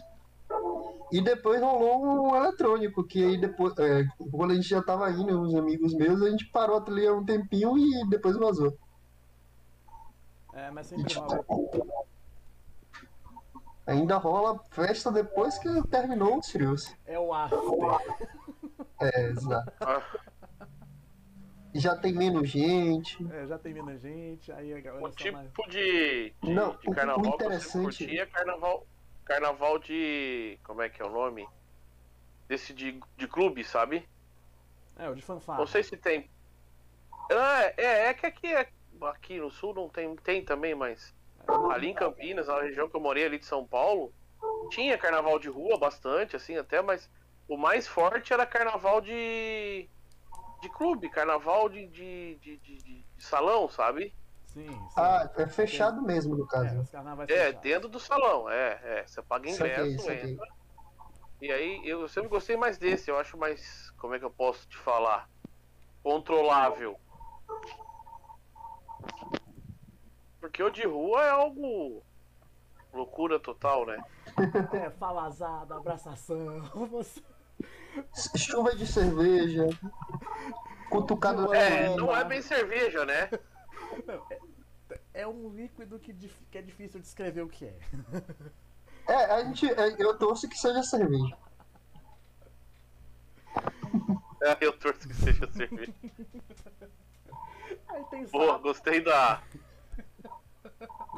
E 1.11 1.23
depois 1.23 1.61
rolou 1.63 2.05
um 2.31 2.37
eletrônico, 2.37 3.03
que 3.05 3.25
aí 3.25 3.39
depois. 3.39 3.73
é, 3.79 4.05
quando 4.31 4.51
a 4.51 4.55
gente 4.55 4.69
já 4.69 4.83
tava 4.83 5.11
indo, 5.11 5.41
uns 5.41 5.55
amigos 5.55 5.95
meus, 5.95 6.21
a 6.21 6.29
gente 6.31 6.45
parou 6.51 6.77
a 6.77 6.81
trilha 6.83 7.15
um 7.15 7.25
tempinho 7.25 7.79
e 7.79 8.07
depois 8.11 8.37
vazou. 8.37 8.77
É, 10.59 10.71
mas 10.71 10.87
sempre 10.89 11.05
tipo, 11.05 11.21
rola. 11.21 12.05
Ainda 13.87 14.17
rola 14.17 14.59
festa 14.71 15.11
depois 15.11 15.57
que 15.59 15.69
terminou 15.89 16.39
os 16.39 16.47
trios. 16.49 16.95
É 17.07 17.19
o 17.19 17.33
after. 17.33 17.59
É, 19.01 19.23
exato. 19.29 19.73
Já 21.75 21.97
tem 21.97 22.13
menos 22.13 22.49
gente. 22.49 23.25
É, 23.33 23.47
já 23.47 23.59
tem 23.59 23.73
menos 23.73 24.01
gente, 24.01 24.51
aí 24.53 24.75
a 24.75 24.81
galera 24.81 25.07
o 25.07 25.13
só 25.13 25.33
mais... 25.33 25.47
tipo 25.49 25.71
de, 25.71 26.35
de, 26.43 26.53
Não, 26.55 26.77
de 26.77 26.89
o- 26.89 26.91
o 26.91 26.95
carnaval 26.95 27.23
que 27.23 27.29
eu 27.29 27.35
interessante- 27.35 28.19
é 28.19 28.27
carnaval. 28.27 28.87
Carnaval 29.25 29.79
de. 29.79 30.59
Como 30.65 30.83
é 30.83 30.89
que 30.89 31.01
é 31.01 31.05
o 31.05 31.11
nome? 31.13 31.47
Desse 32.49 32.73
de, 32.73 32.99
de 33.17 33.29
clube, 33.29 33.63
sabe? 33.63 34.09
É, 34.99 35.09
o 35.09 35.15
de 35.15 35.23
fanfarra. 35.23 35.59
Não 35.61 35.67
sei 35.67 35.83
se 35.83 35.97
tem. 35.97 36.29
Ah, 37.31 37.73
é, 37.77 38.09
é 38.09 38.15
que 38.15 38.27
aqui, 38.27 38.47
é- 38.47 38.69
aqui 39.07 39.39
no 39.39 39.51
sul 39.51 39.75
não 39.75 39.89
tem, 39.91 40.15
tem 40.17 40.45
também, 40.45 40.75
mas 40.75 41.15
ali 41.71 41.89
em 41.89 41.95
Campinas, 41.95 42.49
na 42.49 42.61
região 42.63 42.89
que 42.91 42.97
eu 42.97 43.01
morei 43.01 43.25
ali 43.27 43.39
de 43.39 43.47
São 43.47 43.67
Paulo, 43.67 44.15
tinha 44.71 44.99
carnaval 44.99 45.39
de 45.39 45.49
rua 45.49 45.79
bastante, 45.79 46.37
assim, 46.37 46.57
até, 46.57 46.83
mas 46.83 47.11
o 47.49 47.57
mais 47.57 47.89
forte 47.89 48.33
era 48.33 48.47
carnaval 48.47 49.01
de. 49.01 49.91
de 50.61 50.69
clube, 50.71 51.11
carnaval 51.11 51.69
de, 51.69 51.89
de, 51.89 52.39
de, 52.41 52.59
de- 52.61 52.83
de- 52.83 53.07
de 53.17 53.25
salão, 53.25 53.69
sabe? 53.69 54.17
Sim, 54.47 54.89
sim. 54.89 54.97
Ah, 54.97 55.31
é 55.37 55.47
fechado 55.47 56.03
mesmo, 56.03 56.37
no 56.37 56.47
É, 56.47 56.49
caso. 56.49 56.83
É, 57.29 57.53
fechados. 57.53 57.63
dentro 57.63 57.89
do 57.89 58.01
salão, 58.01 58.49
é, 58.51 59.01
é. 59.01 59.07
Você 59.07 59.23
paga 59.23 59.49
ingresso, 59.51 60.01
saquei. 60.03 60.35
entra. 60.35 60.47
E 61.41 61.53
aí, 61.53 61.87
eu 61.87 62.09
sempre 62.09 62.29
gostei 62.31 62.57
mais 62.57 62.79
desse, 62.79 63.11
eu 63.11 63.19
acho 63.19 63.37
mais. 63.39 63.91
Como 63.99 64.15
é 64.15 64.19
que 64.19 64.25
eu 64.25 64.31
posso 64.31 64.69
te 64.69 64.77
falar? 64.79 65.29
Controlável. 66.03 67.01
Porque 70.41 70.63
o 70.63 70.71
de 70.71 70.87
rua 70.87 71.25
é 71.25 71.31
algo. 71.31 72.03
loucura 72.93 73.39
total, 73.39 73.87
né? 73.87 74.03
É, 74.73 74.91
falazada, 74.91 75.77
abraçação, 75.77 76.61
você... 76.91 77.23
Chuva 78.37 78.75
de 78.77 78.87
cerveja. 78.87 79.67
Cutucada 80.91 81.47
na 81.49 81.57
É, 81.57 81.97
não 81.97 82.15
é 82.17 82.25
bem 82.25 82.41
cerveja, 82.41 83.05
né? 83.05 83.29
É 85.13 85.27
um 85.27 85.49
líquido 85.51 85.99
que, 85.99 86.15
que 86.15 86.59
é 86.59 86.63
difícil 86.63 87.01
descrever 87.01 87.43
o 87.43 87.49
que 87.49 87.67
é. 87.67 87.79
É, 89.09 89.15
a 89.25 89.43
gente, 89.45 89.67
é, 89.67 89.97
eu 89.99 90.17
torço 90.19 90.49
que 90.49 90.57
seja 90.57 90.83
cerveja. 90.83 91.37
É, 94.43 94.57
eu 94.61 94.73
torço 94.79 95.09
que 95.09 95.15
seja 95.15 95.51
cerveja. 95.53 95.95
Aí 97.89 98.05
tem 98.11 98.25
Boa, 98.27 98.59
gostei 98.59 99.01
da. 99.01 99.43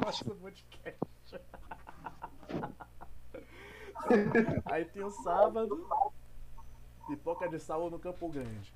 Gosto 0.03 0.25
do 0.25 0.35
podcast. 0.35 0.99
Aí 4.65 4.85
tem 4.85 5.03
o 5.03 5.11
sábado, 5.11 5.87
pipoca 7.07 7.47
de 7.47 7.59
sal 7.59 7.89
no 7.89 7.99
Campo 7.99 8.27
Grande. 8.29 8.73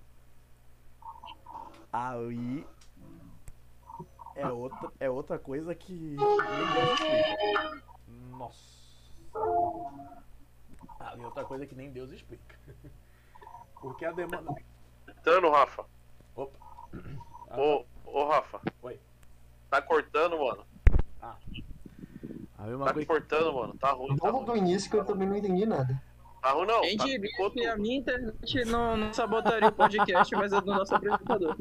Aí 1.92 2.66
é 4.36 4.48
outra, 4.48 4.92
é 5.00 5.10
outra 5.10 5.40
coisa 5.40 5.74
que 5.74 5.94
nem 5.94 6.16
Deus 6.16 7.00
explica. 7.00 7.84
Nossa. 8.38 8.76
Ali 11.00 11.24
é 11.24 11.26
outra 11.26 11.46
coisa 11.46 11.66
que 11.66 11.76
nem 11.76 11.92
Deus 11.92 12.12
explica. 12.12 12.60
Porque 13.82 14.06
a 14.06 14.12
demanda. 14.12 14.54
Cortando, 15.06 15.50
Rafa. 15.50 15.86
Opa. 16.36 16.60
Ah, 17.50 17.60
Ô, 17.60 17.86
ô, 18.06 18.26
Rafa. 18.28 18.62
Oi. 18.82 19.00
Tá 19.70 19.82
cortando, 19.82 20.38
mano. 20.38 20.66
A 22.58 22.64
mesma 22.64 22.86
Tá 22.86 22.94
coisa. 22.94 23.08
cortando, 23.08 23.54
mano. 23.54 23.74
Tá 23.78 23.92
ruim. 23.92 24.16
Tá 24.16 24.28
Vamos 24.32 24.46
do 24.46 24.52
ruim, 24.52 24.62
início 24.62 24.90
que 24.90 24.98
eu 24.98 25.06
também 25.06 25.28
não 25.28 25.36
entendi 25.38 25.66
nada. 25.66 26.02
tá 26.42 26.52
ruim 26.52 26.66
não. 26.68 26.82
Quem 26.82 26.98
Tá, 26.98 27.06
que 27.52 27.66
a 27.68 27.76
minha 27.78 27.98
internet 27.98 28.66
não, 28.66 28.96
não 28.98 29.14
sabotaria 29.14 29.70
o 29.70 29.72
podcast, 29.72 30.36
mas 30.36 30.52
é 30.54 30.62
do 30.62 30.68
nosso 30.68 30.94
apresentador. 30.96 31.56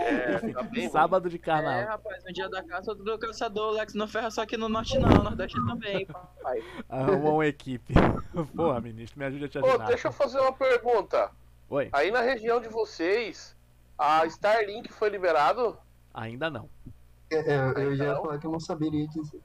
É, 0.00 0.38
tá 0.52 0.62
bem 0.64 0.82
ruim. 0.82 0.90
Sábado 0.90 1.28
de 1.30 1.36
É, 1.36 1.38
carnaval. 1.38 1.86
rapaz, 1.86 2.22
um 2.28 2.32
dia 2.32 2.48
da 2.48 2.62
caça, 2.62 2.94
do 2.94 3.18
caçador, 3.18 3.68
o 3.72 3.76
Lex 3.76 3.94
não 3.94 4.06
ferra 4.08 4.30
só 4.30 4.42
aqui 4.42 4.56
no 4.56 4.68
norte 4.68 4.98
não, 4.98 5.08
nordeste 5.08 5.56
também, 5.66 6.04
papai. 6.06 6.62
Arrumou 6.88 7.34
uma 7.34 7.46
equipe. 7.46 7.94
Porra, 8.56 8.80
ministro, 8.80 9.18
me 9.18 9.24
ajude 9.26 9.44
a 9.44 9.48
te 9.48 9.58
Ô, 9.58 9.66
ajudar. 9.66 9.86
deixa 9.86 10.08
eu 10.08 10.12
fazer 10.12 10.40
uma 10.40 10.52
pergunta. 10.52 11.30
Oi, 11.70 11.88
Aí 11.92 12.10
na 12.10 12.20
região 12.20 12.60
de 12.60 12.68
vocês, 12.68 13.56
a 13.98 14.24
Starlink 14.26 14.92
foi 14.92 15.08
liberado? 15.10 15.78
ainda 16.12 16.50
não. 16.50 16.68
É, 17.30 17.36
é, 17.36 17.84
eu 17.84 17.94
já 17.96 18.04
ia 18.04 18.10
Então? 18.12 18.22
falar 18.22 18.38
que 18.38 18.46
eu 18.46 18.50
não 18.52 18.60
saberia 18.60 19.06
dizer. 19.08 19.40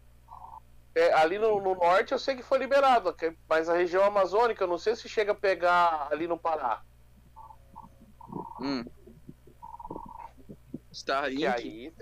É, 0.96 1.12
ali 1.14 1.40
no, 1.40 1.60
no 1.60 1.74
norte 1.76 2.12
eu 2.12 2.20
sei 2.20 2.36
que 2.36 2.44
foi 2.44 2.60
liberado, 2.60 3.16
mas 3.50 3.68
a 3.68 3.74
região 3.74 4.04
amazônica 4.04 4.64
eu 4.64 4.68
não 4.68 4.78
sei 4.78 4.96
se 4.96 5.10
chega 5.10 5.32
a 5.32 5.36
pegar 5.36 6.08
ali 6.12 6.28
no 6.28 6.38
Pará. 6.38 6.84
Hum. 8.62 8.84
Starlink. 10.92 11.42
E 11.42 11.48
aí, 11.48 11.94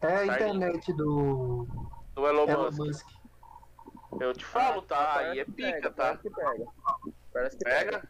É 0.00 0.16
a 0.16 0.26
internet 0.26 0.92
do 0.94 1.66
do 2.14 2.26
Elon 2.26 2.48
Elon 2.48 2.64
Musk. 2.70 2.78
Musk. 2.78 3.06
Eu 4.20 4.32
te 4.34 4.44
falo, 4.44 4.82
tá? 4.82 5.18
Aí 5.18 5.38
é 5.38 5.44
pica, 5.44 5.72
pega, 5.72 5.90
tá? 5.90 6.04
Parece 6.04 6.22
que 6.22 6.30
pega. 6.30 6.66
Parece 7.32 7.56
que 7.58 7.64
pega. 7.64 7.90
Pega. 8.00 8.08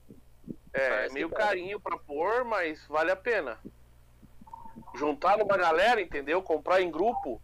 É, 0.73 0.89
Parece 0.89 1.15
meio 1.15 1.31
carinho 1.31 1.81
pra 1.81 1.99
pôr, 1.99 2.45
mas 2.45 2.87
vale 2.89 3.11
a 3.11 3.17
pena. 3.17 3.59
Juntar 4.95 5.39
numa 5.39 5.57
galera, 5.57 6.01
entendeu? 6.01 6.43
Comprar 6.43 6.81
em 6.83 6.91
grupo. 6.91 7.41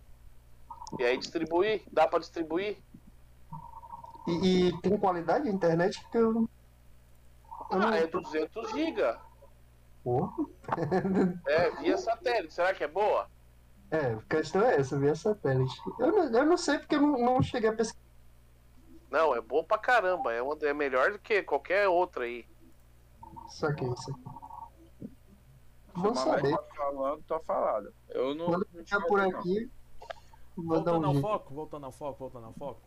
E 0.98 1.04
aí 1.04 1.16
distribuir. 1.18 1.82
Dá 1.90 2.06
pra 2.06 2.18
distribuir. 2.18 2.78
E, 4.26 4.68
e 4.68 4.80
tem 4.82 4.96
qualidade 4.98 5.48
a 5.48 5.52
internet 5.52 6.06
que 6.10 6.18
eu. 6.18 6.48
eu 7.70 7.78
não- 7.78 7.88
Ah, 7.88 7.96
é 7.96 8.06
200 8.06 8.70
GB. 8.70 9.16
Pô. 10.04 10.30
É, 11.46 11.70
via 11.80 11.96
satélite. 11.98 12.52
Será 12.54 12.72
que 12.74 12.84
é 12.84 12.88
boa? 12.88 13.28
É, 13.90 14.12
a 14.12 14.22
questão 14.28 14.62
é 14.62 14.76
essa, 14.76 14.98
via 14.98 15.14
satélite. 15.14 15.74
Eu 15.98 16.12
não, 16.12 16.24
eu 16.30 16.46
não 16.46 16.56
sei 16.58 16.78
porque 16.78 16.94
eu 16.96 17.00
não, 17.00 17.18
não 17.18 17.42
cheguei 17.42 17.70
a 17.70 17.74
pesquisar. 17.74 18.06
Não, 19.10 19.34
é 19.34 19.40
boa 19.40 19.64
pra 19.64 19.78
caramba. 19.78 20.32
É, 20.32 20.42
uma, 20.42 20.56
é 20.62 20.74
melhor 20.74 21.12
do 21.12 21.18
que 21.18 21.42
qualquer 21.42 21.88
outra 21.88 22.24
aí. 22.24 22.44
Isso 23.46 23.66
aqui, 23.66 23.84
isso 23.86 24.10
aqui. 24.10 24.47
Se 26.00 26.10
Mamete 26.14 26.20
saber. 26.24 26.50
tá 26.50 26.62
falando, 26.76 27.22
tô 27.24 27.40
falado. 27.40 27.94
Eu 28.08 28.34
não. 28.34 28.46
Quando 28.46 28.66
não 28.72 28.84
ficar 28.84 29.00
por 29.02 29.20
não. 29.20 29.30
aqui, 29.30 29.70
vou 30.56 30.82
Voltando 30.82 31.04
um 31.04 31.06
ao 31.06 31.14
jeito. 31.14 31.28
foco, 31.28 31.54
voltando 31.54 31.86
ao 31.86 31.92
foco, 31.92 32.18
voltando 32.18 32.46
ao 32.46 32.52
foco. 32.54 32.82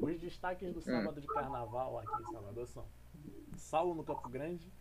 Os 0.00 0.18
destaques 0.20 0.72
do 0.72 0.80
sábado 0.80 1.20
de 1.20 1.26
carnaval 1.26 1.98
aqui 1.98 2.22
em 2.22 2.26
Salvador 2.26 2.66
são 2.68 2.86
Saulo 3.56 3.94
no 3.94 4.04
Campo 4.04 4.28
Grande, 4.28 4.72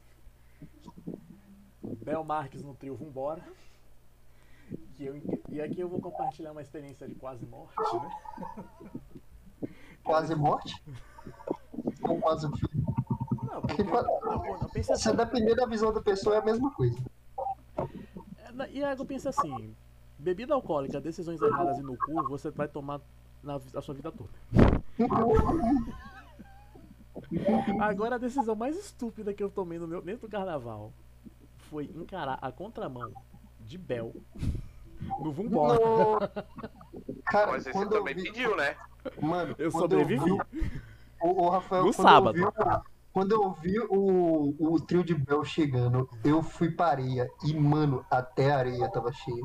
Bel 1.81 2.23
Marques 2.23 2.63
no 2.63 2.75
trio 2.75 2.95
Vambora. 2.95 3.43
Que 4.95 5.05
eu, 5.05 5.15
e 5.49 5.61
aqui 5.61 5.79
eu 5.79 5.89
vou 5.89 5.99
compartilhar 5.99 6.51
uma 6.51 6.61
experiência 6.61 7.07
de 7.07 7.15
quase 7.15 7.45
morte, 7.45 7.75
né? 7.99 8.09
Quase 10.03 10.35
morte? 10.35 10.83
Ou 12.07 12.19
quase 12.19 12.47
fim? 12.51 12.67
Não, 13.43 13.61
porque 13.61 13.81
eu, 13.81 13.87
eu 14.61 14.69
pensei 14.69 14.95
Se 14.95 15.09
assim, 15.09 15.15
depender 15.15 15.55
da 15.55 15.65
visão 15.65 15.91
da 15.93 16.01
pessoa, 16.01 16.35
é 16.35 16.39
a 16.39 16.45
mesma 16.45 16.71
coisa. 16.71 16.97
E 18.71 18.83
aí 18.83 18.97
eu 18.97 19.05
penso 19.05 19.29
assim, 19.29 19.75
bebida 20.17 20.53
alcoólica, 20.53 21.01
decisões 21.01 21.41
erradas 21.41 21.79
e 21.79 21.81
no 21.81 21.97
cu, 21.97 22.23
você 22.29 22.49
vai 22.51 22.67
tomar 22.67 23.01
na 23.43 23.59
a 23.75 23.81
sua 23.81 23.93
vida 23.93 24.11
toda. 24.11 24.29
Agora 27.79 28.15
a 28.15 28.19
decisão 28.19 28.55
mais 28.55 28.77
estúpida 28.77 29.33
que 29.33 29.43
eu 29.43 29.49
tomei 29.49 29.79
no 29.79 29.87
meu, 29.87 30.01
dentro 30.01 30.27
do 30.27 30.31
carnaval 30.31 30.91
foi 31.69 31.85
encarar 31.95 32.37
a 32.41 32.51
contramão 32.51 33.11
de 33.61 33.77
Bel 33.77 34.13
no 35.19 35.31
Vumbora. 35.31 36.31
Cara, 37.25 37.51
Mas 37.53 37.63
você 37.63 37.85
também 37.87 38.15
vi... 38.15 38.23
pediu, 38.23 38.55
né? 38.55 38.75
Mano, 39.21 39.55
eu 39.57 39.71
sobrevivi. 39.71 40.29
Eu 40.29 40.45
vi... 40.51 40.71
o, 41.21 41.43
o, 41.43 41.49
Rafael, 41.49 41.85
no 41.85 41.93
sábado. 41.93 42.37
Eu 42.37 42.51
vi, 42.51 42.92
quando 43.13 43.31
eu 43.31 43.51
vi 43.53 43.79
o, 43.79 44.55
o 44.59 44.79
trio 44.79 45.03
de 45.03 45.13
Bel 45.13 45.45
chegando, 45.45 46.09
eu 46.25 46.41
fui 46.41 46.71
pra 46.71 46.87
areia. 46.87 47.29
E, 47.45 47.53
mano, 47.53 48.03
até 48.09 48.51
a 48.51 48.57
areia 48.57 48.89
tava 48.89 49.11
cheia. 49.13 49.43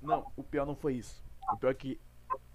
Não, 0.00 0.26
o 0.34 0.42
pior 0.42 0.64
não 0.64 0.74
foi 0.74 0.94
isso. 0.94 1.22
O 1.52 1.56
pior 1.58 1.70
é 1.70 1.74
que 1.74 2.00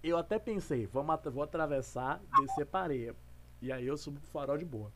eu 0.02 0.18
até 0.18 0.36
pensei, 0.36 0.86
vamos, 0.86 1.16
vou 1.32 1.44
atravessar, 1.44 2.20
descer 2.40 2.66
pra 2.66 2.80
areia. 2.80 3.14
E 3.62 3.70
aí 3.70 3.86
eu 3.86 3.96
subo 3.96 4.18
pro 4.18 4.30
farol 4.30 4.58
de 4.58 4.64
boa. 4.64 4.92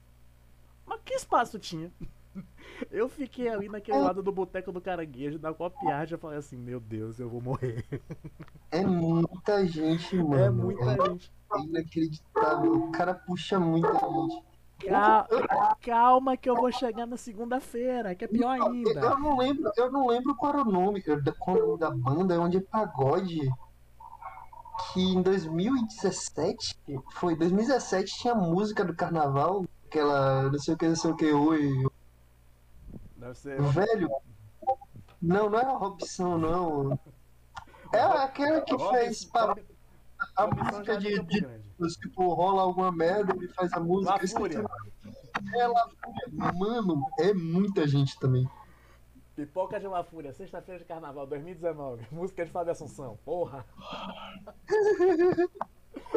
Mas 0.84 1.00
que 1.04 1.14
espaço 1.14 1.58
tinha? 1.58 1.92
Eu 2.90 3.10
fiquei 3.10 3.46
ali 3.46 3.68
naquele 3.68 3.98
lado 3.98 4.22
do 4.22 4.32
boteco 4.32 4.72
do 4.72 4.80
caranguejo, 4.80 5.38
na 5.38 5.52
copiagem, 5.52 6.14
eu 6.14 6.18
falei 6.18 6.38
assim, 6.38 6.56
meu 6.56 6.80
Deus, 6.80 7.20
eu 7.20 7.28
vou 7.28 7.42
morrer. 7.42 7.84
É 8.70 8.82
muita 8.82 9.66
gente, 9.66 10.16
mano. 10.16 10.38
É 10.38 10.50
muita 10.50 10.82
é 10.82 11.10
gente. 11.10 11.32
inacreditável. 11.58 12.72
O 12.72 12.90
cara 12.90 13.12
puxa 13.14 13.60
muita 13.60 13.92
gente. 13.92 14.42
Calma, 14.88 15.76
calma 15.80 16.36
que 16.36 16.48
eu 16.48 16.56
vou 16.56 16.72
chegar 16.72 17.06
na 17.06 17.16
segunda-feira, 17.16 18.14
que 18.14 18.24
é 18.24 18.28
pior 18.28 18.60
ainda. 18.60 19.00
Eu 19.00 19.18
não 19.18 19.36
lembro, 19.36 19.72
eu 19.76 19.90
não 19.90 20.06
lembro 20.06 20.34
qual 20.34 20.52
era 20.52 20.62
o 20.62 20.70
nome 20.70 21.02
da, 21.02 21.14
da 21.78 21.90
banda, 21.90 22.34
é 22.34 22.38
onde 22.38 22.58
é 22.58 22.60
pagode 22.60 23.50
que 24.92 25.00
em 25.00 25.22
2017, 25.22 26.78
foi 27.12 27.36
2017 27.36 28.18
tinha 28.18 28.34
música 28.34 28.84
do 28.84 28.94
carnaval, 28.94 29.64
aquela 29.86 30.50
não 30.50 30.58
sei 30.58 30.74
o 30.74 30.76
que, 30.76 30.88
não 30.88 30.96
sei 30.96 31.10
o 31.10 31.16
que, 31.16 31.32
oi. 31.32 31.86
Deve 33.16 33.34
ser. 33.34 33.60
Velho. 33.60 34.10
Não, 35.20 35.48
não 35.48 35.58
é 35.58 35.64
a 35.64 35.72
Robson, 35.72 36.36
não. 36.38 36.98
É 37.92 38.00
aquela 38.00 38.60
que 38.62 38.76
fez 38.90 39.24
para 39.24 39.54
a 40.36 40.46
música 40.46 40.96
de, 40.96 41.22
de, 41.22 41.46
tipo, 41.88 42.32
rola 42.34 42.62
alguma 42.62 42.92
merda, 42.92 43.34
ele 43.34 43.48
faz 43.48 43.72
a 43.72 43.80
música. 43.80 44.20
Ela, 45.54 45.88
mano, 46.54 47.06
é 47.18 47.32
muita 47.32 47.86
gente 47.86 48.18
também. 48.18 48.48
Pipoca 49.34 49.80
de 49.80 49.86
uma 49.86 50.04
Fúria, 50.04 50.32
sexta-feira 50.32 50.78
de 50.78 50.84
carnaval 50.84 51.26
2019. 51.26 52.06
Música 52.12 52.44
de 52.44 52.50
Fábio 52.50 52.72
Assunção. 52.72 53.18
Porra! 53.24 53.64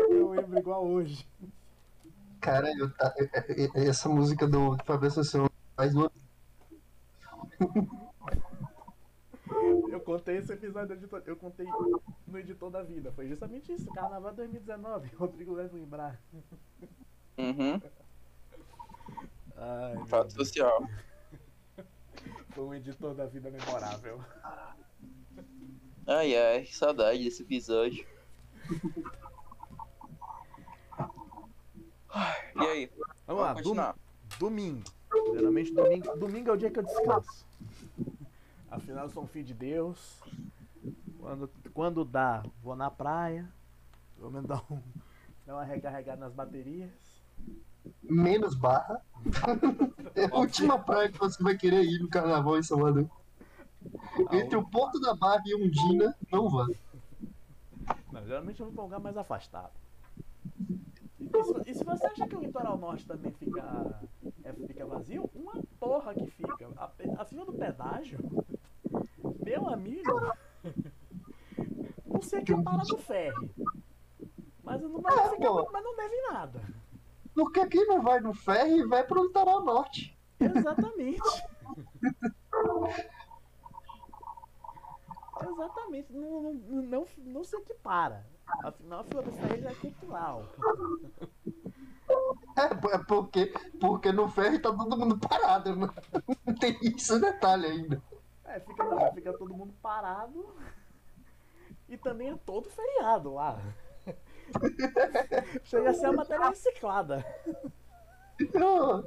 eu 0.10 0.30
lembro 0.32 0.60
igual 0.60 0.86
hoje. 0.86 1.26
Cara, 2.42 2.70
eu, 2.78 2.92
essa 3.74 4.10
música 4.10 4.46
do 4.46 4.78
Fábio 4.86 5.08
Assunção 5.08 5.50
faz 5.76 5.96
uma. 5.96 6.12
Eu 9.90 10.00
contei 10.00 10.38
esse 10.38 10.54
episódio 10.54 10.94
editor, 10.94 11.22
eu 11.26 11.36
contei 11.36 11.66
no 12.28 12.38
editor 12.38 12.70
da 12.70 12.82
vida. 12.82 13.12
Foi 13.12 13.28
justamente 13.28 13.72
isso, 13.72 13.86
carnaval 13.94 14.34
2019. 14.34 15.10
Rodrigo 15.16 15.56
deve 15.56 15.76
lembrar. 15.76 16.20
Uhum. 17.38 17.82
Ai, 19.56 20.06
Fato 20.08 20.34
social. 20.34 20.88
Foi 22.50 22.64
um 22.64 22.74
editor 22.74 23.14
da 23.14 23.26
vida 23.26 23.52
memorável. 23.52 24.20
Ai 26.08 26.36
ai, 26.36 26.66
saudade 26.68 27.24
desse 27.24 27.42
episódio. 27.44 28.06
E 32.56 32.66
aí? 32.66 32.92
Vamos, 33.28 33.44
lá, 33.44 33.54
dom 33.54 33.94
domingo. 34.40 34.84
Geralmente 35.34 35.74
domingo, 35.74 36.18
domingo 36.18 36.50
é 36.50 36.54
o 36.54 36.58
dia 36.58 36.72
que 36.72 36.80
eu 36.80 36.84
descanso. 36.84 37.46
Afinal, 38.70 39.06
eu 39.06 39.10
sou 39.10 39.24
um 39.24 39.28
filho 39.28 39.46
de 39.46 39.54
Deus. 39.54 40.22
Quando, 41.20 41.50
quando 41.74 42.06
dá, 42.06 42.44
vou 42.62 42.76
na 42.76 42.92
praia. 42.92 43.48
Vou 44.18 44.32
me 44.32 44.42
dar, 44.42 44.64
um, 44.72 44.82
dar 45.46 45.56
uma 45.56 45.64
recarregada 45.64 46.20
nas 46.20 46.34
baterias 46.34 46.92
menos 48.02 48.56
barra. 48.56 49.02
é 50.16 50.26
a 50.26 50.36
última 50.38 50.80
praia 50.80 51.12
que 51.12 51.20
você 51.20 51.42
vai 51.42 51.58
querer 51.58 51.84
ir 51.84 52.00
no 52.00 52.10
carnaval 52.10 52.58
em 52.58 52.64
Salvador. 52.64 53.10
Entre 54.32 54.56
o 54.56 54.68
Porto 54.68 55.00
da 55.00 55.14
Barra 55.14 55.44
e 55.46 55.56
Undina, 55.56 56.16
não 56.32 56.50
vá. 56.50 56.68
Não, 58.12 58.26
geralmente 58.26 58.60
eu 58.60 58.66
vou 58.68 58.74
pra 58.74 58.84
um 58.84 58.86
lugar 58.86 59.00
mais 59.00 59.18
afastado. 59.18 59.74
E 61.20 61.28
se, 61.28 61.70
e 61.72 61.74
se, 61.74 61.84
você 61.84 62.06
acha 62.08 62.28
que 62.28 62.36
o 62.36 62.42
litoral 62.42 62.78
norte 62.78 63.06
também 63.06 63.32
fica, 63.32 64.02
é, 64.44 64.54
fica 64.54 64.86
vazio, 64.86 65.30
uma 65.34 65.54
porra 65.80 66.14
que 66.14 66.28
fica. 66.28 66.68
acima 67.18 67.46
do 67.46 67.54
pedágio, 67.54 68.20
meu 69.44 69.70
amigo, 69.70 70.34
sei 72.22 72.44
que 72.44 72.56
para 72.62 72.84
do 72.84 72.98
ferry. 72.98 73.52
Mas 74.64 74.82
não, 74.82 74.98
é, 74.98 75.30
fica, 75.30 75.72
mas 75.72 75.84
não 75.84 75.96
deve 75.96 76.22
nada. 76.32 76.62
Porque 77.34 77.60
aqui 77.60 77.84
não 77.86 78.02
vai 78.02 78.20
no 78.20 78.34
ferro 78.34 78.78
e 78.78 78.88
vai 78.88 79.04
pro 79.06 79.24
litoral 79.24 79.64
norte. 79.64 80.18
Exatamente. 80.40 81.22
Exatamente. 85.42 86.14
Não, 86.14 86.42
não, 86.42 86.54
não, 86.82 87.08
não 87.18 87.44
se 87.44 87.56
equipara. 87.58 88.26
Afinal, 88.64 89.00
a 89.00 89.04
fila 89.04 89.24
do 89.24 89.62
já 89.62 89.72
é 89.72 89.76
cultural. 89.76 90.46
É, 92.58 92.96
é 92.96 92.98
porque, 93.00 93.54
porque 93.80 94.12
no 94.12 94.30
ferro 94.30 94.62
tá 94.62 94.72
todo 94.72 94.98
mundo 94.98 95.18
parado, 95.18 95.76
né? 95.76 95.90
Tem 96.60 96.78
esse 96.82 97.20
detalhe 97.20 97.66
ainda. 97.66 98.02
É, 98.46 98.60
fica, 98.60 99.12
fica 99.14 99.38
todo 99.38 99.54
mundo 99.54 99.74
parado. 99.82 100.56
E 101.90 101.98
também 101.98 102.32
é 102.32 102.38
todo 102.46 102.70
feriado 102.70 103.34
lá. 103.34 103.60
Chega 105.66 105.90
a 105.90 105.94
ser 105.94 106.06
a 106.06 106.14
matéria 106.14 106.50
reciclada. 106.50 107.26
Não, 108.54 109.04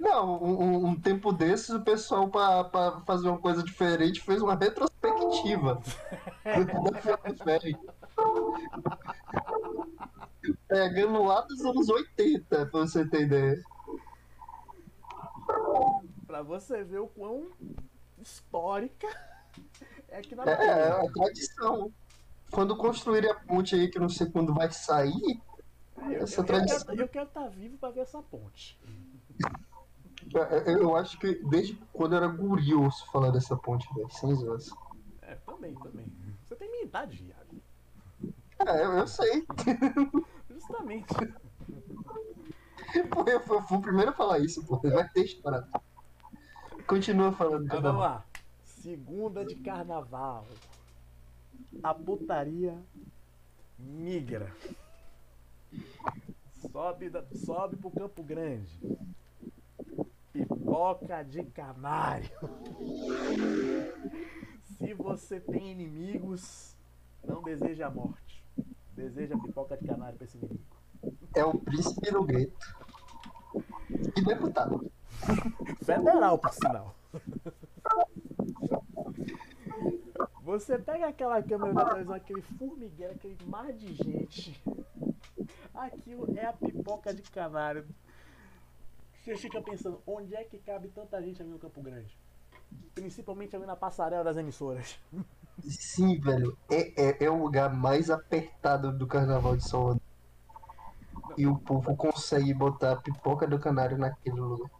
não 0.00 0.42
um, 0.42 0.86
um, 0.88 1.00
tempo 1.00 1.32
desses 1.32 1.70
o 1.70 1.80
pessoal, 1.80 2.28
para 2.28 3.00
fazer 3.02 3.28
uma 3.28 3.38
coisa 3.38 3.62
diferente, 3.62 4.20
fez 4.20 4.42
uma 4.42 4.54
retrospectiva 4.54 5.80
da 6.44 7.44
Ferry. 7.44 7.76
Pegando 10.66 11.22
lá 11.22 11.40
dos 11.42 11.64
anos 11.64 11.88
80, 11.88 12.66
pra 12.66 12.80
você 12.80 13.02
ideia. 13.02 13.62
Pra 16.26 16.42
você 16.42 16.82
ver 16.82 16.98
o 16.98 17.06
quão 17.06 17.48
histórica 18.20 19.06
é 20.08 20.18
aqui 20.18 20.34
na 20.34 20.44
É, 20.44 20.66
é 20.66 20.88
a 20.88 21.12
tradição 21.12 21.92
quando 22.50 22.76
construírem 22.76 23.30
a 23.30 23.34
ponte 23.34 23.74
aí, 23.74 23.88
que 23.88 23.98
não 23.98 24.08
sei 24.08 24.28
quando 24.30 24.54
vai 24.54 24.70
sair, 24.70 25.40
eu, 26.10 26.22
essa 26.22 26.40
eu 26.40 26.44
tradição. 26.44 26.86
Quero, 26.86 27.00
eu 27.00 27.08
quero 27.08 27.26
estar 27.26 27.42
tá 27.42 27.48
vivo 27.48 27.78
para 27.78 27.90
ver 27.90 28.00
essa 28.00 28.22
ponte. 28.22 28.78
É, 30.34 30.72
eu 30.74 30.96
acho 30.96 31.18
que 31.18 31.34
desde 31.46 31.74
quando 31.92 32.14
era 32.14 32.26
guri 32.26 32.70
eu 32.70 32.82
ouço 32.82 33.10
falar 33.10 33.30
dessa 33.30 33.56
ponte, 33.56 33.86
velho, 33.94 34.10
sem 34.10 34.34
zoas. 34.34 34.70
É, 35.20 35.34
também, 35.34 35.74
também. 35.74 36.06
Você 36.44 36.56
tem 36.56 36.70
minha 36.70 36.84
idade, 36.84 37.24
Iago. 37.24 37.62
É, 38.66 38.84
eu, 38.84 38.92
eu 38.92 39.06
sei. 39.06 39.46
Justamente. 40.48 41.14
Pô, 43.10 43.24
eu, 43.26 43.40
eu 43.40 43.62
fui 43.62 43.78
o 43.78 43.82
primeiro 43.82 44.10
a 44.10 44.14
falar 44.14 44.38
isso, 44.38 44.64
pô. 44.64 44.78
Vai 44.78 45.08
ter 45.08 45.24
história. 45.24 45.66
Continua 46.86 47.32
falando. 47.32 47.66
Mas 47.66 47.80
vamos 47.80 48.00
lá. 48.00 48.24
Segunda 48.64 49.44
de 49.44 49.56
carnaval 49.56 50.46
a 51.82 51.94
putaria 51.94 52.76
migra. 53.78 54.52
Sobe, 56.70 57.10
da, 57.10 57.24
sobe 57.34 57.76
pro 57.76 57.90
Campo 57.90 58.22
Grande. 58.22 58.80
Pipoca 60.32 61.22
de 61.22 61.44
canário. 61.44 62.30
Se 64.78 64.94
você 64.94 65.38
tem 65.38 65.72
inimigos, 65.72 66.76
não 67.24 67.42
deseja 67.42 67.86
a 67.86 67.90
morte. 67.90 68.42
Deseja 68.94 69.38
pipoca 69.38 69.76
de 69.76 69.86
canário 69.86 70.16
pra 70.16 70.24
esse 70.24 70.38
inimigo. 70.38 70.64
É 71.34 71.44
o 71.44 71.58
príncipe 71.58 72.10
do 72.10 72.24
gueto. 72.24 72.76
E 74.16 74.22
deputado. 74.22 74.90
Federal, 75.82 76.38
por 76.38 76.52
sinal. 76.52 76.94
Você 80.42 80.78
pega 80.78 81.08
aquela 81.08 81.42
câmera 81.42 81.72
da 81.72 81.84
televisão, 81.86 82.14
aquele 82.14 82.42
formigueiro, 82.42 83.12
aquele 83.14 83.38
mar 83.46 83.72
de 83.72 83.94
gente. 83.94 84.62
Aquilo 85.74 86.38
é 86.38 86.46
a 86.46 86.52
pipoca 86.52 87.14
de 87.14 87.22
canário. 87.22 87.86
Você 89.22 89.36
fica 89.36 89.62
pensando, 89.62 90.02
onde 90.06 90.34
é 90.34 90.44
que 90.44 90.58
cabe 90.58 90.88
tanta 90.88 91.22
gente 91.22 91.40
ali 91.40 91.50
no 91.50 91.58
Campo 91.58 91.80
Grande? 91.80 92.18
Principalmente 92.94 93.54
ali 93.54 93.64
na 93.64 93.76
passarela 93.76 94.24
das 94.24 94.36
emissoras. 94.36 94.98
Sim, 95.60 96.18
velho. 96.18 96.56
É, 96.68 97.10
é, 97.10 97.24
é 97.24 97.30
o 97.30 97.42
lugar 97.42 97.72
mais 97.72 98.10
apertado 98.10 98.92
do 98.92 99.06
carnaval 99.06 99.56
de 99.56 99.68
Salvador. 99.68 100.02
E 101.36 101.46
o 101.46 101.56
povo 101.56 101.96
consegue 101.96 102.52
botar 102.52 102.92
a 102.92 102.96
pipoca 102.96 103.46
do 103.46 103.58
canário 103.58 103.96
naquele 103.96 104.40
lugar. 104.40 104.70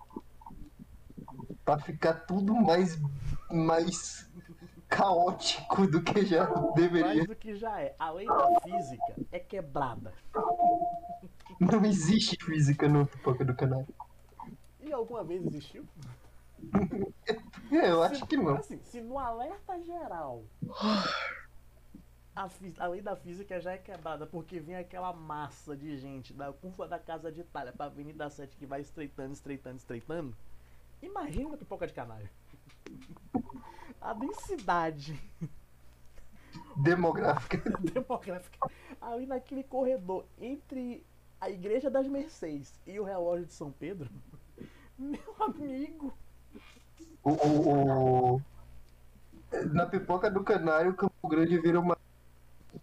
Pra 1.64 1.78
ficar 1.78 2.14
tudo 2.26 2.54
mais, 2.54 2.98
mais 3.50 4.28
caótico 4.96 5.86
do 5.86 6.02
que 6.02 6.24
já 6.24 6.48
Mais 6.48 6.74
deveria. 6.74 7.26
do 7.26 7.34
que 7.34 7.54
já 7.56 7.80
é. 7.80 7.94
A 7.98 8.10
lei 8.10 8.26
da 8.26 8.60
física 8.60 9.14
é 9.32 9.38
quebrada. 9.38 10.12
Não 11.60 11.84
existe 11.84 12.36
física 12.44 12.88
no 12.88 13.06
pipoca 13.06 13.44
do 13.44 13.54
canário. 13.54 13.86
E 14.80 14.92
alguma 14.92 15.24
vez 15.24 15.44
existiu? 15.46 15.84
É, 17.72 17.90
eu 17.90 18.02
acho 18.02 18.20
Se- 18.20 18.26
que 18.26 18.36
não. 18.36 18.56
Assim, 18.56 18.78
se 18.84 19.00
no 19.00 19.18
alerta 19.18 19.80
geral 19.82 20.42
a, 22.36 22.48
a 22.78 22.86
lei 22.86 23.00
da 23.02 23.16
física 23.16 23.60
já 23.60 23.72
é 23.72 23.78
quebrada 23.78 24.26
porque 24.26 24.60
vem 24.60 24.76
aquela 24.76 25.12
massa 25.12 25.76
de 25.76 25.96
gente 25.98 26.32
da 26.32 26.52
curva 26.52 26.86
da 26.86 26.98
Casa 26.98 27.32
de 27.32 27.40
Itália 27.40 27.72
pra 27.72 27.86
Avenida 27.86 28.28
7 28.30 28.56
que 28.56 28.64
vai 28.66 28.80
estreitando, 28.80 29.32
estreitando, 29.32 29.76
estreitando. 29.76 30.36
Imagina 31.02 31.54
a 31.54 31.58
pipoca 31.58 31.86
de 31.86 31.92
canário. 31.92 32.28
A 34.02 34.12
densidade 34.14 35.18
Demográfica. 36.76 37.58
demográfica 37.80 38.70
ali 39.00 39.26
naquele 39.26 39.62
corredor 39.62 40.24
entre 40.40 41.04
a 41.40 41.48
Igreja 41.50 41.90
das 41.90 42.06
Mercês 42.06 42.74
e 42.86 42.98
o 42.98 43.04
relógio 43.04 43.46
de 43.46 43.52
São 43.52 43.70
Pedro. 43.70 44.08
Meu 44.98 45.34
amigo. 45.40 46.12
O, 47.24 47.30
o- 47.30 48.34
o- 48.36 48.42
Na 49.72 49.86
pipoca 49.86 50.30
do 50.30 50.42
canário, 50.42 50.94
Campo 50.94 51.28
Grande 51.28 51.58
vira 51.58 51.78
uma 51.80 51.96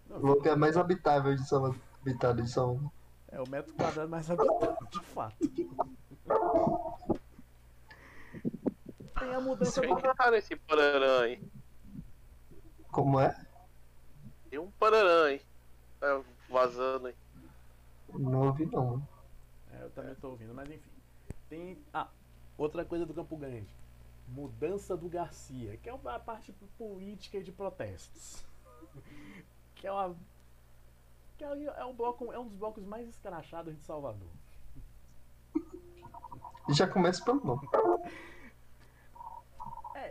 o 0.09 0.17
lugar 0.17 0.55
mais 0.57 0.75
habitável 0.77 1.35
de 1.35 1.47
Salvador. 1.47 1.77
Habitado 2.01 2.41
de 2.41 2.49
Salvador. 2.51 2.91
É 3.29 3.41
o 3.41 3.49
metro 3.49 3.73
quadrado 3.75 4.09
mais 4.09 4.29
habitado, 4.31 4.87
de 4.89 4.99
fato. 5.01 5.37
Tem 9.19 9.35
a 9.35 9.41
mudança 9.41 9.81
do. 9.81 10.15
tá 10.15 10.31
nesse 10.31 10.55
pararã 10.55 11.21
aí? 11.23 11.43
Como 12.91 13.19
é? 13.19 13.35
Tem 14.49 14.59
um 14.59 14.71
pararã 14.71 15.25
aí. 15.25 15.41
Tá 15.99 16.21
vazando 16.49 17.07
aí. 17.07 17.15
Não 18.13 18.47
ouvi 18.47 18.65
não. 18.65 19.05
É, 19.71 19.83
eu 19.83 19.89
também 19.91 20.15
tô 20.15 20.29
ouvindo, 20.29 20.53
mas 20.53 20.69
enfim. 20.69 20.89
Tem. 21.49 21.77
Ah, 21.93 22.07
outra 22.57 22.83
coisa 22.85 23.05
do 23.05 23.13
Campo 23.13 23.37
Grande. 23.37 23.69
Mudança 24.27 24.95
do 24.95 25.09
Garcia, 25.09 25.77
que 25.77 25.89
é 25.89 25.93
uma 25.93 26.19
parte 26.19 26.51
política 26.77 27.37
e 27.37 27.43
de 27.43 27.51
protestos. 27.51 28.43
Que 29.75 29.87
é 29.87 29.91
uma. 29.93 30.13
Que 31.37 31.45
é, 31.45 31.47
é 31.47 31.85
um 31.85 31.93
bloco, 31.93 32.33
é 32.33 32.37
um 32.37 32.45
dos 32.45 32.57
blocos 32.57 32.83
mais 32.83 33.07
escrachados 33.07 33.73
de 33.73 33.81
Salvador. 33.85 34.27
Já 36.71 36.85
começa 36.85 37.23
pelo 37.23 37.41
nome. 37.41 37.65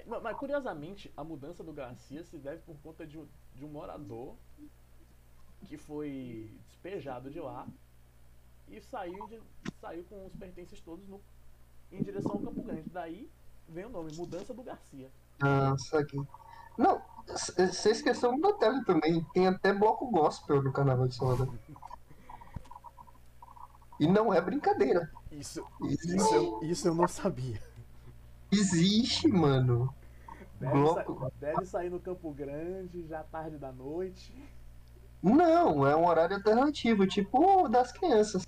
Não, 0.09 0.21
mas 0.23 0.37
curiosamente, 0.39 1.13
a 1.17 1.23
mudança 1.23 1.63
do 1.63 1.73
Garcia 1.73 2.25
se 2.25 2.39
deve 2.39 2.63
por 2.63 2.77
conta 2.83 3.07
de 3.07 3.19
um, 3.19 3.27
de 3.55 3.65
um 3.65 3.69
morador 3.69 4.35
que 5.67 5.77
foi 5.77 6.51
despejado 6.69 7.31
de 7.31 7.41
lá 7.41 7.67
e 8.69 8.81
saiu, 8.81 9.27
de- 9.27 9.41
saiu 9.81 10.05
com 10.05 10.27
os 10.27 10.33
pertences 10.35 10.81
todos 10.81 11.07
no, 11.09 11.21
em 11.93 12.03
direção 12.03 12.33
ao 12.33 12.39
Campo 12.39 12.63
Grande. 12.63 12.89
Daí 12.91 13.29
vem 13.69 13.85
o 13.85 13.91
nome, 13.91 14.13
Mudança 14.17 14.55
do 14.55 14.63
Garcia. 14.63 15.11
Ah, 15.41 15.77
saquei. 15.79 16.21
Não, 16.77 17.03
você 17.27 17.91
esqueceu 17.91 18.31
um 18.31 18.41
detalhe 18.41 18.85
também. 18.85 19.23
Tem 19.35 19.47
até 19.49 19.73
bloco 19.75 20.07
gospel 20.11 20.63
no 20.63 20.73
Carnaval 20.73 21.09
de 21.09 21.15
Salvador. 21.17 21.53
E 24.01 24.07
não 24.07 24.33
é 24.33 24.41
brincadeira. 24.41 25.11
Isso, 25.33 25.65
Existe, 25.83 26.17
isso, 26.17 26.35
eu, 26.35 26.61
isso 26.63 26.89
eu 26.89 26.95
não 26.95 27.09
sabia. 27.09 27.61
existe 28.51 29.29
mano. 29.29 29.93
Deve, 30.61 30.87
sa- 30.89 31.05
deve 31.39 31.67
sair 31.67 31.91
no 31.91 32.01
Campo 32.01 32.33
Grande 32.33 33.07
já 33.07 33.23
tarde 33.23 33.57
da 33.59 33.73
noite. 33.73 34.35
Não, 35.23 35.87
é 35.87 35.97
um 35.97 36.07
horário 36.07 36.37
alternativo, 36.37 37.07
tipo 37.07 37.65
o 37.65 37.69
das 37.69 37.93
crianças. 37.93 38.47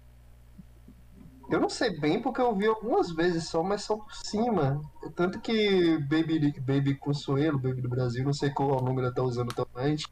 Eu 1.49 1.61
não 1.61 1.69
sei 1.69 1.99
bem 1.99 2.23
porque 2.23 2.41
eu 2.41 2.55
vi 2.55 2.67
algumas 2.67 3.11
vezes 3.11 3.49
só, 3.49 3.63
mas 3.63 3.83
só 3.83 3.97
por 3.97 4.15
cima. 4.15 4.81
Tanto 5.17 5.41
que 5.41 5.99
Baby, 5.99 6.61
Baby 6.61 6.95
Consuelo, 6.95 7.59
Baby 7.59 7.83
do 7.83 7.89
Brasil, 7.89 8.25
não 8.25 8.33
sei 8.33 8.51
qual 8.51 8.81
nome 8.83 9.01
ela 9.03 9.13
tá 9.13 9.23
usando 9.23 9.51
atualmente, 9.51 10.07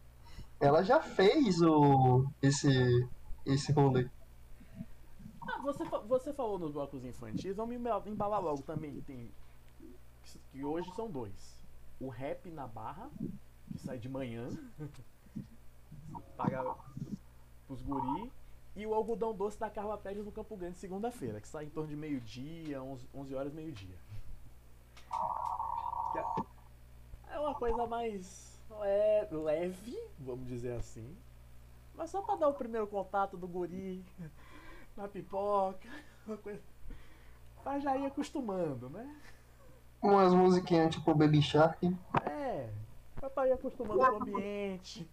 ela 0.61 0.83
já 0.83 1.01
fez 1.01 1.63
o 1.63 2.27
esse, 2.43 3.09
esse 3.47 3.71
rolê. 3.73 4.09
Ah, 5.43 5.61
você, 5.63 5.85
você 5.85 6.33
falou 6.33 6.59
nos 6.59 6.73
blocos 6.73 7.05
infantis, 7.05 7.57
vamos 7.57 7.77
emba- 7.77 8.03
embalar 8.07 8.43
logo 8.43 8.63
também. 8.63 9.01
Tem, 9.03 9.31
que 10.53 10.65
hoje 10.65 10.93
são 10.97 11.09
dois. 11.09 11.57
O 12.01 12.09
rap 12.09 12.49
na 12.51 12.67
barra, 12.67 13.11
que 13.73 13.79
sai 13.79 13.99
de 13.99 14.09
manhã, 14.09 14.49
paga 16.37 16.75
pros 17.67 17.83
guri. 17.83 18.33
E 18.77 18.87
o 18.87 18.95
algodão 18.95 19.35
doce 19.35 19.59
da 19.59 19.69
Carla 19.69 19.99
Pérez 19.99 20.25
no 20.25 20.31
Campo 20.31 20.57
Grande, 20.57 20.79
segunda-feira, 20.79 21.41
que 21.41 21.49
sai 21.49 21.65
em 21.65 21.71
torno 21.71 21.89
de 21.91 21.97
meio-dia, 21.97 22.81
11, 22.81 23.09
11 23.13 23.35
horas, 23.35 23.53
meio-dia. 23.53 23.97
É- 26.15 27.35
É 27.35 27.39
uma 27.41 27.55
coisa 27.55 27.87
mais 27.87 28.59
le- 28.71 29.37
leve, 29.37 29.99
vamos 30.19 30.47
dizer 30.47 30.73
assim. 30.77 31.17
Mas 31.95 32.11
só 32.11 32.23
pra 32.23 32.37
dar 32.37 32.49
o 32.49 32.55
primeiro 32.55 32.87
contato 32.87 33.37
do 33.37 33.47
guri 33.49 34.05
na 34.97 35.09
pipoca, 35.09 35.89
uma 36.27 36.37
coisa. 36.37 36.63
Pra 37.63 37.79
já 37.81 37.97
ir 37.97 38.07
acostumando, 38.07 38.89
né? 38.89 39.21
Umas 40.01 40.33
musiquinhas 40.33 40.95
tipo 40.95 41.15
Baby 41.15 41.43
Shark. 41.43 41.95
É, 42.25 42.69
pra 43.35 43.49
ir 43.49 43.53
acostumando 43.53 43.99
com 43.99 44.13
o 44.13 44.17
ambiente. 44.23 45.09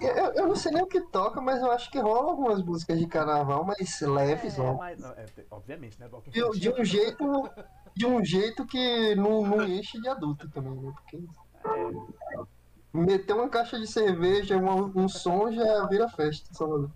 Eu, 0.00 0.32
eu 0.34 0.46
não 0.46 0.56
sei 0.56 0.72
nem 0.72 0.82
o 0.82 0.86
que 0.86 1.00
toca, 1.00 1.40
mas 1.40 1.60
eu 1.62 1.70
acho 1.70 1.90
que 1.90 1.98
rola 1.98 2.30
algumas 2.30 2.62
músicas 2.62 2.98
de 2.98 3.06
carnaval 3.06 3.64
mais 3.64 3.98
leves, 4.00 4.58
É, 4.58 4.60
ó. 4.62 4.74
mas, 4.74 5.02
é, 5.02 5.24
te- 5.24 5.46
obviamente, 5.50 5.98
né? 5.98 6.08
De, 6.28 6.60
de 6.60 6.70
um 6.70 6.84
jeito. 6.84 7.50
De 7.94 8.04
um 8.06 8.22
jeito 8.22 8.66
que 8.66 9.14
não, 9.14 9.42
não 9.46 9.64
enche 9.66 9.98
de 9.98 10.06
adulto 10.06 10.50
também, 10.50 10.74
né? 10.74 10.92
Porque 10.94 11.24
É, 11.64 12.46
meter 12.92 13.32
uma 13.32 13.48
caixa 13.48 13.78
de 13.78 13.86
cerveja, 13.86 14.58
um, 14.58 15.04
um 15.04 15.08
som 15.08 15.50
já 15.50 15.86
vira 15.86 16.06
festa, 16.10 16.52
Salvador. 16.52 16.90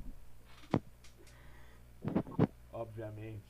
obviamente. 2.70 3.49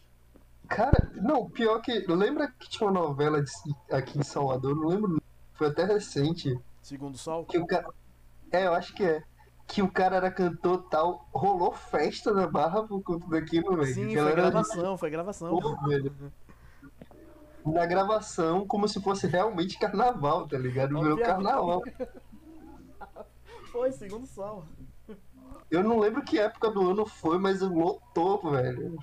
Cara, 0.71 1.11
não, 1.17 1.51
pior 1.51 1.81
que. 1.83 2.07
Lembra 2.07 2.49
que 2.49 2.71
tinha 2.71 2.89
uma 2.89 3.01
novela 3.01 3.43
de- 3.43 3.51
aqui 3.93 4.19
em 4.19 4.23
Salvador? 4.23 4.75
Não 4.77 4.87
lembro. 4.87 5.21
Foi 5.55 5.67
até 5.67 5.85
recente. 5.85 6.57
Segundo 6.81 7.19
sol, 7.19 7.45
Que 7.45 7.59
o 7.59 7.67
cara. 7.67 7.89
É, 8.53 8.67
eu 8.67 8.73
acho 8.75 8.95
que 8.95 9.05
é. 9.05 9.23
Que 9.67 9.83
o 9.83 9.91
cara 9.91 10.17
era 10.17 10.31
cantor 10.31 10.87
tal. 10.89 11.29
Rolou 11.33 11.73
festa 11.73 12.33
na 12.33 12.47
barra 12.47 12.83
por 12.85 13.03
conta 13.03 13.27
daquilo, 13.29 13.77
velho. 13.77 13.93
sim, 13.95 14.17
foi 14.17 14.33
gravação, 14.33 14.97
foi 14.97 15.11
gravação. 15.11 15.59
Pô, 15.59 15.77
velho. 15.89 16.33
Na 17.67 17.85
gravação, 17.85 18.67
como 18.67 18.89
se 18.89 19.01
fosse 19.03 19.27
realmente 19.27 19.79
carnaval, 19.79 20.47
tá 20.49 20.57
ligado? 20.57 20.97
Obviamente. 20.97 21.27
carnaval. 21.27 21.83
Foi, 23.71 23.93
segundo 23.93 24.27
sol. 24.27 24.65
Eu 25.71 25.85
não 25.85 26.01
lembro 26.01 26.25
que 26.25 26.41
época 26.41 26.71
do 26.73 26.91
ano 26.91 27.07
foi, 27.07 27.39
mas 27.39 27.61
lotou, 27.61 28.51
velho. 28.51 28.99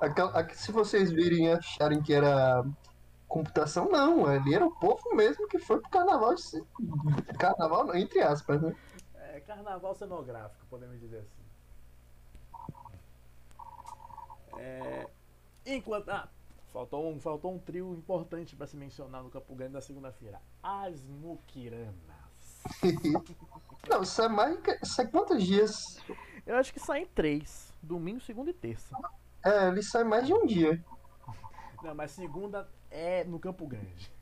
Aquela- 0.00 0.38
a- 0.40 0.48
se 0.54 0.70
vocês 0.72 1.10
virem 1.10 1.46
e 1.46 1.52
acharem 1.52 2.00
que 2.02 2.12
era 2.12 2.64
computação, 3.26 3.88
não. 3.90 4.26
Ali 4.26 4.54
era 4.54 4.64
o 4.66 4.70
povo 4.70 5.14
mesmo 5.14 5.46
que 5.48 5.58
foi 5.58 5.80
pro 5.80 5.90
carnaval. 5.90 6.34
de. 6.34 6.42
Carnaval, 7.38 7.94
entre 7.96 8.20
aspas, 8.22 8.62
né? 8.62 8.74
É, 9.14 9.40
carnaval 9.40 9.94
cenográfico, 9.94 10.64
podemos 10.70 10.98
dizer 11.00 11.18
assim. 11.18 11.38
É, 14.58 15.08
enquanto. 15.66 16.08
Ah, 16.10 16.28
faltou 16.72 17.10
um, 17.12 17.20
faltou 17.20 17.52
um 17.54 17.58
trio 17.58 17.94
importante 17.94 18.56
pra 18.56 18.66
se 18.66 18.76
mencionar 18.76 19.22
no 19.22 19.30
Campo 19.30 19.54
Grande 19.54 19.72
da 19.74 19.80
segunda-feira. 19.80 20.40
As 20.62 21.04
Muquiranas. 21.06 21.94
Não, 23.88 24.02
isso 24.02 24.20
é 24.22 24.28
mais. 24.28 24.58
Isso 24.82 25.00
é 25.00 25.06
quantos 25.06 25.42
dias? 25.42 26.00
Eu 26.46 26.56
acho 26.56 26.72
que 26.72 26.80
saem 26.80 27.06
três: 27.06 27.72
domingo, 27.82 28.20
segunda 28.20 28.50
e 28.50 28.54
terça. 28.54 28.96
É, 29.44 29.68
ele 29.68 29.82
sai 29.82 30.04
mais 30.04 30.26
de 30.26 30.34
um 30.34 30.44
dia. 30.46 30.82
Não, 31.82 31.94
mas 31.94 32.10
segunda 32.10 32.68
é 32.90 33.24
no 33.24 33.38
Campo 33.38 33.66
Grande. 33.66 34.12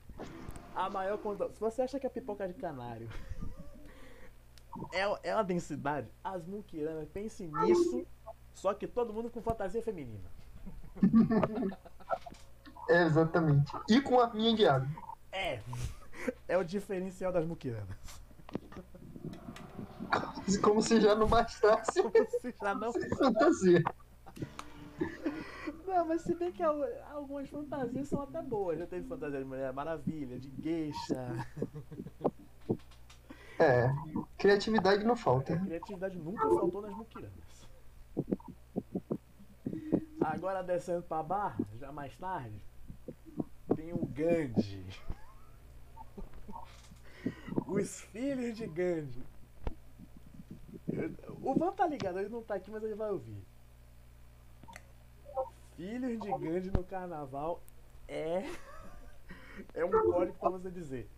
A 0.74 0.90
maior 0.90 1.18
quantidade. 1.18 1.54
Se 1.54 1.60
você 1.60 1.82
acha 1.82 1.98
que 1.98 2.06
a 2.06 2.10
pipoca 2.10 2.46
de 2.46 2.54
canário 2.54 3.08
é, 4.92 5.30
é 5.30 5.34
uma 5.34 5.44
densidade, 5.44 6.08
as 6.22 6.46
muquiranas, 6.46 7.08
pense 7.08 7.46
nisso, 7.46 8.06
só 8.54 8.74
que 8.74 8.86
todo 8.86 9.12
mundo 9.12 9.30
com 9.30 9.40
fantasia 9.40 9.82
feminina. 9.82 10.30
É, 12.88 13.02
exatamente. 13.02 13.72
E 13.88 14.00
com 14.00 14.20
a 14.20 14.32
minha 14.32 14.54
de 14.54 14.66
água. 14.66 14.88
É. 15.32 15.60
É 16.48 16.56
o 16.56 16.64
diferencial 16.64 17.30
das 17.30 17.44
muquiranas. 17.44 17.96
Como 20.62 20.80
se 20.80 21.00
já 21.00 21.14
não 21.14 21.28
bastasse 21.28 22.02
Como 22.02 22.26
se 22.40 22.54
já 22.60 22.74
não. 22.74 22.92
fantasia. 23.16 23.82
Não, 25.86 26.04
mas 26.06 26.22
se 26.22 26.34
bem 26.34 26.52
que 26.52 26.62
al- 26.62 26.82
algumas 27.12 27.48
fantasias 27.48 28.08
são 28.08 28.20
até 28.22 28.42
boas. 28.42 28.78
Já 28.78 28.86
teve 28.86 29.06
fantasia 29.08 29.38
de 29.38 29.44
Mulher 29.44 29.72
Maravilha, 29.72 30.38
de 30.38 30.50
Geisha. 30.62 31.46
É, 33.58 33.88
criatividade 34.36 35.02
não 35.02 35.16
falta. 35.16 35.58
Criatividade 35.60 36.18
nunca 36.18 36.46
faltou 36.46 36.82
nas 36.82 36.94
muquiranas. 36.94 37.66
Agora 40.20 40.62
descendo 40.62 41.02
pra 41.04 41.22
barra, 41.22 41.64
já 41.78 41.90
mais 41.90 42.14
tarde, 42.18 42.60
tem 43.74 43.94
o 43.94 44.04
Gandhi. 44.04 44.84
Os 47.66 48.00
filhos 48.02 48.54
de 48.56 48.66
Gandhi. 48.66 49.22
O 51.40 51.54
Van 51.54 51.72
tá 51.72 51.86
ligado, 51.86 52.18
ele 52.18 52.28
não 52.28 52.42
tá 52.42 52.56
aqui, 52.56 52.70
mas 52.70 52.82
ele 52.84 52.94
vai 52.94 53.10
ouvir. 53.10 53.42
Filhos 55.76 56.20
de 56.20 56.30
Gandhi 56.30 56.70
no 56.70 56.82
carnaval 56.82 57.62
é. 58.08 58.42
É 59.72 59.82
um 59.82 59.90
código 59.90 60.36
pra 60.38 60.50
você 60.50 60.70
dizer. 60.70 61.08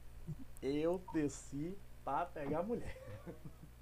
Eu 0.63 1.03
desci 1.13 1.77
pra 2.05 2.25
pegar 2.25 2.63
mulher. 2.63 2.97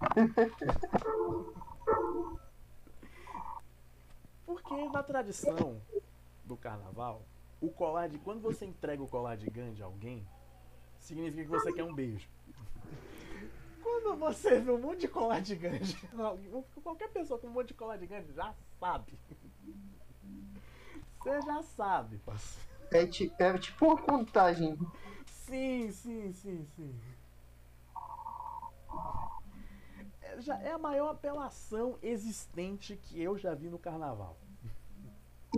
Porque 4.46 4.88
na 4.88 5.02
tradição 5.02 5.78
do 6.42 6.56
carnaval, 6.56 7.20
o 7.60 7.68
colar 7.68 8.08
de. 8.08 8.18
Quando 8.18 8.40
você 8.40 8.64
entrega 8.64 9.02
o 9.02 9.08
colar 9.08 9.36
de 9.36 9.50
Gandhi 9.50 9.82
a 9.82 9.86
alguém, 9.86 10.26
significa 11.00 11.42
que 11.42 11.50
você 11.50 11.70
quer 11.70 11.84
um 11.84 11.94
beijo. 11.94 12.26
Quando 13.82 14.16
você 14.16 14.58
vê 14.58 14.70
um 14.70 14.80
monte 14.80 15.00
de 15.00 15.08
colar 15.08 15.40
de 15.40 15.54
Gandhi, 15.54 15.98
qualquer 16.82 17.10
pessoa 17.10 17.38
com 17.38 17.46
um 17.46 17.50
monte 17.50 17.68
de 17.68 17.74
colar 17.74 17.98
de 17.98 18.06
Gandhi 18.06 18.32
já 18.32 18.54
sabe. 18.80 19.18
Você 21.26 21.42
já 21.42 21.60
sabe, 21.60 22.18
parceiro. 22.18 22.68
É, 22.92 23.04
ti- 23.04 23.32
é 23.36 23.58
tipo 23.58 23.84
uma 23.84 23.96
contagem. 24.00 24.78
Sim, 25.26 25.90
sim, 25.90 26.32
sim, 26.32 26.64
sim. 26.76 27.00
É, 30.22 30.40
já 30.40 30.56
é 30.60 30.70
a 30.70 30.78
maior 30.78 31.08
apelação 31.10 31.98
existente 32.00 32.96
que 32.96 33.20
eu 33.20 33.36
já 33.36 33.54
vi 33.56 33.68
no 33.68 33.76
carnaval. 33.76 34.36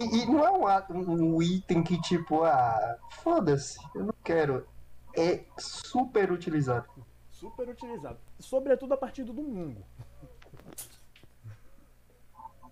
E, 0.00 0.22
e 0.22 0.26
não 0.26 0.42
é 0.70 0.86
um, 0.90 1.34
um 1.36 1.42
item 1.42 1.82
que, 1.82 2.00
tipo, 2.00 2.44
ah, 2.44 2.98
foda-se, 3.22 3.78
eu 3.94 4.04
não 4.04 4.14
quero. 4.24 4.66
É 5.14 5.44
super 5.58 6.32
utilizado. 6.32 6.88
Super 7.30 7.68
utilizado. 7.68 8.18
Sobretudo 8.40 8.94
a 8.94 8.96
partir 8.96 9.22
do 9.24 9.34
domingo. 9.34 9.84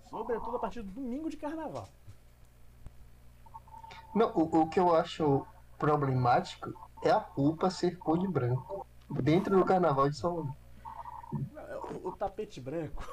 Sobretudo 0.09 0.55
a 0.57 0.59
partir 0.59 0.81
do 0.81 0.91
domingo 0.91 1.29
de 1.29 1.37
carnaval. 1.37 1.87
Não, 4.17 4.31
o, 4.35 4.61
o 4.61 4.67
que 4.67 4.79
eu 4.79 4.95
acho 4.95 5.45
problemático 5.77 6.73
é 7.03 7.11
a 7.11 7.19
roupa 7.19 7.69
ser 7.69 7.99
cor 7.99 8.17
de 8.17 8.27
branco. 8.27 8.87
Dentro 9.07 9.55
do 9.55 9.63
carnaval 9.63 10.09
de 10.09 10.17
São 10.17 10.33
Paulo. 10.33 10.57
O, 12.03 12.09
o 12.09 12.11
tapete 12.13 12.59
branco. 12.59 13.03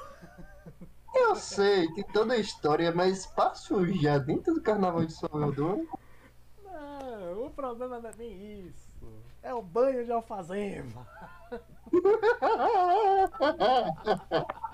Eu 1.13 1.35
sei, 1.35 1.87
tem 1.93 2.03
toda 2.05 2.33
a 2.33 2.37
história, 2.37 2.91
mas 2.91 3.27
pra 3.27 3.53
sujar 3.53 4.19
dentro 4.19 4.55
do 4.55 4.61
carnaval 4.61 5.05
de 5.05 5.13
Salvador, 5.13 5.85
Não, 6.63 7.45
o 7.45 7.51
problema 7.51 7.99
não 7.99 8.09
é 8.09 8.13
nem 8.17 8.65
isso. 8.67 9.05
É 9.43 9.53
o 9.53 9.61
banho 9.61 10.03
de 10.03 10.11
alfazema. 10.11 11.07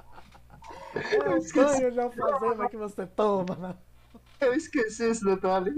É 0.93 1.19
o 1.19 1.53
banho 1.53 1.91
de 1.91 1.99
alfazema 1.99 2.69
que 2.69 2.77
você 2.77 3.05
toma. 3.05 3.55
né? 3.55 3.75
Eu 4.41 4.53
esqueci 4.53 5.03
esse 5.03 5.23
detalhe. 5.23 5.71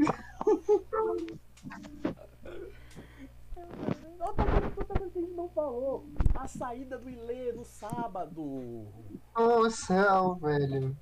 Outra 4.19 4.45
coisa, 4.45 4.65
outra 4.77 4.85
coisa 4.85 5.11
que 5.11 5.19
a 5.19 5.21
gente 5.21 5.33
não 5.33 5.49
falou. 5.49 6.07
A 6.33 6.47
saída 6.47 6.97
do 6.97 7.09
Ilê 7.09 7.51
no 7.51 7.65
sábado. 7.65 8.87
Ô 9.35 9.69
céu, 9.69 10.35
velho. 10.35 10.97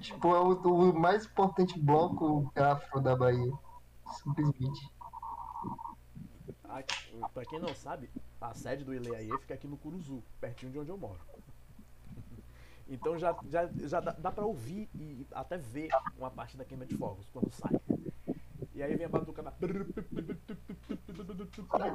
Tipo, 0.00 0.34
é 0.34 0.40
o, 0.40 0.52
o 0.52 0.98
mais 0.98 1.26
importante 1.26 1.78
bloco 1.78 2.50
afro 2.54 3.00
da 3.00 3.16
Bahia. 3.16 3.52
Simplesmente. 4.22 4.88
A, 6.64 6.82
pra 7.28 7.44
quem 7.44 7.58
não 7.58 7.74
sabe, 7.74 8.08
a 8.40 8.54
sede 8.54 8.84
do 8.84 8.94
Ilê 8.94 9.16
aí 9.16 9.28
fica 9.40 9.54
aqui 9.54 9.66
no 9.66 9.76
Curuzu, 9.76 10.22
pertinho 10.40 10.70
de 10.70 10.78
onde 10.78 10.90
eu 10.90 10.96
moro. 10.96 11.18
Então 12.90 13.16
já, 13.16 13.36
já, 13.48 13.70
já 13.76 14.00
dá, 14.00 14.10
dá 14.18 14.32
pra 14.32 14.44
ouvir 14.44 14.90
e 14.92 15.24
até 15.30 15.56
ver 15.56 15.90
uma 16.18 16.28
parte 16.28 16.56
da 16.56 16.64
queima 16.64 16.84
de 16.84 16.96
fogos 16.96 17.28
quando 17.30 17.48
sai. 17.52 17.80
E 18.74 18.82
aí 18.82 18.96
vem 18.96 19.06
a 19.06 19.08
batucada. 19.08 19.54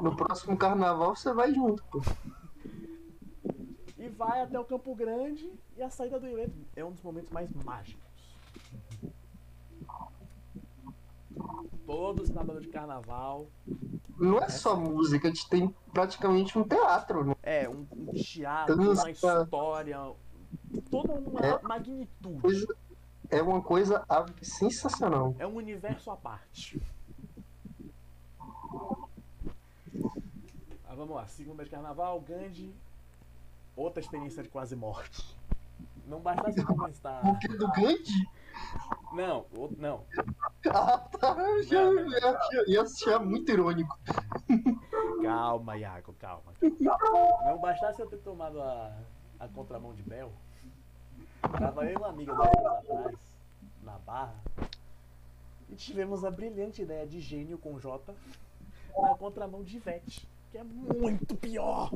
No 0.02 0.16
próximo 0.16 0.58
carnaval 0.58 1.14
você 1.14 1.34
vai 1.34 1.54
junto, 1.54 1.84
pô. 1.92 2.02
E 3.98 4.08
vai 4.08 4.42
até 4.42 4.58
o 4.58 4.64
Campo 4.64 4.96
Grande 4.96 5.52
e 5.76 5.82
a 5.82 5.90
saída 5.90 6.18
do 6.18 6.28
Ilê 6.28 6.50
é 6.76 6.86
um 6.86 6.92
dos 6.92 7.02
momentos 7.02 7.30
mais 7.30 7.52
mágicos. 7.52 8.06
Todo 11.86 12.26
sábado 12.26 12.62
de 12.62 12.70
carnaval. 12.70 13.48
Não 14.18 14.40
é 14.40 14.48
só 14.48 14.78
música, 14.78 15.28
a 15.28 15.32
gente 15.32 15.50
tem 15.50 15.76
praticamente 15.92 16.58
um 16.58 16.64
teatro, 16.64 17.26
né? 17.26 17.36
É, 17.44 17.68
um, 17.68 17.86
um 17.92 18.14
teatro, 18.14 18.78
Dança. 18.78 19.02
uma 19.02 19.12
história, 19.12 20.16
toda 21.02 21.14
uma 21.30 21.40
É. 21.42 21.62
magnitude. 21.62 22.42
Coisa- 22.42 22.76
É 23.32 23.42
uma 23.42 23.60
coisa 23.62 24.06
sensacional. 24.42 25.36
É 25.40 25.48
um 25.48 25.56
universo 25.56 26.12
à 26.12 26.16
parte. 26.16 26.80
Ah, 30.88 30.96
vamos 30.96 31.16
lá, 31.16 31.28
segunda 31.28 31.64
de 31.64 31.70
carnaval, 31.70 32.20
Gandhi, 32.22 32.74
outra 33.76 34.00
experiência 34.02 34.44
de 34.44 34.50
quase 34.50 34.76
morte. 34.76 35.36
Não 36.08 36.20
bastasse 36.20 36.64
como 36.64 36.88
está. 36.88 37.20
O 37.24 37.38
que 37.40 37.48
do 37.48 37.68
Gandhi? 37.72 38.30
Não, 39.14 39.46
não. 39.78 40.04
Ah, 40.70 40.98
tá. 41.00 41.36
Eu 41.38 41.64
já 41.64 41.84
Não, 41.84 41.94
não. 41.96 42.10
ia 42.12 42.18
achar- 42.30 42.64
ia 42.68 42.82
achar 42.84 43.20
muito 43.20 43.52
irônico. 43.52 43.98
Calma, 45.24 45.78
Iago, 45.78 46.14
calma. 46.20 46.54
Não 47.46 47.58
bastasse 47.60 48.00
eu 48.02 48.08
ter 48.08 48.18
tomado 48.18 48.62
a, 48.62 48.96
a 49.40 49.48
contramão 49.48 49.94
de 49.96 50.04
Bel. 50.04 50.32
Tava 51.52 51.86
eu 51.86 51.92
e 51.92 51.96
uma 51.96 52.08
amiga 52.08 52.34
dois 52.34 52.50
anos 52.50 52.68
atrás, 52.68 53.18
na 53.84 53.98
barra, 54.00 54.44
e 55.70 55.76
tivemos 55.76 56.24
a 56.26 56.32
brilhante 56.32 56.82
ideia 56.82 57.06
de 57.06 57.20
gênio 57.20 57.58
com 57.58 57.80
J 57.80 58.14
na 58.98 59.16
contramão 59.16 59.64
de 59.64 59.78
Ivete, 59.78 60.28
que 60.52 60.58
é 60.58 60.64
muito 60.64 61.36
pior. 61.36 61.92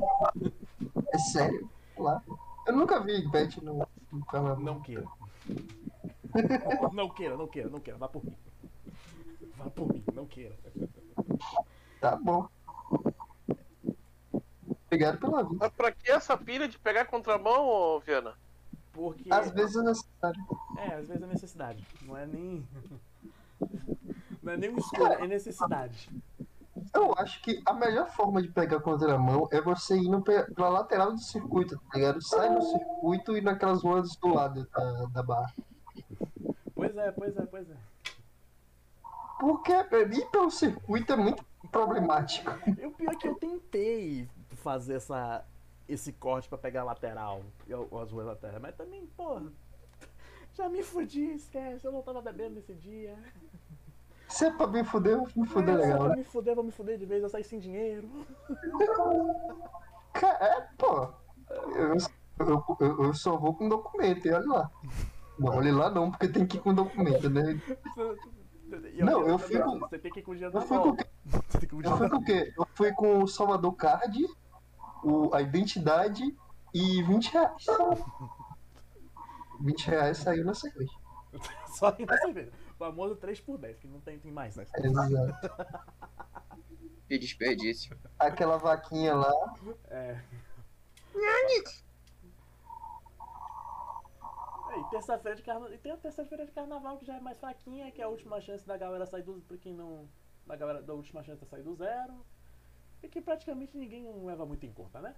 É 1.12 1.18
sério? 1.18 1.68
Lá. 1.96 2.22
Eu 2.66 2.76
nunca 2.76 3.00
vi 3.00 3.24
Ivete 3.24 3.62
no, 3.64 3.86
no 4.12 4.24
carnaval. 4.26 4.60
Não 4.60 4.80
queira. 4.80 5.06
Não 6.92 7.08
queira, 7.08 7.36
não 7.36 7.46
queira, 7.48 7.68
não 7.68 7.80
queira, 7.80 7.98
vá 7.98 8.08
por 8.08 8.24
mim. 8.24 8.36
Vá 9.56 9.70
por 9.70 9.92
mim, 9.92 10.04
não 10.14 10.26
queira. 10.26 10.56
Tá 12.00 12.16
bom. 12.16 12.48
Obrigado 14.86 15.18
pela 15.18 15.42
vida. 15.42 15.56
Mas 15.58 15.72
pra 15.72 15.92
que 15.92 16.10
essa 16.10 16.36
pilha 16.36 16.68
de 16.68 16.78
pegar 16.78 17.04
contramão, 17.06 17.66
ô, 17.66 18.00
Viana? 18.00 18.34
Porque. 18.92 19.32
Às 19.32 19.50
vezes 19.50 19.76
é 19.76 19.82
necessário. 19.82 20.40
É, 20.78 20.94
às 20.94 21.08
vezes 21.08 21.22
é 21.22 21.26
necessidade. 21.26 21.86
Não 22.02 22.16
é 22.16 22.26
nem. 22.26 22.66
Não 24.42 24.52
é 24.52 24.56
nem 24.56 24.70
uma 24.70 24.78
escolha, 24.78 25.14
é 25.14 25.26
necessidade. 25.26 26.10
Eu 26.94 27.14
acho 27.18 27.42
que 27.42 27.60
a 27.66 27.74
melhor 27.74 28.08
forma 28.08 28.40
de 28.40 28.48
pegar 28.48 28.80
contramão 28.80 29.46
é 29.52 29.60
você 29.60 29.98
ir 29.98 30.08
no, 30.08 30.22
pra 30.22 30.68
lateral 30.68 31.12
do 31.12 31.20
circuito, 31.20 31.76
tá 31.76 31.98
ligado? 31.98 32.22
Sai 32.22 32.48
no 32.48 32.62
circuito 32.62 33.36
e 33.36 33.42
naquelas 33.42 33.82
ruas 33.82 34.16
do 34.16 34.28
lado 34.28 34.66
da, 34.72 35.04
da 35.06 35.22
barra. 35.22 35.54
Pois 36.74 36.96
é, 36.96 37.12
pois 37.12 37.36
é, 37.36 37.42
pois 37.42 37.70
é. 37.70 37.76
Porque 39.38 39.72
ir 39.72 40.30
pelo 40.30 40.50
circuito 40.50 41.12
é 41.12 41.16
muito 41.16 41.44
problemático. 41.70 42.50
E 42.66 42.86
o 42.86 42.92
pior 42.92 43.12
é 43.12 43.16
que 43.16 43.28
eu 43.28 43.34
tentei 43.34 44.28
fazer 44.56 44.94
essa, 44.94 45.44
esse 45.92 46.12
corte 46.12 46.48
pra 46.48 46.56
pegar 46.58 46.82
a 46.82 46.84
lateral, 46.84 47.42
e 47.66 47.72
as 47.72 48.10
ruas 48.10 48.26
laterais, 48.26 48.60
mas 48.60 48.74
também, 48.76 49.06
porra, 49.16 49.42
já 50.54 50.68
me 50.68 50.82
fudi, 50.82 51.32
esquece, 51.34 51.86
eu 51.86 51.92
não 51.92 52.02
tava 52.02 52.20
bebendo 52.22 52.54
nesse 52.56 52.74
dia. 52.74 53.16
Se 54.28 54.44
é 54.46 54.50
pra 54.52 54.66
me 54.68 54.84
fuder, 54.84 55.14
eu 55.14 55.24
vou 55.24 55.30
me 55.42 55.46
fuder 55.48 55.74
É, 55.74 55.78
se 55.78 55.82
é 55.82 55.86
legal, 55.86 55.98
pra 55.98 56.08
né? 56.10 56.16
me 56.16 56.24
fuder, 56.24 56.54
vou 56.54 56.64
me 56.64 56.70
fuder 56.70 56.96
de 56.98 57.04
vez, 57.06 57.22
eu 57.22 57.28
saí 57.28 57.42
sem 57.44 57.58
dinheiro. 57.58 58.08
É, 60.40 60.60
pô. 60.76 61.08
Eu, 61.48 61.96
eu, 62.46 62.76
eu- 62.80 63.04
eu 63.04 63.14
só 63.14 63.36
vou 63.36 63.54
com 63.54 63.68
documento, 63.68 64.26
e 64.26 64.32
olha 64.32 64.46
lá. 64.48 64.70
Não, 65.38 65.54
olha 65.56 65.72
lá 65.74 65.90
não, 65.90 66.10
porque 66.10 66.28
tem 66.28 66.46
que 66.46 66.56
ir 66.58 66.60
com 66.60 66.74
documento, 66.74 67.30
né? 67.30 67.58
E 68.92 69.02
Não, 69.02 69.26
eu 69.26 69.38
fico- 69.38 69.78
Você 69.78 69.98
tem 69.98 70.12
que 70.12 70.20
ir 70.20 70.22
com 70.22 70.32
o 70.32 70.36
dia 70.36 70.46
Eu 70.48 70.52
tem 70.52 70.60
que 71.68 71.74
Eu 71.86 71.96
fui 71.96 72.08
com 72.08 72.16
o 72.16 72.24
quê? 72.24 72.52
Eu 72.56 72.66
fui 72.74 72.92
com 72.92 73.22
o 73.22 73.26
Salvador 73.28 73.72
Card, 73.74 74.26
o, 75.02 75.34
a 75.34 75.42
identidade 75.42 76.36
e 76.74 77.02
20 77.02 77.32
reais. 77.32 77.66
20 79.60 79.86
reais 79.86 80.18
saiu 80.18 80.44
na 80.44 80.54
cerveja. 80.54 80.92
Só 81.68 81.94
na 81.98 82.18
cerveja. 82.18 82.52
O 82.70 82.74
famoso 82.74 83.16
3 83.16 83.40
por 83.40 83.58
10, 83.58 83.78
que 83.78 83.86
não 83.86 84.00
tem, 84.00 84.18
tem 84.18 84.32
mais, 84.32 84.56
né? 84.56 84.66
Exato. 84.74 85.14
Que 87.06 87.18
desperdício. 87.18 87.98
Aquela 88.18 88.56
vaquinha 88.56 89.14
lá. 89.14 89.32
É. 89.88 90.20
É, 94.72 94.78
E 94.78 94.90
terça-feira 94.90 95.36
de 95.36 95.42
carnaval. 95.42 95.72
E 95.72 95.78
tem 95.78 95.92
a 95.92 95.96
terça-feira 95.96 96.46
de 96.46 96.52
carnaval 96.52 96.98
que 96.98 97.04
já 97.04 97.16
é 97.16 97.20
mais 97.20 97.38
fraquinha, 97.38 97.90
que 97.90 98.00
é 98.00 98.04
a 98.04 98.08
última 98.08 98.40
chance 98.40 98.66
da 98.66 98.76
galera 98.76 99.06
sair 99.06 99.22
do. 99.22 99.40
Pra 99.40 99.56
quem 99.56 99.74
não. 99.74 100.08
Da 100.46 100.56
galera 100.56 100.82
da 100.82 100.94
última 100.94 101.22
chance 101.22 101.42
de 101.42 101.50
sair 101.50 101.62
do 101.62 101.74
zero. 101.74 102.24
E 103.02 103.08
que 103.08 103.20
praticamente 103.20 103.76
ninguém 103.76 104.06
leva 104.24 104.44
muito 104.44 104.64
em 104.66 104.72
conta, 104.72 105.00
né? 105.00 105.14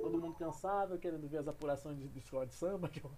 Todo 0.00 0.18
mundo 0.18 0.34
cansado, 0.34 0.98
querendo 0.98 1.28
ver 1.28 1.38
as 1.38 1.48
apurações 1.48 1.98
de, 1.98 2.08
de 2.08 2.18
escola 2.18 2.46
de 2.46 2.54
samba. 2.54 2.88
Que 2.88 3.02
eu... 3.04 3.10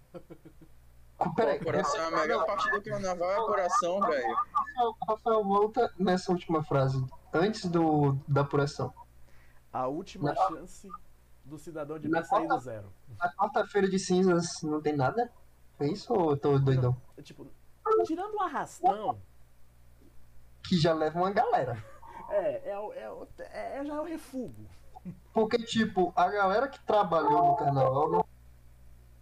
Peraí, 1.35 1.59
Coração, 1.63 2.07
a 2.07 2.11
melhor 2.11 2.45
parte 2.45 2.69
do 2.69 2.81
carnaval 2.81 3.31
é 3.31 3.35
coração, 3.37 4.01
velho. 4.01 4.35
Rafael, 4.35 4.95
Rafael, 5.07 5.43
volta 5.43 5.93
nessa 5.97 6.31
última 6.31 6.63
frase. 6.63 7.03
Antes 7.33 7.65
do, 7.65 8.13
da 8.27 8.41
apuração. 8.41 8.93
A 9.71 9.87
última 9.87 10.33
Na- 10.33 10.47
chance 10.47 10.89
do 11.45 11.57
cidadão 11.57 11.97
de 11.99 12.09
bem 12.09 12.23
sair 12.23 12.47
do 12.47 12.59
zero. 12.59 12.91
Na 13.17 13.31
quarta-feira 13.33 13.87
de 13.89 13.97
cinzas 13.99 14.61
não 14.63 14.81
tem 14.81 14.95
nada? 14.95 15.31
É 15.79 15.87
isso 15.87 16.13
ou 16.13 16.31
eu 16.31 16.37
tô 16.37 16.57
doidão? 16.59 16.95
É, 17.17 17.21
Tipo, 17.21 17.47
tirando 18.05 18.33
o 18.35 18.41
arrastão, 18.41 19.19
Que 20.67 20.77
já 20.77 20.93
leva 20.93 21.17
uma 21.19 21.31
galera. 21.31 21.81
É, 22.29 22.69
é, 22.71 22.79
o- 22.79 22.93
é, 22.93 23.27
é, 23.51 23.77
é 23.79 23.85
já 23.85 24.01
o 24.01 24.05
refugo. 24.05 24.65
Porque, 25.33 25.57
tipo, 25.57 26.13
a 26.15 26.29
galera 26.29 26.67
que 26.67 26.83
trabalhou 26.85 27.43
no 27.43 27.55
carnaval 27.55 28.09
não 28.09 28.25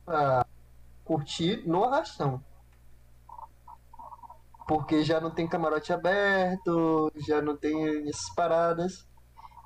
pra 0.05 0.45
curtir 1.03 1.67
no 1.67 1.83
arrastão. 1.83 2.43
Porque 4.67 5.03
já 5.03 5.19
não 5.19 5.29
tem 5.31 5.47
camarote 5.47 5.91
aberto, 5.91 7.11
já 7.15 7.41
não 7.41 7.57
tem 7.57 8.07
essas 8.09 8.29
paradas. 8.33 9.05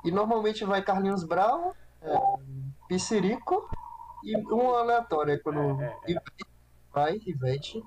E 0.03 0.11
normalmente 0.11 0.63
vai 0.65 0.81
Carlinhos 0.81 1.23
Brau, 1.23 1.75
é, 2.01 2.15
Piscirico 2.87 3.69
e 4.23 4.35
um 4.51 4.73
aleatório. 4.73 5.41
Quando 5.43 5.59
É, 5.81 5.99
é, 6.07 6.13
é. 6.13 6.19
Vai, 6.91 7.17
Ivete. 7.25 7.83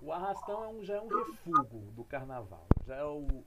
O 0.00 0.12
arrastão 0.12 0.64
é 0.64 0.68
um, 0.68 0.82
já 0.82 0.96
é 0.96 1.00
um 1.00 1.08
refugo 1.08 1.92
do 1.92 2.04
carnaval. 2.04 2.66
Já 2.86 2.96
é 2.96 3.04
o. 3.04 3.44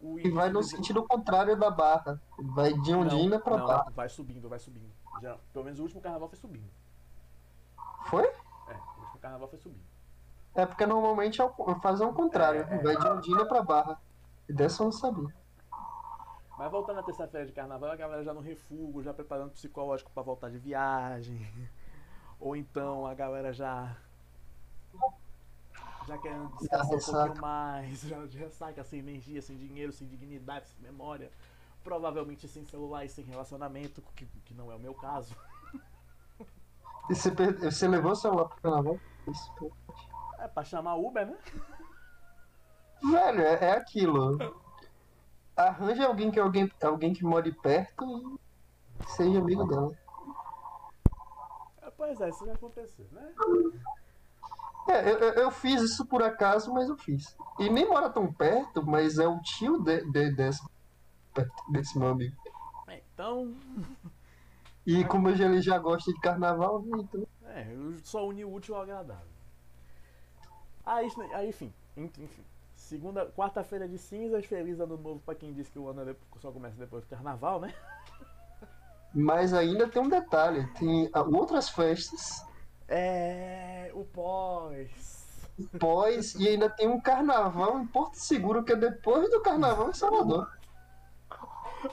o 0.00 0.18
E 0.18 0.30
vai 0.30 0.50
no 0.50 0.62
sentido 0.62 1.06
contrário 1.06 1.56
da 1.58 1.70
barra. 1.70 2.20
Vai 2.38 2.72
de 2.72 2.94
Ondina 2.94 3.38
pra 3.38 3.56
não, 3.56 3.66
barra. 3.66 3.90
vai 3.94 4.08
subindo, 4.08 4.48
vai 4.48 4.58
subindo. 4.58 4.90
Já, 5.20 5.36
pelo 5.52 5.64
menos 5.64 5.78
o 5.78 5.82
último 5.82 6.00
carnaval 6.00 6.28
foi 6.28 6.38
subindo. 6.38 6.68
Foi? 8.06 8.24
É, 8.24 8.74
o 8.96 9.00
último 9.00 9.18
carnaval 9.20 9.48
foi 9.48 9.58
subindo. 9.58 9.84
É 10.54 10.66
porque 10.66 10.84
normalmente 10.86 11.40
é 11.40 11.44
o- 11.44 11.80
faz 11.80 12.00
ao 12.00 12.12
contrário. 12.12 12.66
É, 12.68 12.74
é. 12.74 12.78
Vai 12.82 12.96
de 12.96 13.06
Ondina 13.06 13.46
pra 13.46 13.62
barra. 13.62 14.00
E 14.48 14.52
dessa 14.52 14.82
eu 14.82 14.86
não 14.86 14.92
sabia. 14.92 15.34
Mas 16.58 16.70
voltando 16.70 17.00
à 17.00 17.02
terça-feira 17.02 17.46
de 17.46 17.52
carnaval, 17.52 17.90
a 17.90 17.96
galera 17.96 18.22
já 18.22 18.34
no 18.34 18.40
refugo, 18.40 19.02
já 19.02 19.12
preparando 19.14 19.48
o 19.48 19.52
psicológico 19.52 20.10
pra 20.12 20.22
voltar 20.22 20.50
de 20.50 20.58
viagem. 20.58 21.46
Ou 22.38 22.54
então 22.56 23.06
a 23.06 23.14
galera 23.14 23.52
já. 23.52 23.96
Já 26.06 26.18
querendo 26.18 26.48
descansar 26.56 26.86
um 26.86 26.88
pouquinho 27.00 27.40
mais, 27.40 28.00
já 28.00 28.26
de 28.26 28.38
ressaca, 28.38 28.82
sem 28.84 28.98
energia, 28.98 29.40
sem 29.40 29.56
dinheiro, 29.56 29.92
sem 29.92 30.06
dignidade, 30.08 30.68
sem 30.68 30.82
memória. 30.82 31.30
Provavelmente 31.84 32.46
sem 32.48 32.64
celular 32.64 33.04
e 33.04 33.08
sem 33.08 33.24
relacionamento, 33.24 34.02
que, 34.16 34.26
que 34.26 34.54
não 34.54 34.70
é 34.70 34.74
o 34.74 34.80
meu 34.80 34.94
caso. 34.94 35.34
E 37.10 37.14
você, 37.16 37.32
per- 37.32 37.58
você 37.58 37.88
levou 37.88 38.12
o 38.12 38.16
celular 38.16 38.44
pro 38.44 38.62
carnaval? 38.62 39.00
Pô. 39.58 39.72
É 40.38 40.46
pra 40.46 40.62
chamar 40.64 40.94
Uber, 40.94 41.26
né? 41.26 41.36
Velho, 43.02 43.40
é, 43.42 43.54
é 43.64 43.72
aquilo. 43.72 44.38
Arranje 45.56 46.00
alguém 46.02 46.30
que 46.30 46.38
alguém, 46.38 46.70
alguém 46.80 47.12
que 47.12 47.24
more 47.24 47.52
perto 47.52 48.04
e 49.00 49.10
seja 49.10 49.40
amigo 49.40 49.64
dela. 49.66 49.92
É, 51.82 51.90
Pois 51.90 52.20
é, 52.20 52.28
isso 52.30 52.46
já 52.46 52.52
aconteceu, 52.54 53.06
né? 53.10 53.34
É, 54.88 55.10
eu, 55.10 55.18
eu- 55.18 55.50
fiz 55.50 55.80
isso 55.82 56.04
por 56.06 56.22
acaso, 56.22 56.72
mas 56.72 56.88
eu 56.88 56.96
fiz. 56.96 57.36
E 57.58 57.70
nem 57.70 57.88
mora 57.88 58.10
tão 58.10 58.32
perto, 58.32 58.84
mas 58.84 59.18
é 59.18 59.26
o 59.26 59.40
tio 59.40 59.80
de, 59.82 60.04
de- 60.10 60.32
desse, 60.32 60.60
desse 61.68 61.98
meu 61.98 62.08
amigo. 62.08 62.36
Então, 62.88 63.54
E 64.86 65.04
como 65.04 65.28
ele 65.30 65.62
já 65.62 65.78
gosta 65.78 66.12
de 66.12 66.18
carnaval, 66.20 66.84
então. 66.94 67.26
É, 67.46 67.72
eu 67.72 67.96
só 68.02 68.26
uni 68.26 68.44
o 68.44 68.52
útil 68.52 68.74
ao 68.74 68.82
agradável. 68.82 69.26
Aí, 70.84 71.08
aí 71.32 71.48
enfim, 71.48 71.72
enfim. 71.96 72.44
Segunda, 72.74 73.26
quarta-feira 73.26 73.88
de 73.88 73.96
cinzas, 73.96 74.44
feliz 74.44 74.80
ano 74.80 74.96
novo 74.96 75.20
pra 75.20 75.34
quem 75.34 75.52
disse 75.52 75.70
que 75.70 75.78
o 75.78 75.88
ano 75.88 76.10
é 76.10 76.16
só 76.40 76.50
começa 76.50 76.76
depois 76.76 77.04
do 77.04 77.08
carnaval, 77.08 77.60
né? 77.60 77.72
Mas 79.14 79.54
ainda 79.54 79.88
tem 79.88 80.02
um 80.02 80.08
detalhe: 80.08 80.66
tem 80.74 81.08
ah, 81.12 81.22
outras 81.22 81.68
festas 81.68 82.44
É. 82.94 83.90
O 83.94 84.04
pós. 84.04 85.48
pós 85.78 86.34
e 86.34 86.48
ainda 86.48 86.68
tem 86.68 86.88
um 86.88 87.00
carnaval 87.00 87.78
em 87.80 87.86
Porto 87.86 88.14
Seguro, 88.16 88.62
que 88.64 88.72
é 88.72 88.76
depois 88.76 89.30
do 89.30 89.40
carnaval 89.40 89.90
em 89.90 89.94
Salvador. 89.94 90.50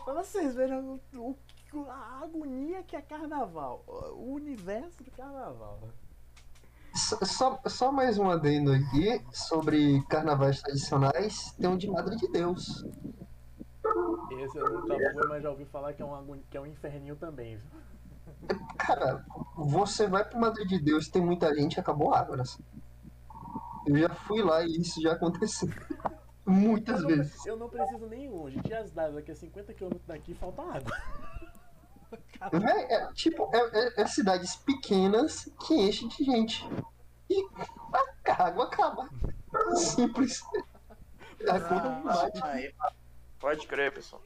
Vocês 0.06 0.56
verem 0.56 0.78
o, 0.80 1.00
o- 1.16 1.38
a 1.90 2.20
agonia 2.24 2.84
que 2.84 2.96
é 2.96 3.02
carnaval. 3.02 3.84
O 3.88 4.34
universo 4.34 5.04
do 5.04 5.12
carnaval. 5.12 5.80
Só, 6.96 7.18
só, 7.24 7.60
só 7.68 7.92
mais 7.92 8.18
um 8.18 8.30
adendo 8.30 8.72
aqui 8.74 9.22
sobre 9.32 10.02
carnavais 10.10 10.62
tradicionais: 10.62 11.54
tem 11.60 11.70
um 11.70 11.78
de 11.78 11.90
Madre 11.90 12.16
de 12.18 12.28
Deus. 12.30 12.84
Esse 14.40 14.58
eu 14.58 14.70
nunca 14.70 14.96
fui, 15.14 15.28
mas 15.28 15.44
já 15.44 15.50
ouvi 15.50 15.66
falar 15.66 15.94
que 15.94 16.02
é 16.02 16.06
um, 16.06 16.40
que 16.50 16.58
é 16.58 16.62
um 16.62 16.66
inferninho 16.66 17.16
também, 17.16 17.58
viu? 17.58 17.80
Cara, 18.78 19.26
você 19.56 20.08
vai 20.08 20.24
pro 20.26 20.40
Madre 20.40 20.66
de 20.66 20.80
Deus, 20.80 21.08
tem 21.08 21.22
muita 21.22 21.54
gente, 21.56 21.80
acabou 21.80 22.14
a 22.14 22.20
água. 22.20 22.38
né? 22.38 22.44
Eu 23.86 23.98
já 23.98 24.10
fui 24.10 24.42
lá 24.42 24.64
e 24.64 24.78
isso 24.82 25.02
já 25.02 25.14
aconteceu. 25.14 25.70
Muitas 26.46 27.02
Eu 27.04 27.10
não, 27.10 27.16
vezes. 27.18 27.46
eu 27.46 27.58
não 27.58 27.70
preciso 27.70 28.08
nem 28.08 28.28
longe. 28.30 28.60
Dias 28.62 28.92
d'água, 28.92 29.22
que 29.22 29.32
é 29.32 29.36
50 29.36 29.74
km 29.74 29.98
daqui, 30.08 30.34
falta 30.34 30.62
água. 30.64 30.98
Véi, 32.52 32.84
é, 32.90 33.08
tipo, 33.14 33.50
é, 33.54 33.60
é- 33.60 34.02
é 34.02 34.08
cidades 34.08 34.56
pequenas 34.56 35.46
que 35.68 35.76
enchem 35.76 36.08
de 36.08 36.24
gente. 36.24 36.68
E 37.30 37.46
a 38.28 38.44
água 38.46 38.66
acaba. 38.66 39.08
Simples. 39.76 40.42
A 41.48 41.60
bate. 42.04 42.44
Aí. 42.44 42.74
Pode 43.40 43.68
crer, 43.68 43.94
pessoal. 43.94 44.22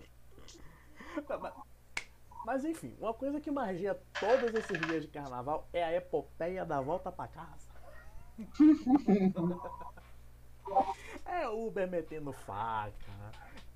Mas- 2.46 2.66
enfim, 2.66 2.96
uma 3.00 3.14
coisa 3.14 3.40
que 3.40 3.50
margia 3.52 3.98
todos 4.20 4.54
esses 4.54 4.78
dias 4.82 5.04
de 5.04 5.08
carnaval 5.08 5.68
é 5.72 5.82
a 5.84 5.96
epopeia 5.96 6.66
da 6.66 6.82
volta 6.82 7.10
pra 7.12 7.28
casa. 7.28 7.72
é 11.26 11.48
Uber 11.48 11.88
metendo 11.90 12.34
faca, 12.34 12.94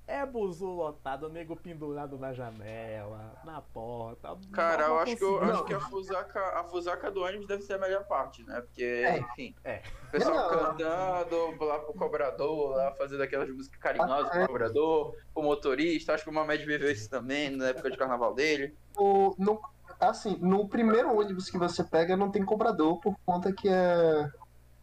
é 0.08 0.24
buzu 0.24 0.66
lotado, 0.66 1.28
nego 1.28 1.54
pendurado 1.54 2.18
na 2.18 2.32
janela, 2.32 3.34
na 3.44 3.60
porta. 3.60 4.34
Cara, 4.52 4.84
eu 4.86 4.98
acho 5.00 5.16
que, 5.16 5.22
eu, 5.22 5.42
acho 5.44 5.64
que 5.66 5.74
a, 5.74 5.80
fusaca, 5.80 6.40
a 6.58 6.64
fusaca 6.64 7.10
do 7.10 7.22
ônibus 7.22 7.46
deve 7.46 7.62
ser 7.62 7.74
a 7.74 7.78
melhor 7.78 8.04
parte, 8.04 8.42
né? 8.42 8.60
Porque, 8.62 8.82
É. 8.82 9.18
enfim, 9.18 9.54
É. 9.62 9.82
o 10.08 10.10
pessoal 10.10 10.34
Não. 10.50 10.58
cantando 10.76 11.64
lá 11.64 11.78
pro 11.78 11.92
cobrador, 11.92 12.70
lá 12.76 12.90
fazendo 12.92 13.22
aquelas 13.22 13.50
músicas 13.50 13.78
carinhosas 13.78 14.30
pro 14.30 14.46
cobrador, 14.46 15.14
o 15.34 15.42
motorista, 15.42 16.14
acho 16.14 16.24
que 16.24 16.30
o 16.30 16.32
Mamed 16.32 16.64
viveu 16.64 16.90
isso 16.90 17.08
também 17.10 17.50
na 17.50 17.68
época 17.68 17.90
de 17.90 17.96
carnaval 17.98 18.32
dele. 18.32 18.74
O- 18.96 19.34
no, 19.38 19.60
assim, 20.00 20.38
no 20.40 20.66
primeiro 20.66 21.14
ônibus 21.14 21.50
que 21.50 21.58
você 21.58 21.84
pega 21.84 22.16
não 22.16 22.30
tem 22.30 22.42
cobrador 22.44 22.98
por 23.00 23.14
conta 23.26 23.52
que 23.52 23.68
é 23.68 24.28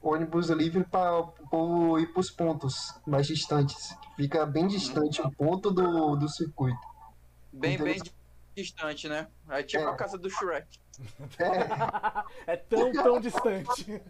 ônibus 0.08 0.50
livre 0.50 0.84
para 0.84 1.20
ir 2.00 2.08
para 2.08 2.20
os 2.20 2.30
pontos 2.32 2.94
mais 3.06 3.28
distantes. 3.28 3.96
Fica 4.16 4.46
bem 4.46 4.68
distante 4.68 5.22
o 5.22 5.32
ponto 5.32 5.72
do, 5.72 6.16
do 6.16 6.30
circuito. 6.30 6.78
Bem, 7.52 7.78
bem 7.78 7.96
Então- 7.98 8.14
distante, 8.56 9.10
né? 9.10 9.28
Aí 9.50 9.64
tipo 9.64 9.84
É. 9.84 9.88
a 9.88 9.96
casa 9.96 10.18
do 10.18 10.30
Shrek. 10.30 10.80
É, 11.38 12.54
é 12.54 12.56
tão, 12.56 12.90
tão 12.94 13.20
distante. 13.20 14.02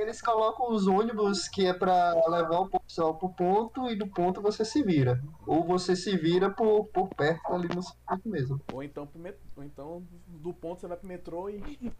eles 0.00 0.22
colocam 0.22 0.70
os 0.72 0.86
ônibus 0.86 1.46
que 1.46 1.66
é 1.66 1.74
para 1.74 2.14
levar 2.26 2.60
o 2.60 2.80
pessoal 2.80 3.14
pro 3.14 3.28
ponto 3.28 3.90
e 3.90 3.94
do 3.96 4.06
ponto 4.06 4.40
você 4.40 4.64
se 4.64 4.82
vira. 4.82 5.22
Ou 5.46 5.62
você 5.62 5.94
se 5.94 6.16
vira 6.16 6.48
por, 6.48 6.86
por 6.86 7.08
perto 7.10 7.52
ali 7.52 7.68
no 7.68 7.82
circuito 7.82 8.28
mesmo. 8.30 8.60
Ou 8.72 8.82
então, 8.82 9.06
pro 9.06 9.18
met- 9.20 9.38
ou 9.54 9.62
então 9.62 10.02
do 10.26 10.54
ponto 10.54 10.80
você 10.80 10.86
vai 10.86 10.96
pro 10.96 11.06
metrô 11.08 11.50
e. 11.50 11.92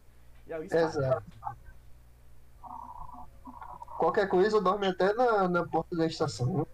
E 0.47 0.53
aí 0.53 0.65
está. 0.65 0.81
Exato. 0.81 1.25
Qualquer 4.13 4.29
coisa 4.29 4.61
dorme 4.61 4.89
até 4.89 5.15
na, 5.15 5.49
na 5.49 5.67
porta 5.67 5.97
da 5.97 6.05
estação. 6.05 6.67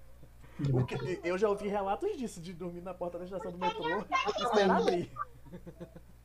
Porque 0.72 1.20
eu 1.22 1.38
já 1.38 1.48
ouvi 1.48 1.68
relatos 1.68 2.16
disso, 2.16 2.40
de 2.40 2.52
dormir 2.52 2.80
na 2.82 2.92
porta 2.92 3.16
da 3.16 3.24
estação 3.24 3.52
do 3.52 3.58
metrô 3.58 3.88
e 3.88 4.42
esperar 4.42 4.80
abrir. 4.80 5.12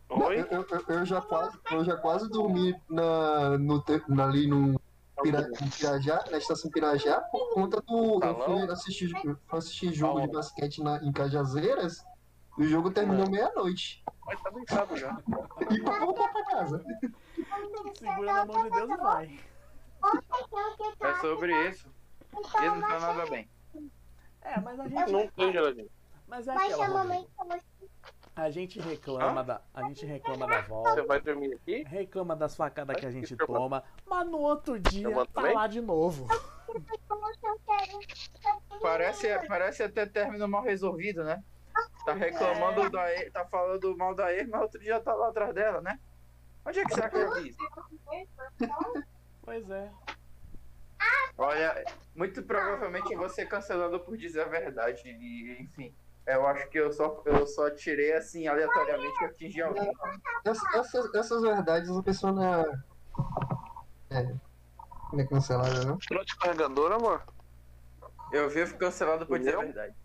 Oi? 0.09 0.39
Eu, 0.41 0.45
eu- 0.47 0.65
eu- 0.71 0.85
eu 0.87 1.05
já 1.05 1.21
quase, 1.21 1.55
eu 1.69 1.85
já 1.85 1.95
quase 1.97 2.27
dormi 2.29 2.75
na, 2.89 3.59
no, 3.59 3.83
na- 4.07 4.25
ali 4.25 4.47
no 4.47 4.81
Pira- 5.21 5.47
Pirajá, 5.77 6.25
na 6.31 6.37
estação 6.39 6.71
Pirajá, 6.71 7.21
por 7.21 7.53
conta 7.53 7.79
do. 7.81 8.15
Eu 8.15 8.19
Salão? 8.19 8.59
fui 8.61 8.71
assistir, 8.71 9.11
eu 9.23 9.37
fui 9.47 9.59
assistir 9.59 9.93
jogo 9.93 10.13
Salão. 10.13 10.27
de 10.27 10.33
basquete 10.33 10.81
na, 10.81 10.97
em 11.03 11.11
Cajazeiras 11.11 12.03
e 12.57 12.63
o 12.63 12.67
jogo 12.67 12.89
terminou 12.89 13.29
meia-noite. 13.29 14.03
Mas 14.25 14.41
tá 14.41 14.49
deitado 14.49 14.97
já. 14.97 15.15
E 15.69 15.79
pra 15.79 15.99
voltar 15.99 16.27
pra 16.33 16.43
casa. 16.45 16.83
Segura 17.99 18.33
na 18.33 18.45
mão 18.47 18.63
de 18.63 18.69
Deus 18.71 18.89
e 18.89 18.97
vai. 18.97 19.39
É 21.01 21.13
sobre 21.15 21.69
isso. 21.69 21.89
Ele 22.57 22.69
não 22.69 22.81
tá 22.81 22.99
nada 22.99 23.25
bem. 23.29 23.49
É, 24.41 24.59
mas 24.59 24.79
a 24.79 24.87
gente. 24.87 25.11
Não 25.11 25.27
tem 25.29 25.51
geladinho. 25.51 25.89
Mas 26.27 26.47
é 26.47 26.53
Mas 26.53 26.73
aquela. 26.73 26.85
a 26.85 26.89
mamãe 26.89 27.27
A 28.35 28.49
gente 28.49 28.79
reclama 28.79 29.43
da. 29.43 29.61
A 29.73 29.83
gente 29.83 30.05
reclama 30.05 30.47
da 30.47 30.61
Você 30.61 30.67
volta. 30.67 31.03
vai 31.05 31.21
dormir 31.21 31.53
aqui? 31.53 31.83
Reclama 31.83 32.35
das 32.35 32.55
facadas 32.55 32.95
que 32.97 33.05
a 33.05 33.11
gente 33.11 33.31
Irmã. 33.33 33.45
toma, 33.45 33.83
mas 34.05 34.27
no 34.27 34.39
outro 34.39 34.79
dia 34.79 35.09
tá 35.13 35.25
também? 35.27 35.53
lá 35.53 35.67
de 35.67 35.79
novo. 35.81 36.27
Parece, 38.81 39.27
parece 39.47 39.83
até 39.83 40.05
término 40.05 40.47
mal 40.47 40.63
resolvido, 40.63 41.23
né? 41.23 41.43
Tá 42.05 42.13
reclamando 42.13 42.89
da 42.89 43.11
ex, 43.13 43.31
tá 43.31 43.45
falando 43.45 43.95
mal 43.95 44.13
da 44.13 44.33
ex, 44.33 44.47
mas 44.49 44.61
outro 44.61 44.79
dia 44.79 44.99
tá 44.99 45.13
lá 45.13 45.29
atrás 45.29 45.53
dela, 45.53 45.81
né? 45.81 45.99
Onde 46.65 46.79
é 46.79 46.85
que 46.85 46.93
será 46.93 47.09
que 47.09 47.17
eu 47.17 47.33
vi? 47.41 47.55
Pois 49.43 49.69
é. 49.69 49.91
Olha, 51.37 51.83
muito 52.15 52.43
provavelmente 52.43 53.11
eu 53.11 53.19
vou 53.19 53.29
ser 53.29 53.47
cancelado 53.47 53.99
por 53.99 54.15
dizer 54.17 54.41
a 54.41 54.47
verdade. 54.47 55.01
E, 55.05 55.57
enfim, 55.61 55.95
eu 56.25 56.45
acho 56.47 56.69
que 56.69 56.79
eu 56.79 56.91
só, 56.91 57.21
eu 57.25 57.45
só 57.47 57.69
tirei 57.71 58.13
assim, 58.13 58.47
aleatoriamente, 58.47 59.17
que 59.17 59.25
atingi 59.25 59.61
alguém. 59.61 59.91
Essa- 60.45 60.77
Essas, 60.77 61.13
essas 61.15 61.41
verdades 61.41 61.89
a 61.89 62.03
pessoa 62.03 62.31
não 62.31 62.43
é. 62.43 62.63
É. 64.11 64.23
Não 65.11 65.19
é 65.19 65.27
cancelada, 65.27 65.83
não? 65.85 65.97
Trote 65.97 66.37
carregador, 66.37 66.91
amor. 66.91 67.23
Eu 68.31 68.49
vivo 68.49 68.77
cancelado 68.77 69.25
por 69.27 69.37
dizer 69.39 69.55
a 69.55 69.59
verdade. 69.59 69.95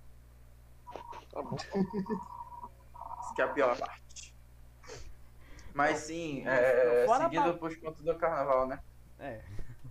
Tá 1.33 1.43
bom. 1.43 1.57
Isso 1.57 3.35
que 3.35 3.43
é 3.43 3.45
a 3.45 3.49
pior 3.49 3.79
parte. 3.79 4.35
Mas 5.75 5.99
sim, 5.99 6.43
é, 6.47 7.07
seguindo 7.07 7.53
pa- 7.53 7.59
por 7.59 7.81
conta 7.81 8.03
do 8.03 8.19
carnaval, 8.19 8.67
né? 8.67 8.81
É. 9.19 9.41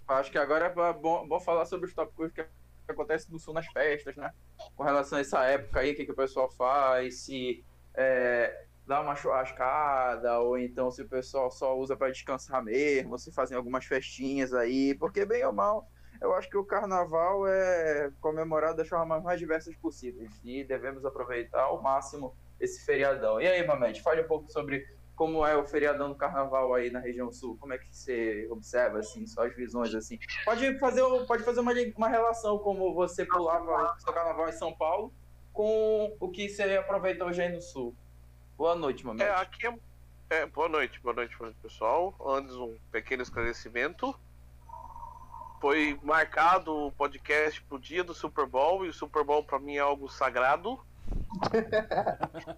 Acho 0.08 0.32
que 0.32 0.38
agora 0.38 0.66
é 0.66 0.94
bom, 0.94 1.28
bom 1.28 1.40
falar 1.40 1.66
sobre 1.66 1.88
os 1.88 1.94
tópicos 1.94 2.32
que 2.32 2.46
acontecem 2.88 3.32
no 3.32 3.40
sul 3.40 3.54
nas 3.54 3.68
festas, 3.68 4.16
né? 4.16 4.32
Com 4.76 4.84
relação 4.84 5.18
a 5.18 5.22
essa 5.22 5.44
época 5.44 5.82
aí, 5.82 5.92
o 5.92 5.96
que, 5.96 6.06
que 6.06 6.12
o 6.12 6.16
pessoal 6.16 6.50
faz, 6.50 7.26
se 7.26 7.64
é, 7.94 8.66
dá 8.86 9.02
uma 9.02 9.16
churrascada, 9.16 10.40
ou 10.40 10.58
então 10.58 10.90
se 10.90 11.02
o 11.02 11.10
pessoal 11.10 11.52
só 11.52 11.78
usa 11.78 11.98
para 11.98 12.10
descansar 12.10 12.64
mesmo, 12.64 13.20
se 13.20 13.34
fazem 13.34 13.58
algumas 13.58 13.86
festinhas 13.86 14.54
aí, 14.54 14.96
porque 14.96 15.26
bem 15.26 15.44
ou 15.46 15.52
mal, 15.52 15.86
eu 16.22 16.34
acho 16.34 16.50
que 16.50 16.58
o 16.58 16.66
carnaval 16.66 17.46
é 17.48 18.10
comemorado 18.22 18.78
das 18.78 18.88
formas 18.88 19.22
mais 19.22 19.40
diversas 19.40 19.76
possíveis 19.76 20.32
e 20.44 20.64
devemos 20.64 21.06
aproveitar 21.06 21.64
ao 21.64 21.82
máximo 21.82 22.36
esse 22.60 22.84
feriadão. 22.86 23.40
E 23.42 23.48
aí, 23.48 23.66
Mamed, 23.66 24.02
fale 24.02 24.22
um 24.22 24.28
pouco 24.28 24.52
sobre 24.52 24.88
como 25.18 25.44
é 25.44 25.58
o 25.58 25.66
feriadão 25.66 26.10
do 26.10 26.16
carnaval 26.16 26.76
aí 26.76 26.92
na 26.92 27.00
região 27.00 27.32
sul, 27.32 27.58
como 27.60 27.74
é 27.74 27.78
que 27.80 27.88
você 27.92 28.48
observa, 28.52 29.00
assim, 29.00 29.26
suas 29.26 29.54
visões, 29.56 29.94
assim. 29.96 30.20
Pode 30.46 30.78
fazer, 30.78 31.02
pode 31.26 31.44
fazer 31.44 31.60
uma, 31.60 31.74
uma 31.96 32.08
relação 32.08 32.60
como 32.60 32.94
você 32.94 33.26
pulava 33.26 33.96
o 33.96 34.00
seu 34.00 34.14
carnaval 34.14 34.48
em 34.48 34.54
São 34.54 34.72
Paulo 34.72 35.12
com 35.52 36.16
o 36.20 36.30
que 36.30 36.48
você 36.48 36.78
aproveita 36.78 37.26
hoje 37.26 37.42
aí 37.42 37.52
no 37.52 37.60
sul. 37.60 37.96
Boa 38.56 38.76
noite, 38.76 39.04
Mamed. 39.04 39.24
É, 39.24 39.32
aqui 39.32 39.66
é, 39.66 39.74
é, 40.30 40.46
Boa 40.46 40.70
noite, 40.70 41.00
boa 41.02 41.16
noite, 41.16 41.36
pessoal. 41.64 42.14
Antes, 42.24 42.54
um 42.54 42.78
pequeno 42.92 43.24
esclarecimento. 43.24 44.16
Foi 45.60 46.00
marcado 46.04 46.72
o 46.72 46.92
podcast 46.92 47.60
pro 47.64 47.80
dia 47.80 48.04
do 48.04 48.14
Super 48.14 48.46
Bowl, 48.46 48.86
e 48.86 48.90
o 48.90 48.94
Super 48.94 49.24
Bowl 49.24 49.44
pra 49.44 49.58
mim 49.58 49.78
é 49.78 49.80
algo 49.80 50.08
sagrado. 50.08 50.80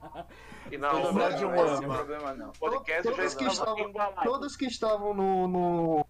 E 0.71 0.77
hora 0.77 1.33
de 1.33 1.45
um 1.45 1.51
não 1.51 1.59
ano. 1.61 1.79
tem 1.79 1.87
problema 1.89 2.33
não. 2.33 2.51
podcast 2.53 3.03
Todos 3.03 3.33
que 3.35 3.43
estava 3.45 3.79
estavam-. 3.81 4.23
Todos 4.23 4.55
que 4.55 4.65
estavam 4.65 5.13
no, 5.13 5.47
no, 5.47 6.05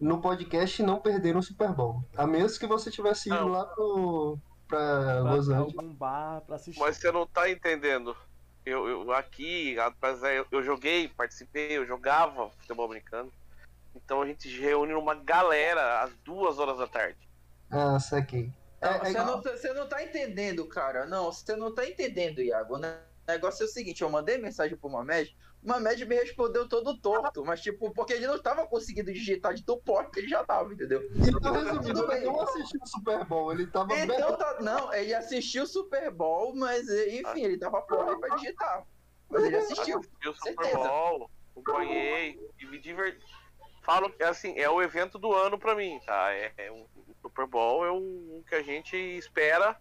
no 0.00 0.20
podcast 0.20 0.82
não 0.82 1.00
perderam 1.00 1.40
o 1.40 1.42
Super 1.42 1.72
Bowl. 1.72 2.02
A 2.16 2.26
menos 2.26 2.56
que 2.58 2.66
você 2.66 2.90
tivesse 2.90 3.28
ido 3.28 3.38
Não. 3.40 3.48
lá 3.48 3.64
pro, 3.66 4.38
pra 4.68 4.78
Pra 4.78 5.20
Los 5.34 5.48
Angeles. 5.48 5.74
algum 5.76 5.92
bar 5.94 6.40
pra 6.42 6.56
assistir. 6.56 6.80
Mas 6.80 6.96
você 6.96 7.10
não 7.12 7.26
tá 7.26 7.50
entendendo. 7.50 8.16
Eu, 8.64 8.86
eu 8.88 9.12
aqui, 9.12 9.74
rapaz, 9.76 10.22
é, 10.22 10.38
eu, 10.38 10.46
eu 10.52 10.62
joguei, 10.62 11.08
participei, 11.08 11.76
eu 11.78 11.86
jogava 11.86 12.50
futebol 12.50 12.84
americano. 12.86 13.32
Então 13.94 14.22
a 14.22 14.26
gente 14.26 14.48
reúne 14.60 14.92
numa 14.92 15.14
galera 15.14 16.02
às 16.02 16.12
duas 16.24 16.58
horas 16.58 16.78
da 16.78 16.86
tarde. 16.86 17.18
Ah, 17.70 17.98
saquei. 17.98 18.52
É, 18.80 18.88
Não, 18.88 18.94
é 18.96 18.98
você, 19.04 19.18
não, 19.18 19.40
tá- 19.42 19.50
você 19.56 19.72
não 19.72 19.88
tá 19.88 20.02
entendendo, 20.02 20.66
cara. 20.66 21.06
Não, 21.06 21.32
você 21.32 21.56
não 21.56 21.74
tá 21.74 21.86
entendendo, 21.86 22.40
Iago. 22.40 22.76
O 22.76 22.78
negócio 23.30 23.62
é 23.62 23.66
o 23.66 23.68
seguinte, 23.68 24.02
eu 24.02 24.10
mandei 24.10 24.38
mensagem 24.38 24.76
pro 24.76 24.90
Mamed, 24.90 25.36
o 25.62 25.68
Mamed 25.68 26.06
me 26.06 26.14
respondeu 26.16 26.68
todo 26.68 26.98
torto, 27.00 27.44
mas 27.44 27.60
tipo, 27.60 27.92
porque 27.92 28.12
ele 28.14 28.26
não 28.26 28.40
tava 28.40 28.66
conseguindo 28.66 29.12
digitar 29.12 29.52
de 29.54 29.62
tão 29.64 29.80
forte 29.84 30.10
que 30.12 30.20
ele 30.20 30.28
já 30.28 30.42
tava, 30.44 30.72
entendeu? 30.72 31.02
Então, 31.14 31.52
resumindo, 31.52 32.12
ele 32.12 32.24
não 32.26 32.40
assistiu 32.40 32.80
o 32.82 32.86
Super 32.86 33.24
Bowl, 33.24 33.52
ele 33.52 33.66
tava 33.66 33.94
Então 33.98 34.36
tá, 34.36 34.58
não, 34.60 34.92
ele 34.94 35.14
assistiu 35.14 35.64
o 35.64 35.66
Super 35.66 36.10
Bowl, 36.10 36.54
mas 36.56 36.88
enfim, 36.88 37.44
ele 37.44 37.58
tava 37.58 37.82
pronto 37.82 38.18
pra 38.20 38.36
digitar. 38.36 38.86
Mas 39.28 39.44
ele 39.44 39.56
assistiu. 39.56 39.98
Assisti 39.98 40.28
o 40.28 40.34
Super 40.34 40.54
certeza. 40.64 40.88
Bowl, 40.88 41.30
acompanhei 41.52 42.40
e 42.58 42.66
me 42.66 42.78
diverti. 42.78 43.24
Falo 43.82 44.10
que 44.10 44.22
assim, 44.22 44.58
é 44.58 44.68
o 44.68 44.82
evento 44.82 45.18
do 45.18 45.32
ano 45.32 45.58
pra 45.58 45.74
mim, 45.74 46.00
tá? 46.04 46.32
É, 46.32 46.52
é 46.56 46.72
um- 46.72 46.86
o 46.96 47.14
Super 47.22 47.46
Bowl 47.46 47.84
é 47.84 47.92
um 47.92 48.42
que 48.48 48.54
a 48.54 48.62
gente 48.62 48.96
espera 48.96 49.76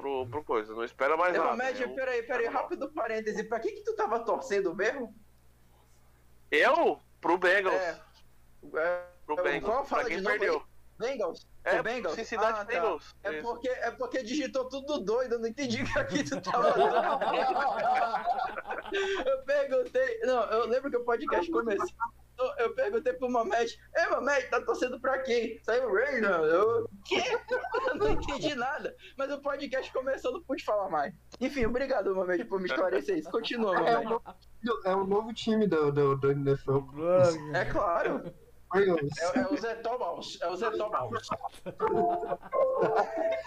pro, 0.00 0.26
pro 0.26 0.44
coisa, 0.44 0.74
não 0.74 0.84
espera 0.84 1.16
mais 1.16 1.34
É, 1.34 1.38
nada. 1.38 1.64
É 1.64 1.86
um- 1.86 1.94
peraí, 1.94 2.22
peraí, 2.22 2.46
rápido 2.46 2.90
parêntese, 2.92 3.44
pra 3.44 3.60
que 3.60 3.72
que 3.72 3.82
tu 3.82 3.94
tava 3.94 4.20
torcendo 4.20 4.74
mesmo? 4.74 5.14
Eu? 6.50 7.00
Pro 7.20 7.36
Bengals. 7.38 7.74
É, 7.74 8.00
é, 8.76 9.02
pro 9.26 9.36
eu- 9.38 9.44
Bengals. 9.44 9.74
qual 9.74 9.84
Pra 9.84 10.04
quem 10.04 10.20
novo 10.20 10.38
perdeu. 10.38 10.62
Bengals? 10.98 11.46
É, 11.64 11.80
O 11.80 11.82
Bengals? 11.82 12.14
Cincinnati 12.14 12.52
Ah, 12.52 12.56
tá. 12.56 12.64
Bengals. 12.64 13.14
É 13.22 13.32
Isso. 13.32 13.42
porque, 13.42 13.68
é 13.68 13.90
porque 13.90 14.22
digitou 14.22 14.68
tudo 14.68 14.98
doido, 15.00 15.34
eu 15.34 15.38
não 15.38 15.48
entendi 15.48 15.78
o 15.82 15.86
que 15.86 15.98
aqui 15.98 16.24
tu 16.24 16.40
tava 16.40 16.74
Eu 19.26 19.42
perguntei. 19.44 20.20
Não, 20.20 20.42
eu 20.50 20.66
lembro 20.66 20.90
que 20.90 20.96
o 20.96 21.04
podcast 21.04 21.50
começou. 21.50 21.86
Eu- 22.40 22.66
Eu 22.66 22.74
perguntei 22.74 23.12
pro 23.12 23.30
Mamed, 23.30 23.78
Ei, 23.96 24.06
Mamed, 24.08 24.48
tá 24.48 24.60
torcendo 24.62 25.00
pra 25.00 25.18
quem? 25.20 25.58
Saiu 25.62 25.88
o 25.88 25.94
Reina. 25.94 26.28
Eu. 26.28 26.88
Quê? 27.04 27.16
Eu 27.88 27.94
não 27.96 28.08
entendi 28.12 28.54
nada. 28.54 28.94
Mas 29.16 29.30
o 29.32 29.40
podcast 29.40 29.92
começou, 29.92 30.32
não 30.32 30.42
pude 30.42 30.64
falar 30.64 30.88
mais. 30.88 31.12
Enfim, 31.40 31.66
obrigado, 31.66 32.14
Mamed, 32.14 32.44
por 32.46 32.60
me 32.60 32.66
esclarecer 32.66 33.18
isso. 33.18 33.30
Continua, 33.30 33.76
É 33.76 33.80
o, 33.80 34.04
Mamed. 34.04 34.08
novo, 34.10 34.22
é 34.84 34.94
o 34.94 35.04
novo 35.04 35.32
time 35.34 35.66
do, 35.66 35.90
do, 35.92 36.16
do 36.16 36.30
NFL. 36.32 36.78
É 37.54 37.64
claro. 37.66 38.32
É, 38.72 39.38
é 39.40 39.46
o 39.48 39.56
Zé 39.56 39.74
Thomas. 39.76 40.38
É 40.40 40.48
o 40.48 40.56
Zé 40.56 40.70
Thomas. 40.70 41.28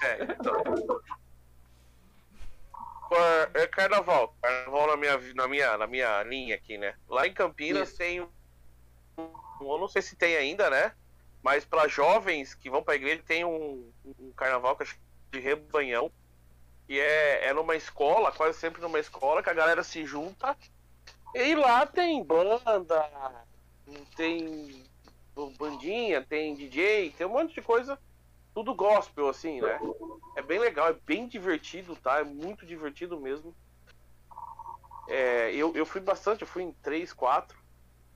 É, 0.04 0.24
então. 0.24 1.02
É 3.54 3.68
carnaval. 3.68 4.36
Carnaval 4.42 4.88
na 4.88 4.98
minha, 4.98 5.18
na, 5.36 5.48
minha, 5.48 5.78
na 5.78 5.88
minha 5.88 6.24
linha 6.24 6.56
aqui, 6.56 6.78
né? 6.78 6.96
Lá 7.08 7.28
em 7.28 7.34
Campinas 7.34 7.90
Isso. 7.90 7.98
tem 7.98 8.22
um. 8.22 8.28
Eu 9.18 9.78
não 9.78 9.88
sei 9.88 10.02
se 10.02 10.16
tem 10.16 10.36
ainda, 10.36 10.70
né? 10.70 10.94
Mas 11.42 11.66
para 11.66 11.88
jovens 11.88 12.54
que 12.54 12.70
vão 12.70 12.84
pra 12.84 12.96
igreja 12.96 13.24
tem 13.26 13.44
um, 13.44 13.92
um 14.20 14.32
carnaval 14.32 14.76
que 14.76 14.84
é 14.84 14.88
de 15.32 15.40
rebanhão. 15.40 16.12
Que 16.88 17.00
é, 17.00 17.48
é 17.48 17.54
numa 17.54 17.76
escola, 17.76 18.32
quase 18.32 18.58
sempre 18.58 18.82
numa 18.82 19.00
escola, 19.00 19.42
que 19.42 19.50
a 19.50 19.54
galera 19.54 19.84
se 19.84 20.06
junta. 20.06 20.58
E 21.34 21.56
lá 21.56 21.86
tem 21.86 22.24
banda, 22.24 22.64
tem 24.16 24.84
bandinha, 25.58 26.22
tem 26.22 26.56
DJ, 26.56 27.12
tem 27.12 27.26
um 27.26 27.32
monte 27.32 27.56
de 27.56 27.62
coisa 27.62 27.98
tudo 28.54 28.76
gospel, 28.76 29.30
assim, 29.30 29.60
né? 29.60 29.80
É 30.36 30.42
bem 30.42 30.60
legal, 30.60 30.90
é 30.90 30.94
bem 30.94 31.28
divertido, 31.28 31.96
tá? 31.96 32.20
É 32.20 32.24
muito 32.24 32.66
divertido 32.66 33.20
mesmo. 33.20 33.56
É, 35.08 35.54
eu, 35.54 35.76
eu 35.76 35.86
fui 35.86 36.00
bastante, 36.00 36.42
eu 36.42 36.48
fui 36.48 36.64
em 36.64 36.72
três, 36.72 37.12
quatro. 37.12 37.58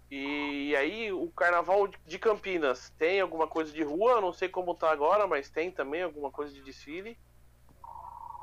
E 0.10 0.74
aí 0.76 1.12
o 1.12 1.30
carnaval 1.32 1.88
de 2.06 2.18
Campinas 2.18 2.90
tem 2.98 3.20
alguma 3.20 3.48
coisa 3.48 3.72
de 3.72 3.84
rua, 3.84 4.22
não 4.22 4.32
sei 4.32 4.48
como 4.48 4.74
tá 4.74 4.90
agora, 4.90 5.28
mas 5.28 5.50
tem 5.50 5.70
também 5.70 6.02
alguma 6.02 6.32
coisa 6.32 6.54
de 6.54 6.62
desfile. 6.62 7.18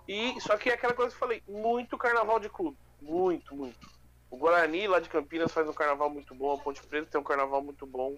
E 0.06 0.38
só 0.40 0.58
que 0.58 0.68
é 0.68 0.74
aquela 0.74 0.92
coisa 0.92 1.10
que 1.10 1.16
eu 1.16 1.20
falei, 1.26 1.42
muito 1.48 1.96
carnaval 1.96 2.38
de 2.38 2.50
clube, 2.50 2.76
muito, 3.00 3.54
muito. 3.54 3.88
O 4.30 4.36
Guarani 4.36 4.86
lá 4.86 5.00
de 5.00 5.08
Campinas 5.08 5.52
faz 5.52 5.66
um 5.68 5.72
carnaval 5.72 6.10
muito 6.10 6.34
bom, 6.34 6.52
a 6.52 6.58
Ponte 6.58 6.82
Preta 6.86 7.10
tem 7.10 7.20
um 7.20 7.24
carnaval 7.24 7.62
muito 7.62 7.86
bom. 7.86 8.14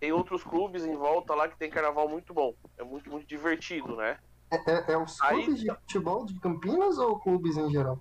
Tem 0.00 0.10
outros 0.10 0.42
clubes 0.42 0.84
em 0.84 0.96
volta 0.96 1.34
lá 1.34 1.46
que 1.48 1.56
tem 1.56 1.70
carnaval 1.70 2.08
muito 2.08 2.34
bom. 2.34 2.54
É 2.76 2.82
muito, 2.82 3.08
muito 3.08 3.26
divertido, 3.26 3.94
né? 3.94 4.18
É, 4.50 4.56
é, 4.72 4.92
é 4.92 4.98
os 4.98 5.20
Aí- 5.22 5.44
clubes 5.44 5.60
de 5.60 5.70
futebol 5.70 6.26
de 6.26 6.40
Campinas 6.40 6.98
ou 6.98 7.20
clubes 7.20 7.56
em 7.56 7.70
geral? 7.70 8.00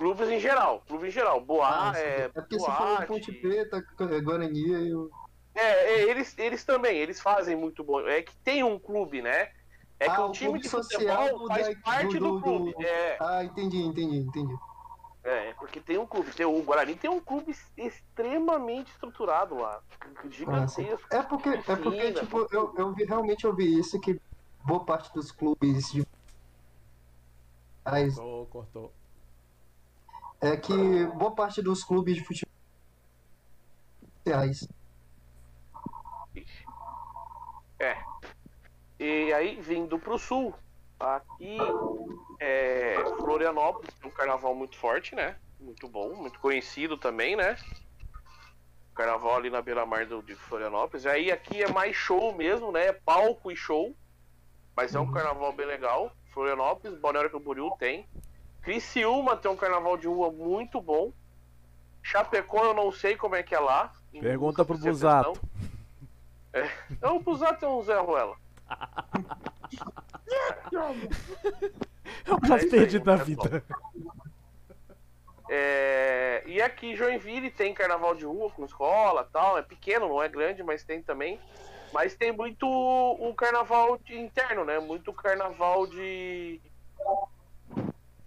Clubes 0.00 0.30
em 0.30 0.40
geral, 0.40 0.80
clube 0.88 1.08
em 1.08 1.10
geral. 1.10 1.42
Boa, 1.42 1.90
Ah, 1.90 1.92
é, 1.94 2.20
é 2.20 2.28
porque 2.30 2.58
você 2.58 2.64
falou 2.64 2.86
Boate. 2.96 3.06
Ponte 3.06 3.32
Preta, 3.32 3.84
Guarani 4.22 4.58
e 4.58 4.90
eu. 4.90 5.10
É, 5.54 5.60
é, 5.60 6.02
eles, 6.10 6.38
eles 6.38 6.64
também, 6.64 6.96
eles 6.96 7.20
fazem 7.20 7.54
muito 7.54 7.84
bom. 7.84 8.00
É 8.08 8.22
que 8.22 8.32
tem 8.42 8.64
um 8.64 8.78
clube, 8.78 9.20
né? 9.20 9.48
É 9.98 10.06
que 10.06 10.10
Ah, 10.10 10.24
o 10.24 10.30
o 10.30 10.32
time 10.32 10.58
de 10.58 10.70
social 10.70 10.88
futebol 11.18 11.38
do- 11.40 11.46
faz 11.48 11.68
da- 11.68 11.82
parte 11.82 12.18
do, 12.18 12.24
do- 12.30 12.32
do- 12.38 12.40
clube. 12.40 12.74
É, 12.82 13.18
Ah, 13.20 13.44
entendi, 13.44 13.82
entendi, 13.82 14.16
entendi. 14.16 14.56
é, 15.22 15.52
porque 15.52 15.80
tem 15.80 15.98
um 15.98 16.06
clube. 16.06 16.32
Tem, 16.32 16.46
o 16.46 16.62
Guarani 16.62 16.94
tem 16.94 17.10
um 17.10 17.20
clube 17.20 17.54
extremamente 17.76 18.90
estruturado 18.92 19.54
lá. 19.56 19.82
Gigantesco. 20.30 21.06
É 21.14 21.22
porque, 21.22 21.50
é 21.50 21.76
porque 21.76 22.12
tipo, 22.14 22.48
eu, 22.50 22.72
eu 22.74 22.94
vi, 22.94 23.04
realmente 23.04 23.46
ouvi 23.46 23.78
isso 23.78 24.00
que 24.00 24.18
boa 24.64 24.82
parte 24.82 25.12
dos 25.12 25.30
clubes 25.30 25.92
de 25.92 26.06
Cortou, 27.84 28.46
cortou. 28.46 28.99
É 30.40 30.56
que 30.56 31.06
boa 31.16 31.34
parte 31.34 31.60
dos 31.60 31.84
clubes 31.84 32.16
de 32.16 32.24
futebol 32.24 32.54
reais. 34.24 34.66
É. 37.78 37.96
E 38.98 39.32
aí, 39.32 39.60
vindo 39.60 39.98
pro 39.98 40.18
sul, 40.18 40.54
aqui 40.98 41.56
é 42.38 42.96
Florianópolis, 43.18 43.94
um 44.04 44.10
carnaval 44.10 44.54
muito 44.54 44.76
forte, 44.76 45.14
né? 45.14 45.36
Muito 45.58 45.88
bom, 45.88 46.14
muito 46.14 46.38
conhecido 46.38 46.96
também, 46.96 47.36
né? 47.36 47.56
Carnaval 48.94 49.36
ali 49.36 49.50
na 49.50 49.62
beira-mar 49.62 50.04
de 50.04 50.34
Florianópolis. 50.34 51.06
Aí 51.06 51.30
aqui 51.30 51.62
é 51.62 51.70
mais 51.70 51.96
show 51.96 52.34
mesmo, 52.34 52.70
né? 52.70 52.86
É 52.86 52.92
palco 52.92 53.50
e 53.50 53.56
show. 53.56 53.94
Mas 54.76 54.94
é 54.94 55.00
um 55.00 55.10
carnaval 55.10 55.52
bem 55.52 55.66
legal. 55.66 56.12
Florianópolis, 56.32 56.98
Balneário 56.98 57.30
Camboriú 57.30 57.70
tem. 57.78 58.06
Criciúma 58.62 59.36
tem 59.36 59.50
um 59.50 59.56
carnaval 59.56 59.96
de 59.96 60.06
rua 60.06 60.30
muito 60.30 60.80
bom. 60.80 61.12
Chapecó 62.02 62.64
eu 62.64 62.74
não 62.74 62.90
sei 62.92 63.16
como 63.16 63.34
é 63.34 63.42
que 63.42 63.54
é 63.54 63.60
lá. 63.60 63.92
Pergunta 64.12 64.64
pro 64.64 64.76
Busato. 64.78 65.40
É. 66.52 66.68
Não, 67.00 67.16
o 67.16 67.20
Busato 67.20 67.64
é 67.64 67.68
um 67.68 67.82
Zé 67.82 67.98
Ruela. 67.98 68.36
É 72.26 72.32
o 72.32 72.40
mais 72.48 72.64
aí, 72.64 72.70
perdido 72.70 73.04
da 73.04 73.14
é 73.14 73.16
vida. 73.16 73.64
É, 75.48 76.42
E 76.46 76.60
aqui 76.60 76.92
em 76.92 76.96
Joinville 76.96 77.50
tem 77.50 77.74
carnaval 77.74 78.14
de 78.14 78.24
rua 78.24 78.50
com 78.50 78.64
escola 78.64 79.28
tal. 79.32 79.58
É 79.58 79.62
pequeno, 79.62 80.08
não 80.08 80.22
é 80.22 80.28
grande, 80.28 80.62
mas 80.62 80.82
tem 80.84 81.02
também. 81.02 81.40
Mas 81.92 82.14
tem 82.14 82.32
muito 82.32 82.66
o 82.68 83.34
carnaval 83.34 83.98
de- 83.98 84.16
interno, 84.18 84.64
né? 84.64 84.78
Muito 84.78 85.12
carnaval 85.12 85.86
de... 85.86 86.60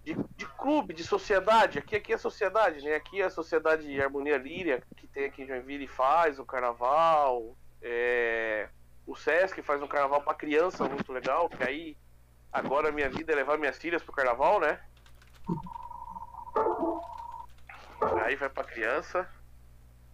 de. 0.04 0.14
de 0.36 0.46
clube, 0.58 0.94
de 0.94 1.04
sociedade. 1.04 1.78
Aqui, 1.78 1.96
aqui 1.96 2.12
é 2.12 2.18
sociedade, 2.18 2.82
né? 2.84 2.94
Aqui 2.94 3.20
é 3.20 3.24
a 3.24 3.30
Sociedade 3.30 4.00
Harmonia 4.00 4.36
Líria, 4.38 4.82
que 4.96 5.06
tem 5.06 5.26
aqui 5.26 5.42
em 5.42 5.46
Joinville, 5.46 5.86
faz 5.86 6.38
o 6.38 6.44
carnaval. 6.44 7.56
É, 7.82 8.68
O 9.06 9.14
Sesc 9.14 9.60
faz 9.62 9.82
um 9.82 9.86
carnaval 9.86 10.22
pra 10.22 10.34
criança 10.34 10.88
muito 10.88 11.12
legal, 11.12 11.48
que 11.48 11.62
aí 11.62 11.96
agora 12.52 12.88
a 12.88 12.92
minha 12.92 13.10
vida 13.10 13.32
é 13.32 13.36
levar 13.36 13.58
minhas 13.58 13.76
filhas 13.78 14.02
pro 14.02 14.12
carnaval, 14.12 14.58
né? 14.60 14.80
Aí 18.24 18.36
vai 18.36 18.48
pra 18.48 18.64
criança. 18.64 19.28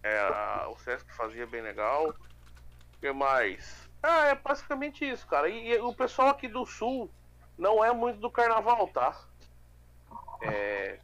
É, 0.03 0.65
o 0.67 0.77
Sesc 0.79 1.13
fazia 1.13 1.45
bem 1.45 1.61
legal. 1.61 2.09
O 2.09 2.99
que 2.99 3.11
mais? 3.11 3.89
Ah, 4.03 4.27
é 4.27 4.35
basicamente 4.35 5.07
isso, 5.07 5.27
cara. 5.27 5.47
E, 5.47 5.69
e 5.69 5.79
o 5.79 5.93
pessoal 5.93 6.29
aqui 6.29 6.47
do 6.47 6.65
sul 6.65 7.09
não 7.57 7.83
é 7.83 7.93
muito 7.93 8.19
do 8.19 8.31
carnaval, 8.31 8.87
tá? 8.87 9.15
É, 10.41 10.99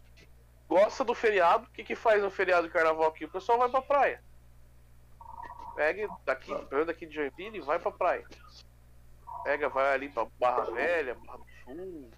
gosta 0.67 1.03
do 1.03 1.13
feriado. 1.13 1.65
O 1.65 1.71
que, 1.71 1.83
que 1.83 1.95
faz 1.95 2.21
no 2.21 2.29
feriado 2.29 2.67
de 2.67 2.73
carnaval 2.73 3.07
aqui? 3.07 3.25
O 3.25 3.31
pessoal 3.31 3.57
vai 3.57 3.69
pra 3.69 3.81
praia. 3.81 4.23
Pega 5.75 6.09
daqui, 6.25 6.55
pega 6.65 6.85
daqui 6.85 7.05
de 7.05 7.15
Joinville 7.15 7.59
e 7.59 7.61
vai 7.61 7.77
pra 7.77 7.91
praia. 7.91 8.25
Pega, 9.43 9.69
vai 9.69 9.93
ali 9.93 10.09
pra 10.09 10.25
Barra 10.39 10.65
Velha, 10.71 11.15
Barra 11.15 11.37
do 11.37 11.45
Sul, 11.63 12.11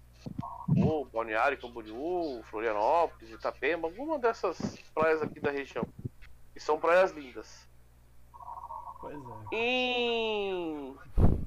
ou 0.82 1.04
Balneário 1.04 1.60
Camboriú, 1.60 2.42
Florianópolis, 2.44 3.30
Itapema, 3.30 3.86
alguma 3.86 4.18
dessas 4.18 4.78
praias 4.94 5.22
aqui 5.22 5.38
da 5.40 5.50
região. 5.50 5.84
E 6.56 6.60
são 6.60 6.78
praias 6.78 7.12
lindas. 7.12 7.68
Pois 9.00 9.16
é. 9.16 9.56
Em, 9.56 10.96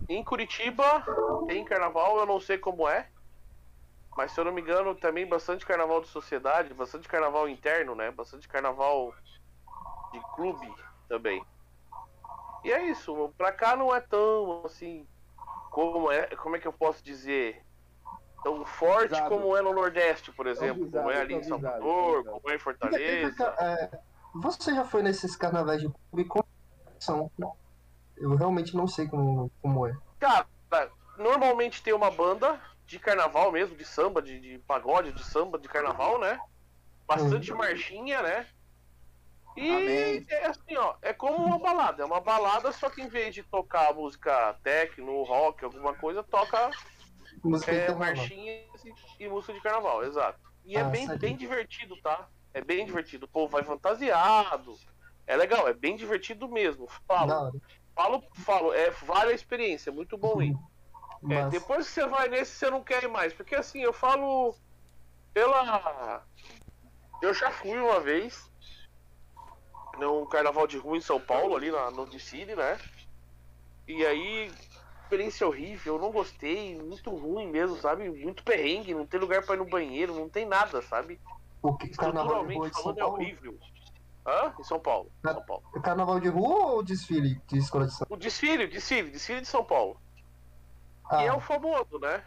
em 0.10 0.24
Curitiba 0.24 1.04
tem 1.48 1.66
carnaval, 1.66 2.20
eu 2.20 2.26
não 2.26 2.40
sei 2.40 2.58
como 2.58 2.88
é. 2.88 3.10
Mas 4.16 4.32
se 4.32 4.40
eu 4.40 4.46
não 4.46 4.52
me 4.52 4.62
engano, 4.62 4.94
também 4.96 5.28
bastante 5.28 5.66
carnaval 5.66 6.02
de 6.02 6.08
sociedade, 6.08 6.74
bastante 6.74 7.08
carnaval 7.08 7.50
interno, 7.50 7.96
né? 7.96 8.12
Bastante 8.12 8.48
carnaval 8.48 9.14
de 10.12 10.20
clube 10.36 10.74
também. 11.10 11.44
E 12.64 12.72
é 12.72 12.86
isso, 12.86 13.34
pra 13.38 13.52
cá 13.52 13.76
não 13.76 13.94
é 13.94 14.00
tão 14.00 14.64
assim. 14.66 15.08
Como 15.72 16.12
é, 16.12 16.28
como 16.36 16.56
é 16.56 16.60
que 16.60 16.68
eu 16.68 16.74
posso 16.74 17.04
dizer? 17.04 17.66
Tão 18.44 18.64
forte 18.66 19.10
Visado. 19.10 19.30
como 19.30 19.58
é 19.58 19.62
no 19.62 19.74
Nordeste, 19.74 20.32
por 20.32 20.46
exemplo. 20.48 20.86
visado, 20.86 21.04
como 21.04 21.12
é 21.12 21.22
ali 21.22 21.34
em 21.34 21.44
Salvador, 21.44 22.18
visado. 22.20 22.40
como 22.40 22.50
é 22.50 22.50
em 22.50 22.50
vem 22.50 22.60
Fortaleza. 22.60 23.56
é, 23.60 24.00
você 24.36 24.74
já 24.76 24.86
foi 24.86 25.02
nesses 25.02 25.36
carnavais 25.36 25.82
de 25.82 25.90
clube? 25.90 26.30
Como 26.30 26.46
são? 27.00 27.32
Eu 28.16 28.36
realmente 28.36 28.76
não 28.76 28.88
sei 28.88 29.08
como, 29.08 29.52
como 29.62 29.88
é. 29.88 29.98
Cara, 30.20 30.46
normalmente 31.18 31.82
tem 31.82 31.94
uma 31.94 32.12
banda 32.12 32.60
de 32.86 33.00
carnaval 33.00 33.52
mesmo, 33.52 33.76
de 33.76 33.86
samba, 33.86 34.22
de, 34.22 34.40
de 34.40 34.60
pagode, 34.60 35.12
de 35.14 35.24
samba, 35.24 35.58
de 35.58 35.68
carnaval, 35.68 36.20
né? 36.20 36.40
Bastante 37.08 37.52
marchinha, 37.54 38.22
né? 38.22 38.48
E 39.56 39.70
Amém. 39.70 40.26
é 40.30 40.46
assim, 40.48 40.76
ó, 40.78 40.96
é 41.02 41.14
como 41.14 41.38
uma 41.38 41.60
balada. 41.60 42.04
É 42.04 42.06
uma 42.06 42.20
balada, 42.20 42.72
só 42.72 42.90
que 42.90 43.02
em 43.02 43.08
vez 43.08 43.36
de 43.36 43.44
tocar 43.44 43.94
música 43.94 44.54
techno, 44.64 45.24
rock, 45.24 45.64
alguma 45.64 45.94
coisa, 45.94 46.24
toca 46.24 46.72
Música 47.44 47.74
é, 47.74 47.94
marchinhas 47.96 48.84
e, 48.84 48.96
e 49.20 49.30
música 49.30 49.54
de 49.54 49.62
carnaval, 49.62 50.04
exato. 50.04 50.40
E 50.66 50.76
é 50.78 50.84
Ah, 50.84 50.90
bem, 50.90 51.08
saquei. 51.08 51.30
bem 51.30 51.38
divertido, 51.38 51.96
tá? 52.02 52.28
É 52.54 52.62
bem 52.62 52.86
divertido. 52.86 53.26
O 53.26 53.30
povo 53.30 53.52
vai 53.52 53.64
fantasiado. 53.64 54.76
É 55.28 55.36
legal, 55.36 55.68
é 55.68 55.74
bem 55.74 55.96
divertido 55.96 56.50
mesmo. 56.50 56.88
Falo, 57.08 57.54
falo, 57.96 58.24
falo, 58.46 58.74
é, 58.74 58.90
vale 58.92 59.32
a 59.32 59.36
experiência, 59.36 59.90
é 59.90 59.94
muito 59.94 60.18
bom 60.18 60.42
ir. 60.42 60.54
É, 61.30 61.44
Mas, 61.44 61.52
depois 61.52 61.88
que 61.88 61.94
você 61.94 62.08
vai 62.08 62.28
nesse, 62.30 62.52
você 62.54 62.70
não 62.70 62.84
quer 62.84 63.04
ir 63.04 63.08
mais. 63.10 63.34
Porque 63.34 63.56
assim, 63.56 63.82
eu 63.82 63.94
falo 63.94 64.56
pela. 65.34 66.26
Eu 67.22 67.34
já 67.34 67.52
fui 67.52 67.78
uma 67.80 68.00
vez 68.00 68.52
num 70.00 70.26
carnaval 70.26 70.68
de 70.68 70.78
rua 70.78 70.98
em 70.98 71.02
São 71.02 71.20
Paulo, 71.20 71.56
ali 71.56 71.72
na, 71.72 71.92
no 71.92 72.06
Dicine, 72.08 72.56
né? 72.56 72.80
E 73.88 74.06
aí, 74.06 74.52
experiência 75.04 75.48
horrível, 75.48 75.96
eu 75.96 76.02
não 76.02 76.12
gostei, 76.12 76.76
muito 76.76 77.10
ruim 77.12 77.48
mesmo, 77.48 77.78
sabe? 77.78 78.10
Muito 78.10 78.44
perrengue, 78.44 78.94
não 78.94 79.06
tem 79.06 79.20
lugar 79.20 79.46
pra 79.46 79.56
ir 79.56 79.60
no 79.60 79.66
banheiro, 79.66 80.16
não 80.16 80.30
tem 80.30 80.46
nada, 80.46 80.82
sabe? 80.82 81.20
o 81.62 81.76
que- 81.78 81.90
carnaval 81.90 82.46
de 82.48 82.56
rua 82.56 82.70
de 82.70 82.76
São 82.76 82.84
falando 82.84 82.98
é 82.98 83.02
Paulo? 83.02 83.18
horrível. 83.18 83.60
Hã? 84.26 84.54
Em 84.60 84.64
São 84.64 84.80
Paulo. 84.80 85.12
São 85.26 85.42
Paulo. 85.44 85.64
É 85.76 85.80
carnaval 85.80 86.20
de 86.20 86.30
rua 86.30 86.72
ou 86.74 86.84
desfile 86.84 87.40
de 87.48 87.58
escola 87.58 87.86
de 87.86 87.94
samba? 87.94 88.08
O 88.10 88.18
desfile, 88.18 88.68
desfile, 88.68 89.12
desfile 89.12 89.42
de 89.42 89.48
São 89.48 89.64
Paulo. 89.64 89.98
Ah, 91.10 91.18
Que 91.18 91.28
é 91.28 91.34
o 91.34 91.40
famoso, 91.40 92.00
né? 92.00 92.24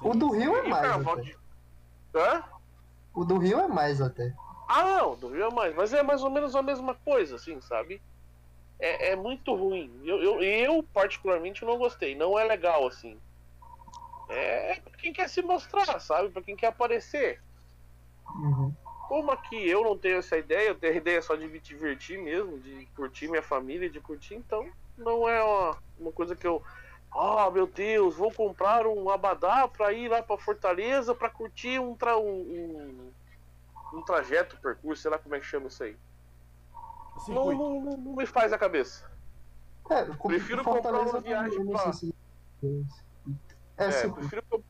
o 0.00 0.14
do 0.14 0.30
Rio 0.30 0.56
é 0.56 0.66
E 0.66 0.68
mais. 0.68 1.06
Até. 1.06 1.22
de. 1.22 1.36
Hã? 2.14 2.44
O 3.14 3.24
do 3.24 3.38
Rio 3.38 3.60
é 3.60 3.68
mais 3.68 4.00
até. 4.00 4.34
Ah, 4.68 4.82
não, 4.84 5.16
do 5.16 5.28
Rio 5.28 5.44
é 5.46 5.50
mais. 5.54 5.74
Mas 5.74 5.92
é 5.92 6.02
mais 6.02 6.22
ou 6.22 6.30
menos 6.30 6.56
a 6.56 6.62
mesma 6.62 6.94
coisa, 6.94 7.36
assim, 7.36 7.60
sabe? 7.60 8.00
É, 8.78 9.10
é 9.10 9.16
muito 9.16 9.54
ruim. 9.54 10.00
Eu, 10.04 10.22
eu, 10.22 10.42
eu, 10.42 10.82
particularmente, 10.82 11.64
não 11.64 11.78
gostei. 11.78 12.14
Não 12.14 12.38
é 12.38 12.44
legal, 12.44 12.86
assim. 12.86 13.20
É 14.28 14.80
pra 14.80 14.92
quem 14.98 15.12
quer 15.12 15.28
se 15.28 15.42
mostrar, 15.42 16.00
sabe? 16.00 16.30
Pra 16.30 16.42
quem 16.42 16.56
quer 16.56 16.68
aparecer. 16.68 17.40
Uhum. 18.34 18.74
Como 19.08 19.30
aqui 19.30 19.68
eu 19.68 19.84
não 19.84 19.96
tenho 19.98 20.16
essa 20.16 20.38
ideia, 20.38 20.68
eu 20.68 20.74
tenho 20.74 20.94
a 20.94 20.96
ideia 20.96 21.20
só 21.20 21.36
de 21.36 21.46
me 21.46 21.60
divertir 21.60 22.18
mesmo, 22.18 22.58
de 22.58 22.86
curtir 22.96 23.28
minha 23.28 23.42
família, 23.42 23.90
de 23.90 24.00
curtir, 24.00 24.34
então 24.34 24.66
não 24.96 25.28
é 25.28 25.42
uma, 25.44 25.76
uma 25.98 26.12
coisa 26.12 26.34
que 26.34 26.46
eu. 26.46 26.62
Ah, 27.14 27.50
meu 27.50 27.66
Deus, 27.66 28.16
vou 28.16 28.32
comprar 28.32 28.86
um 28.86 29.10
abadá 29.10 29.68
pra 29.68 29.92
ir 29.92 30.08
lá 30.08 30.22
pra 30.22 30.38
Fortaleza 30.38 31.14
pra 31.14 31.28
curtir 31.28 31.78
um, 31.78 31.94
tra 31.94 32.16
um, 32.16 32.22
um, 33.92 33.98
um 33.98 34.02
trajeto, 34.02 34.56
percurso, 34.60 35.02
sei 35.02 35.10
lá 35.10 35.18
como 35.18 35.34
é 35.34 35.40
que 35.40 35.44
chama 35.46 35.66
isso 35.66 35.82
aí. 35.84 35.96
Não, 37.28 37.52
não, 37.52 37.80
não, 37.82 37.96
não 37.98 38.16
me 38.16 38.24
faz 38.26 38.52
a 38.52 38.58
cabeça. 38.58 39.10
É, 39.90 40.06
com- 40.06 40.28
Prefiro 40.28 40.64
Fortaleza 40.64 41.04
comprar 41.12 41.18
uma 41.18 41.20
viagem 41.20 41.92
se- 41.92 42.14
É, 43.76 43.84
É, 43.84 44.08
prefiro, 44.08 44.64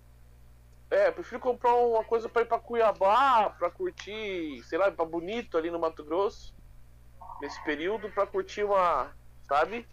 é, 0.90 1.10
prefiro 1.10 1.40
comprar 1.40 1.74
uma 1.74 2.02
coisa 2.02 2.28
pra 2.28 2.42
ir 2.42 2.46
pra 2.46 2.58
Cuiabá, 2.58 3.50
pra 3.50 3.70
curtir, 3.70 4.62
sei 4.64 4.78
lá, 4.78 4.90
pra 4.90 5.04
Bonito 5.04 5.56
ali 5.56 5.70
no 5.70 5.78
Mato 5.78 6.02
Grosso, 6.04 6.52
nesse 7.40 7.62
período, 7.62 8.10
pra 8.10 8.26
curtir 8.26 8.64
uma, 8.64 9.12
sabe? 9.46 9.86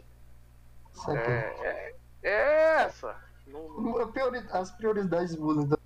É, 1.09 1.65
é, 1.67 1.95
é 2.23 2.83
essa. 2.83 3.15
Não- 3.47 4.11
Priori- 4.11 4.45
As 4.51 4.71
prioridades 4.71 5.35
mudam. 5.35 5.77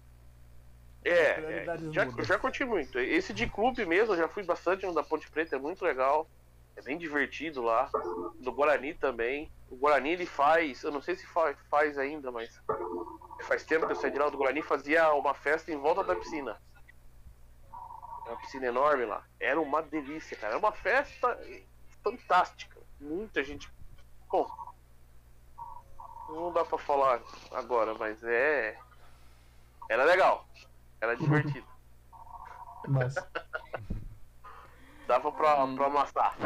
É, 1.05 1.09
é, 1.09 1.33
Prioridades 1.33 1.93
já, 1.93 2.05
mudam. 2.05 2.25
já 2.25 2.39
curti 2.39 2.63
muito. 2.65 2.99
Esse 2.99 3.33
de 3.33 3.47
clube 3.47 3.85
mesmo, 3.85 4.13
eu 4.13 4.17
já 4.17 4.27
fui 4.27 4.43
bastante 4.43 4.85
no 4.85 4.93
da 4.93 5.03
Ponte 5.03 5.29
Preta, 5.29 5.55
é 5.55 5.59
muito 5.59 5.83
legal. 5.83 6.27
É 6.75 6.81
bem 6.81 6.97
divertido 6.97 7.61
lá. 7.61 7.89
Do 8.39 8.51
Guarani 8.51 8.93
também. 8.95 9.51
O 9.69 9.75
Guarani 9.75 10.09
ele 10.11 10.25
faz, 10.25 10.83
eu 10.83 10.91
não 10.91 11.01
sei 11.01 11.15
se 11.15 11.25
faz, 11.27 11.55
faz 11.69 11.97
ainda, 11.99 12.31
mas 12.31 12.59
faz 13.43 13.63
tempo 13.63 13.85
que 13.85 13.91
eu 13.91 13.95
saí 13.95 14.09
de 14.11 14.17
lá. 14.17 14.27
O 14.27 14.31
do 14.31 14.37
Guarani 14.37 14.61
fazia 14.63 15.13
uma 15.13 15.33
festa 15.35 15.71
em 15.71 15.77
volta 15.77 16.03
da 16.03 16.15
piscina. 16.15 16.59
Uma 18.25 18.37
piscina 18.37 18.65
enorme 18.67 19.05
lá. 19.05 19.23
Era 19.39 19.59
uma 19.61 19.81
delícia, 19.83 20.35
cara. 20.37 20.53
Era 20.53 20.59
uma 20.59 20.71
festa 20.71 21.37
fantástica. 22.03 22.79
Muita 22.99 23.43
gente. 23.43 23.71
Bom, 24.31 24.49
não 26.41 26.51
dá 26.51 26.63
pra 26.65 26.77
falar 26.77 27.21
agora, 27.51 27.93
mas 27.95 28.23
é. 28.23 28.77
Era 29.89 30.03
legal. 30.03 30.45
Era 31.01 31.15
divertido. 31.15 31.67
Mas 32.87 33.15
Dava 35.07 35.31
pra, 35.31 35.67
pra 35.67 35.85
amassar. 35.85 36.37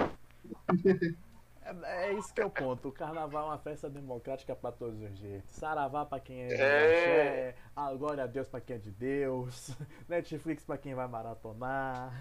É, 1.64 2.08
é 2.10 2.14
isso 2.14 2.34
que 2.34 2.42
é 2.42 2.46
o 2.46 2.50
ponto. 2.50 2.90
O 2.90 2.92
carnaval 2.92 3.44
é 3.44 3.46
uma 3.48 3.58
festa 3.58 3.90
democrática 3.90 4.56
pra 4.56 4.72
todos 4.72 5.02
os 5.02 5.18
jeitos. 5.18 5.50
Saravá 5.52 6.06
pra 6.06 6.20
quem 6.20 6.44
é 6.44 6.48
de 6.48 6.54
É. 6.56 7.56
axé, 7.76 7.98
glória 7.98 8.24
a 8.24 8.28
Deus 8.28 8.48
pra 8.48 8.62
quem 8.62 8.76
é 8.76 8.80
de 8.80 8.92
Deus, 8.92 9.76
Netflix 10.08 10.64
pra 10.64 10.78
quem 10.78 10.94
vai 10.96 11.08
maratonar. 11.08 12.14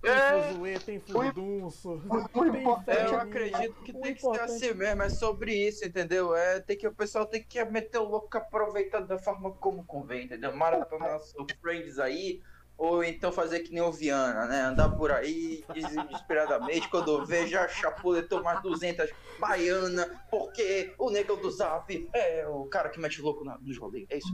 Tem 0.00 0.10
É. 0.12 0.42
fuzuê, 0.42 0.78
tem 0.78 0.98
furdunço. 1.00 1.90
o 1.90 2.42
Tem 2.42 2.60
importante 2.60 2.98
É, 2.98 3.06
eu 3.06 3.18
acredito 3.20 3.74
que 3.84 3.92
tem 3.92 4.14
que 4.14 4.20
ser 4.20 4.40
assim 4.40 4.72
mesmo, 4.72 5.02
é 5.02 5.08
sobre 5.10 5.54
isso, 5.54 5.84
entendeu? 5.86 6.34
É 6.34 6.60
tem 6.60 6.76
que 6.76 6.88
o 6.88 6.94
pessoal 6.94 7.26
tem 7.26 7.42
que 7.42 7.62
meter 7.66 7.98
o 7.98 8.04
louco 8.08 8.36
aproveitando 8.36 9.06
da 9.06 9.18
forma 9.18 9.52
como 9.52 9.84
convém, 9.84 10.24
entendeu? 10.24 10.56
Maratonar 10.56 11.18
os 11.18 11.34
friends 11.60 11.98
aí, 11.98 12.40
ou 12.78 13.04
então 13.04 13.30
fazer 13.30 13.60
que 13.60 13.72
nem 13.74 13.82
o 13.82 13.92
Viana, 13.92 14.46
né? 14.46 14.62
Andar 14.62 14.88
por 14.90 15.12
aí 15.12 15.62
desesperadamente, 15.74 16.88
quando 16.88 17.26
vê 17.26 17.46
já 17.46 17.68
chapuletou 17.68 18.42
mais 18.42 18.62
200 18.62 19.10
baiana, 19.38 20.08
porque 20.30 20.94
o 20.98 21.10
negão 21.10 21.36
do 21.36 21.50
Zap 21.50 22.08
é 22.14 22.48
o 22.48 22.64
cara 22.66 22.88
que 22.88 22.98
mete 22.98 23.20
louco 23.20 23.44
na, 23.44 23.58
nos 23.58 23.76
rolês, 23.76 24.06
é 24.08 24.16
isso. 24.16 24.32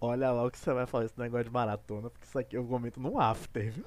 Olha 0.00 0.30
lá 0.30 0.44
o 0.44 0.50
que 0.50 0.58
você 0.58 0.72
vai 0.72 0.86
falar 0.86 1.06
esse 1.06 1.18
negócio 1.18 1.44
de 1.44 1.50
maratona, 1.50 2.08
porque 2.10 2.24
isso 2.26 2.38
aqui 2.38 2.56
eu 2.56 2.64
comento 2.66 3.00
no 3.00 3.20
after, 3.20 3.72
viu? 3.72 3.84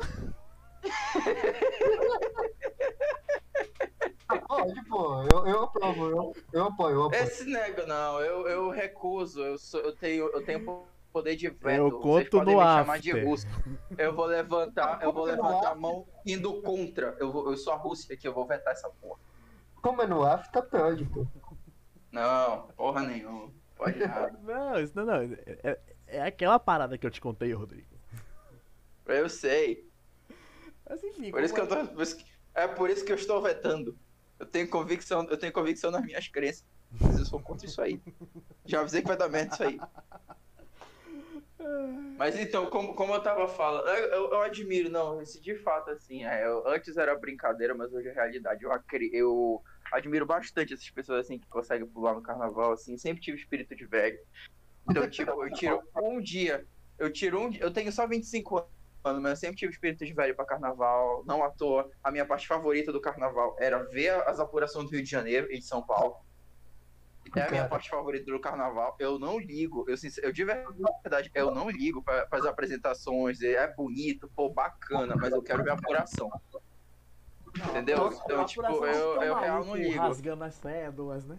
pode, 4.47 4.85
pô. 4.85 5.23
Eu, 5.23 5.47
eu 5.47 5.63
aprovo, 5.63 6.05
eu, 6.09 6.35
eu 6.53 6.63
apoio, 6.65 6.95
eu 6.95 7.03
apoio. 7.05 7.23
Esse 7.23 7.45
nego 7.45 7.85
não, 7.85 8.19
eu, 8.19 8.47
eu 8.47 8.69
recuso, 8.69 9.41
eu, 9.41 9.57
sou, 9.57 9.79
eu 9.81 9.95
tenho 9.95 10.29
eu 10.33 10.43
tenho 10.43 10.85
poder 11.11 11.35
de 11.35 11.49
veto. 11.49 11.69
Eu 11.69 11.89
vocês 11.89 12.29
conto 12.29 12.37
podem 12.37 12.55
no 12.55 12.61
me 12.61 12.67
chamar 12.67 12.99
de 12.99 13.11
after. 13.11 13.27
russo. 13.27 13.47
Eu 13.97 14.13
vou 14.13 14.25
levantar, 14.25 15.01
eu 15.01 15.13
vou 15.13 15.25
levantar 15.25 15.71
a 15.71 15.75
mão 15.75 16.07
indo 16.25 16.61
contra. 16.61 17.15
Eu, 17.19 17.31
vou, 17.31 17.49
eu 17.49 17.57
sou 17.57 17.73
a 17.73 17.77
Rússia 17.77 18.13
aqui, 18.15 18.27
eu 18.27 18.33
vou 18.33 18.45
vetar 18.45 18.73
essa 18.73 18.89
porra. 18.89 19.19
Como 19.81 20.01
é 20.01 20.07
no 20.07 20.23
after, 20.23 20.63
pode, 20.63 21.05
pô. 21.05 21.25
Não, 22.11 22.67
porra 22.75 23.01
nenhuma. 23.01 23.51
Pode 23.75 23.99
nada. 24.05 24.39
Não, 24.43 24.79
isso 24.79 24.93
não, 24.95 25.05
não. 25.05 25.15
É, 25.63 25.79
é- 26.11 26.17
é 26.17 26.21
aquela 26.23 26.59
parada 26.59 26.97
que 26.97 27.05
eu 27.05 27.11
te 27.11 27.21
contei, 27.21 27.51
Rodrigo. 27.53 27.87
Eu 29.05 29.29
sei. 29.29 29.89
Mas 30.89 31.03
enfim, 31.03 31.31
Por 31.31 31.43
isso 31.43 31.53
que 31.53 31.59
como 31.61 31.73
eu 31.73 31.87
tô. 31.87 31.93
por 31.93 32.03
isso 32.03 32.17
que- 32.17 32.25
É 32.53 32.67
por 32.67 32.89
isso 32.89 33.05
que 33.05 33.11
eu 33.11 33.15
estou 33.15 33.41
vetando. 33.41 33.97
Eu 34.37 34.45
tenho 34.45 34.69
convicção, 34.69 35.25
eu 35.29 35.37
tenho 35.37 35.53
convicção 35.53 35.89
nas 35.91 36.03
minhas 36.03 36.27
crenças. 36.27 36.65
Eu 37.17 37.25
sou 37.25 37.39
contra 37.41 37.65
isso 37.65 37.81
aí. 37.81 38.01
Já 38.65 38.81
avisei 38.81 39.01
que 39.01 39.07
vai 39.07 39.15
dar 39.15 39.29
merda 39.29 39.53
isso 39.53 39.63
aí. 39.63 39.79
Mas 42.17 42.37
então, 42.37 42.65
como, 42.69 42.93
como 42.95 43.13
eu 43.13 43.21
tava 43.21 43.47
falando, 43.47 43.87
eu, 43.87 44.05
eu- 44.09 44.31
eu 44.31 44.41
admiro, 44.41 44.89
não, 44.89 45.21
esse 45.21 45.39
de 45.39 45.55
fato, 45.55 45.91
assim, 45.91 46.25
é, 46.25 46.45
eu- 46.45 46.67
antes 46.67 46.97
era 46.97 47.15
brincadeira, 47.17 47.73
mas 47.73 47.93
hoje 47.93 48.07
é 48.09 48.13
realidade. 48.13 48.63
Eu, 48.63 48.71
eu 49.13 49.63
admiro 49.91 50.25
bastante 50.25 50.73
essas 50.73 50.89
pessoas, 50.89 51.25
assim, 51.25 51.39
que 51.39 51.47
conseguem 51.47 51.87
pular 51.87 52.13
no 52.15 52.21
carnaval, 52.21 52.73
assim, 52.73 52.97
sempre 52.97 53.21
tive 53.21 53.37
espírito 53.37 53.75
de 53.75 53.85
velho. 53.85 54.19
Então, 54.89 55.09
tipo, 55.09 55.43
eu 55.43 55.53
tiro 55.53 55.81
um 55.95 56.21
dia, 56.21 56.65
eu 56.97 57.11
tiro 57.11 57.39
um 57.39 57.49
dia, 57.49 57.61
eu 57.61 57.71
tenho 57.71 57.91
só 57.91 58.07
25 58.07 58.67
anos, 59.03 59.21
mas 59.21 59.31
eu 59.31 59.35
sempre 59.37 59.57
tive 59.57 59.71
espírito 59.71 60.05
de 60.05 60.13
velho 60.13 60.35
pra 60.35 60.45
carnaval, 60.45 61.23
não 61.25 61.43
à 61.43 61.49
toa. 61.49 61.89
A 62.03 62.11
minha 62.11 62.25
parte 62.25 62.47
favorita 62.47 62.91
do 62.91 63.01
carnaval 63.01 63.55
era 63.59 63.83
ver 63.83 64.11
as 64.27 64.39
apurações 64.39 64.85
do 64.85 64.91
Rio 64.91 65.03
de 65.03 65.09
Janeiro 65.09 65.47
e 65.51 65.59
de 65.59 65.65
São 65.65 65.81
Paulo. 65.81 66.15
É 67.35 67.43
a 67.43 67.49
minha 67.49 67.61
Cara. 67.61 67.69
parte 67.69 67.89
favorita 67.89 68.31
do 68.31 68.39
carnaval. 68.39 68.95
Eu 68.99 69.17
não 69.17 69.39
ligo, 69.39 69.85
eu, 69.87 69.95
eu 70.23 70.31
de 70.33 70.43
verdade, 70.43 71.31
eu 71.33 71.51
não 71.51 71.69
ligo 71.69 72.03
para 72.03 72.27
as 72.31 72.45
apresentações. 72.45 73.41
É 73.41 73.71
bonito, 73.73 74.29
pô, 74.35 74.49
bacana, 74.49 75.15
mas 75.15 75.31
eu 75.31 75.41
quero 75.41 75.63
ver 75.63 75.69
a 75.69 75.73
apuração. 75.73 76.29
Entendeu? 77.69 78.11
Então, 78.25 78.45
tipo, 78.45 78.63
eu, 78.63 79.21
eu 79.21 79.35
real 79.35 79.53
maluco, 79.59 79.67
não 79.69 79.75
ligo. 79.75 79.99
Rasgando 79.99 80.43
as 80.43 80.55
cédulas, 80.55 81.25
né? 81.25 81.37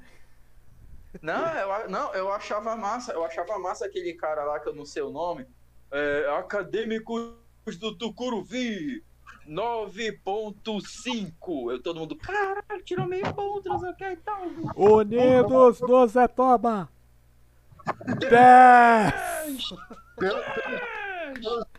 Não, 1.20 1.48
eu, 1.54 1.72
a- 1.72 1.88
não, 1.88 2.14
eu 2.14 2.32
achava 2.32 2.74
massa, 2.76 3.12
eu 3.12 3.24
achava 3.24 3.58
massa 3.58 3.84
aquele 3.86 4.12
cara 4.14 4.44
lá 4.44 4.60
que 4.60 4.68
eu 4.68 4.74
não 4.74 4.86
sei 4.86 5.02
o 5.02 5.10
nome. 5.10 5.46
É, 5.90 6.26
Acadêmicos 6.38 7.34
do 7.78 7.94
Tucuruvi, 7.96 9.04
9.5. 9.46 11.70
Eu 11.72 11.82
todo 11.82 12.00
mundo, 12.00 12.16
caralho, 12.16 12.82
tirou 12.84 13.06
meio 13.06 13.32
ponto, 13.34 13.68
não 13.68 13.78
sei 13.78 13.90
o 13.90 13.94
que 13.96 14.04
e 14.04 14.16
tal. 14.16 14.42
Unidos 14.74 15.80
do 15.80 16.06
Zetoba! 16.06 16.88
10! 18.30 19.68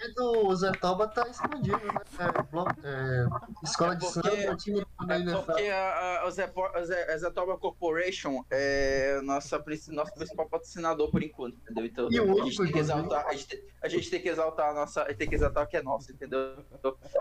Pelo, 0.03 0.13
pelo 0.13 0.43
jeito, 0.43 0.47
o 0.47 0.55
Zé 0.55 0.71
Toba 0.73 1.07
tá 1.07 1.27
escondido, 1.27 1.77
né? 1.77 1.93
É, 2.19 2.87
é, 2.87 3.25
escola 3.63 3.93
É 3.93 3.95
de 3.95 4.05
porque- 4.05 4.29
samba, 4.29 4.55
time 4.57 4.85
da 5.07 5.15
É 5.15 5.41
porque 5.41 5.67
a, 5.67 5.77
a, 5.77 6.23
a 6.23 7.13
a 7.13 7.17
Zetoba 7.17 7.57
Corporation 7.57 8.43
é 8.49 9.21
nossa, 9.23 9.63
nosso 9.89 10.13
principal 10.13 10.47
patrocinador 10.49 11.09
por 11.11 11.23
enquanto, 11.23 11.57
entendeu? 11.57 11.85
Então 11.85 12.11
E 12.11 12.19
a 12.19 12.43
gente 12.45 12.57
tem 12.57 12.71
que 12.71 12.79
exaltar, 12.79 13.25
a 13.27 13.33
gente, 13.33 13.63
a 13.81 13.87
gente 13.87 14.09
tem 14.09 14.21
que 14.21 14.29
exaltar 14.29 14.69
a 14.69 14.73
nossa, 14.73 15.05
tem 15.15 15.27
que 15.27 15.35
exaltar 15.35 15.63
o 15.63 15.67
que 15.67 15.77
é 15.77 15.81
nosso, 15.81 16.11
entendeu? 16.11 16.55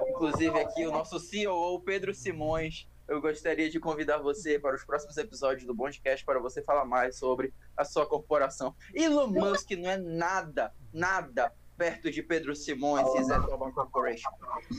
Inclusive 0.09 0.59
aqui 0.59 0.87
o 0.87 0.91
nosso 0.93 1.19
CEO, 1.19 1.81
Pedro 1.81 2.15
Simões, 2.15 2.89
eu 3.09 3.21
gostaria 3.21 3.69
de 3.69 3.79
convidar 3.79 4.19
você 4.19 4.59
para 4.59 4.75
os 4.77 4.85
próximos 4.85 5.17
episódios 5.17 5.67
do 5.67 5.75
Bondcast 5.75 6.25
para 6.25 6.39
você 6.39 6.63
falar 6.63 6.85
mais 6.85 7.17
sobre 7.17 7.53
a 7.77 7.85
sua 7.85 8.07
corporação. 8.07 8.75
Elon 8.95 9.27
Musk 9.27 9.71
não 9.73 9.91
é 9.91 9.97
nada, 9.99 10.73
nada 10.93 11.53
perto 11.77 12.11
de 12.11 12.23
Pedro 12.23 12.55
Simões 12.55 13.07
e 13.15 13.25
Zetoba 13.25 13.71
Corporation. 13.73 14.31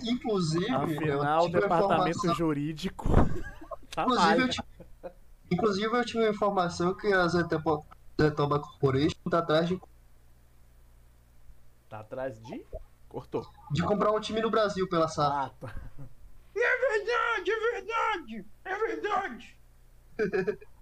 Inclusive, 0.04 0.70
Afinal, 0.70 1.46
o 1.46 1.50
departamento 1.50 2.10
informação- 2.18 2.36
jurídico. 2.36 3.08
Tá 3.94 4.04
Inclusive, 4.08 4.42
eu 4.42 4.50
tive, 4.50 4.64
inclusive, 5.52 5.98
eu 5.98 6.06
tive 6.06 6.20
uma 6.20 6.30
informação 6.30 6.94
que 6.96 7.08
a 7.12 7.28
Zetoba, 7.28 7.84
Zetoba 8.20 8.60
Corporation 8.60 9.18
tá 9.30 9.40
atrás 9.40 9.68
de, 9.68 9.80
Tá 11.90 12.00
atrás 12.00 12.42
de. 12.42 12.66
Cortou. 13.08 13.46
de 13.72 13.84
comprar 13.84 14.12
um 14.12 14.20
time 14.20 14.42
no 14.42 14.50
Brasil 14.50 14.90
pela 14.90 15.08
SAF. 15.08 15.32
Ah, 15.32 15.52
tá. 15.60 15.76
É 16.56 16.78
verdade, 16.98 17.52
é 17.52 17.72
verdade, 17.72 18.46
é 18.66 18.76
verdade. 18.76 19.58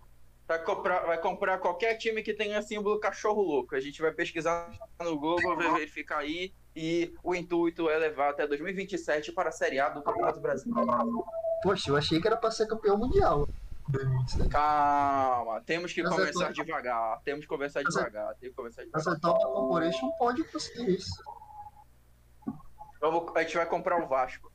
Vai 0.52 0.62
comprar, 0.66 1.00
vai 1.06 1.18
comprar 1.18 1.58
qualquer 1.60 1.96
time 1.96 2.22
que 2.22 2.34
tenha 2.34 2.62
símbolo 2.62 3.00
cachorro 3.00 3.42
louco. 3.42 3.74
A 3.74 3.80
gente 3.80 4.02
vai 4.02 4.12
pesquisar 4.12 4.70
no 5.00 5.18
Google, 5.18 5.56
vai 5.56 5.72
verificar 5.76 6.18
aí. 6.18 6.54
E 6.76 7.14
o 7.24 7.34
intuito 7.34 7.90
é 7.90 7.96
levar 7.98 8.32
até 8.32 8.46
2027 8.46 9.32
para 9.32 9.48
a 9.48 9.52
Série 9.54 9.80
A 9.80 9.88
do 9.88 10.02
Campeonato 10.04 10.42
Brasileiro. 10.42 10.92
Poxa, 11.64 11.90
eu 11.90 11.96
achei 11.96 12.20
que 12.20 12.28
era 12.28 12.36
pra 12.36 12.52
ser 12.52 12.68
campeão 12.68 12.98
mundial. 12.98 13.48
2027. 13.88 14.50
Calma, 14.50 15.62
temos 15.62 15.94
que 15.94 16.04
Mas 16.04 16.20
é 16.20 16.32
tô- 16.34 16.52
devagar. 16.52 17.22
Temos 17.24 17.46
que 17.46 17.58
Mas 17.58 17.76
é- 17.78 17.84
devagar. 17.84 18.36
Temos 18.36 18.50
que 18.50 18.54
conversar 18.54 18.82
A 18.82 18.86
devagar. 18.88 19.16
Zetoba 19.16 19.40
Corporation 19.40 20.12
pode 20.20 20.44
conseguir 20.52 20.96
isso. 20.96 21.24
Vamos, 23.00 23.34
a 23.38 23.42
gente 23.42 23.56
vai 23.56 23.66
comprar 23.66 24.04
o 24.04 24.08
Vasco. 24.10 24.51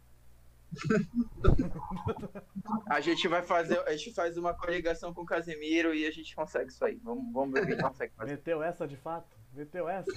A 2.89 3.01
gente 3.01 3.29
vai 3.29 3.43
fazer, 3.43 3.79
a 3.81 3.93
gente 3.93 4.13
faz 4.13 4.37
uma 4.37 4.53
coligação 4.55 5.15
com 5.15 5.23
o 5.23 5.27
Casemiro 5.27 5.95
e 5.95 6.07
a 6.07 6.11
gente 6.11 6.35
consegue 6.35 6.71
isso 6.71 6.85
aí. 6.85 6.97
Vamos, 7.03 7.33
vamos 7.33 7.55
ver 7.55 7.63
o 7.63 7.67
que 7.67 7.73
a 7.73 7.77
gente 7.77 7.89
consegue 7.89 8.15
fazer. 8.15 8.33
Meteu 8.33 8.63
essa 8.63 8.87
de 8.87 8.97
fato? 8.97 9.37
Meteu 9.53 9.89
essa? 9.89 10.11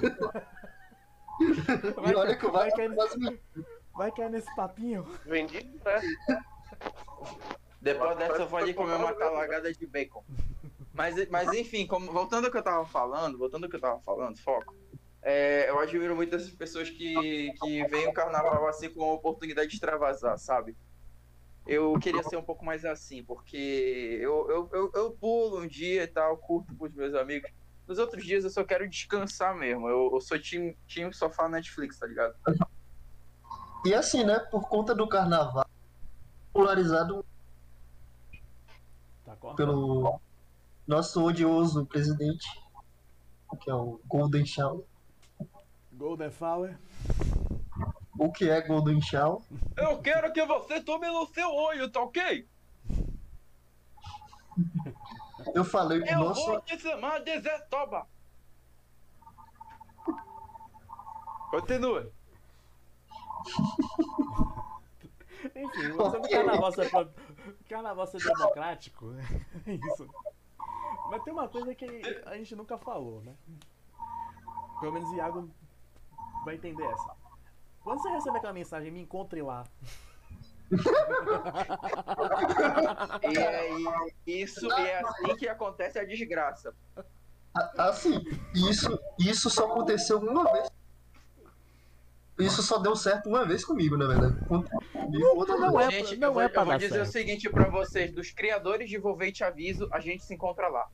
E 1.40 2.16
olha 2.16 2.36
que 2.36 2.48
vai, 2.48 2.70
Vasco 2.70 2.78
cair, 2.78 2.96
quase 2.96 3.40
vai 3.96 4.12
cair 4.12 4.30
nesse 4.30 4.54
papinho. 4.56 5.04
Vendido, 5.26 5.80
né? 5.86 6.02
Depois 7.82 8.18
dessa 8.18 8.42
eu 8.42 8.48
vou 8.48 8.60
ali 8.60 8.74
comer 8.74 8.96
uma 8.96 9.14
talagada 9.14 9.72
de 9.72 9.88
bacon. 9.88 10.24
Mas, 10.94 11.30
mas 11.30 11.54
enfim, 11.54 11.88
como, 11.88 12.12
voltando 12.12 12.46
ao 12.46 12.52
que 12.52 12.58
eu 12.58 12.64
tava 12.64 12.86
falando, 12.86 13.38
voltando 13.38 13.64
ao 13.64 13.70
que 13.70 13.78
eu 13.78 13.82
tava 13.82 14.02
falando, 14.02 14.38
foco. 14.38 14.76
É, 15.22 15.70
eu 15.70 15.80
admiro 15.80 16.16
muito 16.16 16.36
essas 16.36 16.52
pessoas 16.52 16.90
que, 16.90 17.52
que 17.62 17.86
veem 17.88 18.08
o 18.08 18.14
carnaval 18.14 18.68
assim 18.68 18.90
como 18.90 19.06
uma 19.06 19.16
oportunidade 19.16 19.68
de 19.68 19.76
extravasar, 19.76 20.38
sabe? 20.38 20.76
Eu 21.68 22.00
queria 22.00 22.24
ser 22.24 22.38
um 22.38 22.44
pouco 22.44 22.66
mais 22.66 22.86
assim, 22.86 23.24
porque 23.24 24.18
eu, 24.22 24.50
eu, 24.50 24.70
eu, 24.72 24.92
eu 24.96 25.12
pulo 25.12 25.62
um 25.62 25.68
dia 25.68 26.04
e 26.04 26.08
tal, 26.08 26.38
curto 26.38 26.76
com 26.76 26.86
os 26.86 26.94
meus 26.94 27.14
amigos, 27.14 27.52
Nos 27.88 28.00
outros 28.00 28.26
dias 28.26 28.44
eu 28.44 28.50
só 28.50 28.64
quero 28.64 28.90
descansar 28.90 29.56
mesmo. 29.56 29.88
Eu, 29.88 30.10
eu 30.14 30.22
sou 30.22 30.40
time, 30.40 30.78
time 30.88 31.14
sofá 31.14 31.48
Netflix, 31.50 32.00
tá 32.00 32.08
ligado? 32.08 32.34
E 33.86 33.94
assim, 33.94 34.24
né? 34.24 34.40
Por 34.40 34.68
conta 34.68 34.96
do 34.96 35.08
carnaval, 35.08 35.70
popularizado 36.52 37.26
Tá 39.38 39.54
pelo 39.56 40.20
nosso 40.88 41.24
odioso 41.24 41.86
presidente, 41.86 42.48
que 43.62 43.70
é 43.70 43.74
o 43.74 44.00
Golden 44.08 44.44
Shower. 44.44 44.84
Golden 46.00 46.32
Flower. 46.32 46.80
O 48.18 48.32
que 48.32 48.50
é 48.50 48.62
Golden 48.62 49.02
Shower? 49.02 49.42
Eu 49.78 50.02
quero 50.02 50.32
que 50.32 50.46
você 50.46 50.82
tome 50.82 51.08
no 51.08 51.26
seu 51.28 51.54
olho, 51.54 51.90
tá 51.92 52.02
ok? 52.02 52.48
Eu 55.54 55.66
falei 55.66 56.02
que 56.02 56.10
Eu 56.10 56.34
vou 56.34 56.62
te 56.62 56.80
chamar 56.80 57.20
de 57.20 57.38
Zé 57.42 57.60
Toba. 57.70 58.08
Continua. 61.52 62.10
Enfim, 65.56 65.92
você 65.92 66.18
o 66.18 66.22
carnaval 66.30 66.72
ser, 66.72 66.90
pro- 66.90 67.14
carnaval 67.70 68.08
democrático, 68.08 69.14
é 69.66 69.74
isso. 69.76 70.08
Mas 71.10 71.24
tem 71.24 71.34
uma 71.34 71.48
coisa 71.50 71.74
que 71.76 71.86
a 72.26 72.36
gente 72.38 72.56
nunca 72.56 72.78
falou, 72.78 73.22
né? 73.22 73.36
Pelo 74.80 74.94
menos 74.94 75.10
o 75.10 75.16
Iago 75.16 75.50
vai 76.46 76.56
entender 76.56 76.84
essa. 76.84 77.16
Quando 77.84 78.02
você 78.02 78.10
recebe 78.10 78.38
aquela 78.38 78.54
mensagem, 78.54 78.92
me 78.92 79.02
encontre 79.02 79.42
lá. 79.42 79.64
E 83.24 83.38
é 83.38 83.70
isso, 84.28 84.72
é 84.72 85.00
assim 85.02 85.36
que 85.36 85.48
acontece 85.48 85.98
a 85.98 86.06
desgraça. 86.06 86.76
Assim, 87.78 88.24
isso, 88.54 89.00
isso 89.18 89.50
só 89.50 89.66
aconteceu 89.66 90.20
uma 90.20 90.52
vez. 90.52 90.70
Isso 92.40 92.64
só 92.64 92.78
deu 92.78 92.96
certo 92.96 93.28
uma 93.28 93.46
vez 93.46 93.66
comigo, 93.66 93.98
na 93.98 94.08
verdade. 94.08 94.40
Comigo, 94.48 94.78
outra 95.36 95.58
não 95.58 95.76
vez. 95.76 95.88
é 95.88 95.92
gente, 95.92 96.18
não 96.18 96.30
eu 96.30 96.34
vou, 96.34 96.42
é 96.42 96.48
pra 96.48 96.62
eu 96.62 96.66
vou 96.66 96.78
dizer 96.78 96.90
certo. 96.90 97.08
o 97.08 97.12
seguinte 97.12 97.50
pra 97.50 97.70
vocês: 97.70 98.14
dos 98.14 98.32
criadores 98.32 98.90
de 98.90 98.98
e 98.98 99.32
Te 99.32 99.44
Aviso, 99.44 99.90
a 99.92 100.00
gente 100.00 100.24
se 100.24 100.34
encontra 100.34 100.68
lá. 100.68 100.88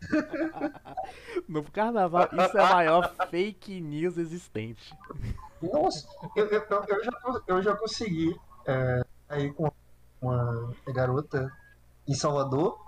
No 1.48 1.64
carnaval, 1.64 2.28
isso 2.32 2.58
é 2.58 2.60
a 2.60 2.74
maior 2.74 3.14
fake 3.30 3.80
news 3.80 4.18
existente. 4.18 4.94
Nossa, 5.62 6.06
eu, 6.36 6.46
eu, 6.46 6.62
eu, 6.70 7.04
já, 7.04 7.12
eu 7.46 7.62
já 7.62 7.76
consegui 7.76 8.38
é, 8.66 9.02
aí 9.28 9.52
com 9.52 9.70
uma 10.20 10.74
garota 10.88 11.50
em 12.06 12.14
Salvador 12.14 12.78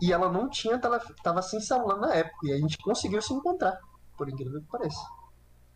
e 0.00 0.12
ela 0.12 0.30
não 0.30 0.48
tinha 0.48 0.78
telefone, 0.78 1.14
tava 1.22 1.42
sem 1.42 1.60
celular 1.60 1.96
na 1.96 2.14
época 2.14 2.46
e 2.46 2.52
a 2.52 2.58
gente 2.58 2.78
conseguiu 2.78 3.22
se 3.22 3.32
encontrar, 3.32 3.80
por 4.16 4.28
incrível 4.28 4.60
que 4.60 4.68
pareça. 4.68 5.00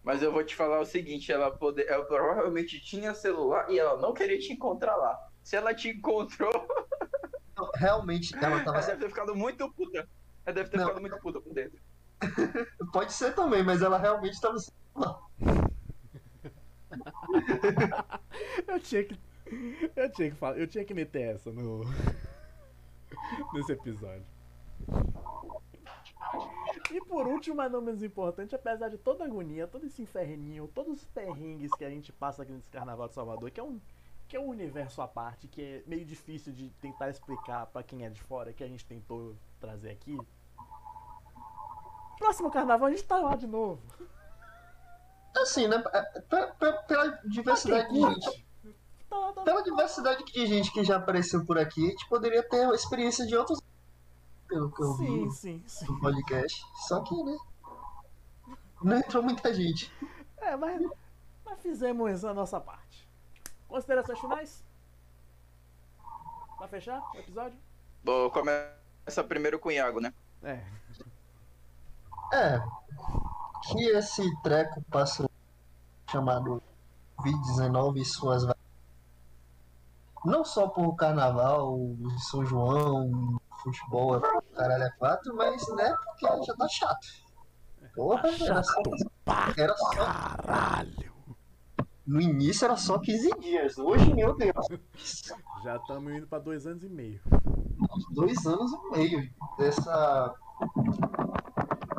Mas 0.06 0.22
eu 0.22 0.30
vou 0.30 0.44
te 0.44 0.54
falar 0.54 0.78
o 0.80 0.86
seguinte: 0.86 1.32
ela, 1.32 1.50
pode, 1.50 1.82
ela 1.82 2.04
provavelmente 2.04 2.80
tinha 2.80 3.12
celular 3.12 3.68
e 3.68 3.76
ela 3.76 4.00
não 4.00 4.14
queria 4.14 4.38
te 4.38 4.52
encontrar 4.52 4.94
lá. 4.94 5.18
Se 5.42 5.56
ela 5.56 5.74
te 5.74 5.88
encontrou, 5.88 6.52
Então, 7.50 7.68
Realmente, 7.74 8.32
ela 8.36 8.62
tava. 8.62 8.78
ela 8.78 8.86
deve 8.86 9.00
ter 9.00 9.08
ficado 9.08 9.34
muito 9.34 9.68
puta. 9.72 10.08
Ela 10.44 10.54
deve 10.54 10.70
ter 10.70 10.76
Não. 10.76 10.86
ficado 10.86 11.00
muito 11.00 11.18
puta 11.18 11.40
por 11.40 11.52
dentro. 11.52 11.80
Pode 12.92 13.12
ser 13.12 13.34
também, 13.34 13.64
mas 13.64 13.82
ela 13.82 13.98
realmente 13.98 14.34
estava 14.34 14.56
sem 14.60 14.72
celular. 14.94 15.20
Eu 18.68 18.78
tinha 18.80 19.04
que. 19.04 19.18
Eu 19.96 20.12
tinha 20.12 20.30
que 20.30 20.36
falar. 20.36 20.56
Eu 20.58 20.68
tinha 20.68 20.84
que 20.84 20.94
meter 20.94 21.34
essa 21.34 21.50
no. 21.50 21.84
Nesse 23.52 23.72
episódio. 23.72 24.24
E 26.90 27.00
por 27.04 27.26
último, 27.26 27.56
mas 27.56 27.70
não 27.70 27.80
menos 27.80 28.02
importante, 28.02 28.54
apesar 28.54 28.88
de 28.88 28.96
toda 28.98 29.24
a 29.24 29.26
agonia, 29.26 29.66
todo 29.66 29.86
esse 29.86 30.00
inferninho, 30.02 30.68
todos 30.74 30.98
os 31.02 31.04
perrengues 31.06 31.70
que 31.72 31.84
a 31.84 31.90
gente 31.90 32.12
passa 32.12 32.42
aqui 32.42 32.52
nesse 32.52 32.70
carnaval 32.70 33.08
de 33.08 33.14
Salvador, 33.14 33.50
que 33.50 33.60
é 33.60 33.62
um. 33.62 33.80
Que 34.28 34.36
é 34.36 34.40
um 34.40 34.48
universo 34.48 35.00
à 35.00 35.06
parte, 35.06 35.46
que 35.46 35.62
é 35.62 35.82
meio 35.86 36.04
difícil 36.04 36.52
de 36.52 36.68
tentar 36.80 37.08
explicar 37.10 37.66
pra 37.66 37.80
quem 37.84 38.04
é 38.04 38.10
de 38.10 38.20
fora, 38.20 38.52
que 38.52 38.64
a 38.64 38.66
gente 38.66 38.84
tentou 38.84 39.36
trazer 39.60 39.90
aqui. 39.90 40.18
Próximo 42.18 42.50
carnaval 42.50 42.88
a 42.88 42.90
gente 42.90 43.04
tá 43.04 43.18
lá 43.20 43.36
de 43.36 43.46
novo. 43.46 43.80
Assim, 45.36 45.68
né? 45.68 45.80
é, 45.92 46.02
pe- 46.22 46.46
pe- 46.58 46.86
Pela 46.88 47.08
diversidade 47.24 47.88
de 47.92 48.00
gente. 48.00 48.46
Tá 49.08 49.16
lá, 49.16 49.32
tá 49.32 49.40
lá. 49.42 49.44
Pela 49.44 49.62
diversidade 49.62 50.24
de 50.24 50.46
gente 50.46 50.72
que 50.72 50.82
já 50.82 50.96
apareceu 50.96 51.44
por 51.44 51.56
aqui, 51.56 51.86
a 51.86 51.90
gente 51.90 52.08
poderia 52.08 52.42
ter 52.42 52.64
a 52.68 52.74
experiência 52.74 53.24
de 53.26 53.36
outros. 53.36 53.60
Pelo 54.48 54.70
que 54.70 54.82
eu 54.82 54.92
Sim, 54.94 55.28
vi 55.28 55.34
sim, 55.34 55.64
sim. 55.66 55.86
no 55.86 56.00
podcast. 56.00 56.64
Só 56.86 57.00
que, 57.02 57.14
né? 57.22 57.36
Não 58.82 58.98
entrou 58.98 59.22
muita 59.22 59.52
gente. 59.52 59.92
É, 60.38 60.56
mas, 60.56 60.80
mas 61.44 61.60
fizemos 61.60 62.24
a 62.24 62.32
nossa 62.32 62.60
parte. 62.60 63.08
Considerações 63.66 64.20
finais? 64.20 64.64
Pra 66.56 66.68
fechar 66.68 67.02
o 67.12 67.18
episódio? 67.18 67.58
Vou 68.04 68.30
começar 68.30 69.24
primeiro 69.26 69.58
com 69.58 69.68
o 69.68 69.72
Iago, 69.72 70.00
né? 70.00 70.14
É. 70.42 70.64
É. 72.32 72.62
Que 73.68 73.88
esse 73.90 74.42
treco 74.42 74.80
passa 74.90 75.28
chamado 76.08 76.62
Covid-19 77.18 77.96
e 77.96 78.04
suas 78.04 78.44
não 80.26 80.44
só 80.44 80.66
por 80.66 80.94
carnaval, 80.96 81.78
São 82.28 82.44
João, 82.44 83.40
futebol, 83.72 84.20
caralho 84.54 84.84
é 84.84 84.90
quatro, 84.98 85.34
mas 85.36 85.66
né, 85.74 85.94
porque 86.04 86.44
já 86.44 86.54
tá 86.54 86.68
chato. 86.68 87.06
Porra, 87.94 88.28
era 88.28 88.62
só, 88.62 88.82
era 89.56 89.76
só, 89.76 89.90
Caralho! 89.94 91.12
no 92.06 92.20
início 92.20 92.64
era 92.66 92.76
só 92.76 92.98
15 92.98 93.30
dias, 93.40 93.78
hoje, 93.78 94.12
meu 94.14 94.36
Deus, 94.36 94.66
Já 95.64 95.76
estamos 95.76 96.12
indo 96.12 96.26
pra 96.26 96.38
dois 96.38 96.66
anos 96.66 96.84
e 96.84 96.88
meio. 96.88 97.20
dois 98.12 98.46
anos 98.46 98.70
e 98.72 98.90
meio 98.98 99.30
dessa 99.58 100.34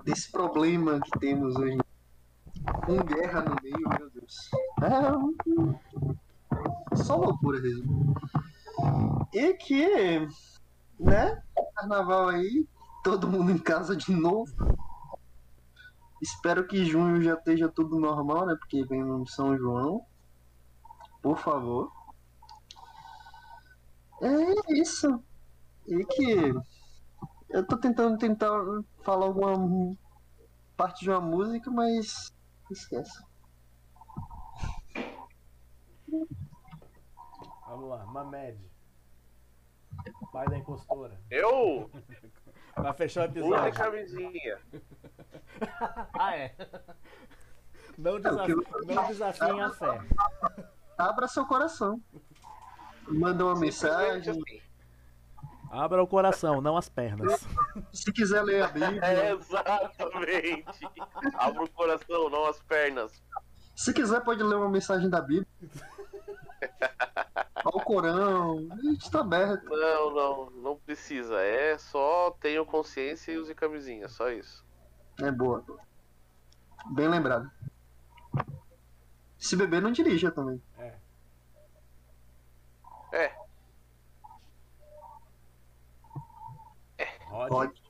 desse 0.03 0.31
problema 0.31 0.99
que 1.01 1.19
temos 1.19 1.55
hoje 1.55 1.77
com 2.85 2.97
guerra 3.03 3.41
no 3.41 3.55
meio 3.61 3.89
meu 3.99 4.09
Deus 4.11 4.49
é 6.91 6.95
só 6.95 7.17
loucura 7.17 7.59
mesmo 7.59 8.13
e 9.33 9.53
que 9.55 10.27
né? 10.99 11.41
Carnaval 11.75 12.29
aí 12.29 12.67
todo 13.03 13.27
mundo 13.27 13.51
em 13.51 13.57
casa 13.57 13.95
de 13.95 14.11
novo. 14.11 14.51
Espero 16.21 16.67
que 16.67 16.85
junho 16.85 17.21
já 17.21 17.35
esteja 17.35 17.69
tudo 17.69 17.99
normal 17.99 18.45
né? 18.45 18.55
Porque 18.55 18.83
vem 18.85 19.03
no 19.03 19.25
São 19.27 19.57
João. 19.57 20.05
Por 21.21 21.37
favor. 21.37 21.91
É 24.21 24.73
isso. 24.73 25.23
E 25.87 26.03
que 26.05 26.53
eu 27.49 27.65
tô 27.65 27.77
tentando 27.77 28.17
tentar 28.17 28.51
falar 29.03 29.27
alguma 29.27 29.95
parte 30.75 31.03
de 31.03 31.09
uma 31.09 31.21
música, 31.21 31.71
mas 31.71 32.33
esquece. 32.69 33.23
Vamos 37.67 37.89
lá, 37.89 38.05
Mamed. 38.05 38.76
Pai 40.31 40.47
da 40.47 40.57
impostora. 40.57 41.19
Eu? 41.29 41.89
Pra 42.73 42.93
fechar 42.93 43.21
o 43.21 43.31
episódio. 43.31 43.73
camisinha. 43.73 44.59
Ah, 46.13 46.35
é. 46.35 46.53
Não, 47.97 48.19
desaf... 48.19 48.53
não 48.85 49.07
desafiem 49.07 49.61
a 49.61 49.71
fé. 49.71 50.01
Abra 50.95 51.27
seu 51.27 51.47
coração. 51.47 51.99
Manda 53.07 53.43
uma 53.43 53.59
mensagem. 53.59 54.31
Assim. 54.31 54.61
Abra 55.71 56.03
o 56.03 56.07
coração, 56.07 56.61
não 56.61 56.77
as 56.77 56.87
pernas. 56.87 57.47
Se 57.91 58.11
quiser 58.11 58.43
ler 58.43 58.63
a 58.63 58.67
Bíblia. 58.67 59.01
É, 59.03 59.33
exatamente. 59.33 60.87
Abra 61.33 61.63
o 61.63 61.69
coração, 61.71 62.29
não 62.29 62.45
as 62.45 62.61
pernas. 62.61 63.11
Se 63.75 63.93
quiser, 63.93 64.21
pode 64.21 64.43
ler 64.43 64.55
uma 64.55 64.69
mensagem 64.69 65.09
da 65.09 65.21
Bíblia. 65.21 65.47
Ao 67.67 67.81
Corão. 67.81 68.67
A 68.71 68.75
gente 68.81 69.11
tá 69.11 69.19
aberto. 69.19 69.69
Não, 69.69 70.13
não, 70.13 70.49
não 70.51 70.77
precisa. 70.77 71.41
É 71.41 71.77
só 71.77 72.31
tenham 72.39 72.65
consciência 72.65 73.31
e 73.31 73.37
use 73.37 73.53
camisinha, 73.53 74.07
só 74.07 74.29
isso. 74.29 74.65
É 75.21 75.31
boa. 75.31 75.63
Bem 76.91 77.09
lembrado. 77.09 77.51
Se 79.37 79.55
beber, 79.55 79.81
não 79.81 79.91
dirija 79.91 80.31
também. 80.31 80.61
É, 83.11 83.31
Rod. 87.27 87.49
Pode. 87.49 87.83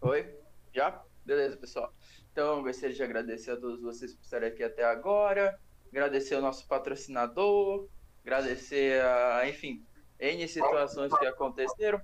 Oi? 0.00 0.34
Já? 0.72 1.02
Beleza, 1.24 1.56
pessoal. 1.56 1.92
Então, 2.32 2.62
gostaria 2.62 2.94
de 2.94 3.02
agradecer 3.02 3.50
a 3.50 3.56
todos 3.56 3.82
vocês 3.82 4.14
por 4.14 4.22
estarem 4.22 4.48
aqui 4.48 4.62
até 4.62 4.84
agora. 4.84 5.58
Agradecer 5.90 6.34
ao 6.34 6.42
nosso 6.42 6.66
patrocinador. 6.66 7.88
Agradecer 8.28 9.02
a, 9.02 9.48
enfim, 9.48 9.82
N 10.20 10.46
situações 10.46 11.10
que 11.18 11.26
aconteceram. 11.26 11.98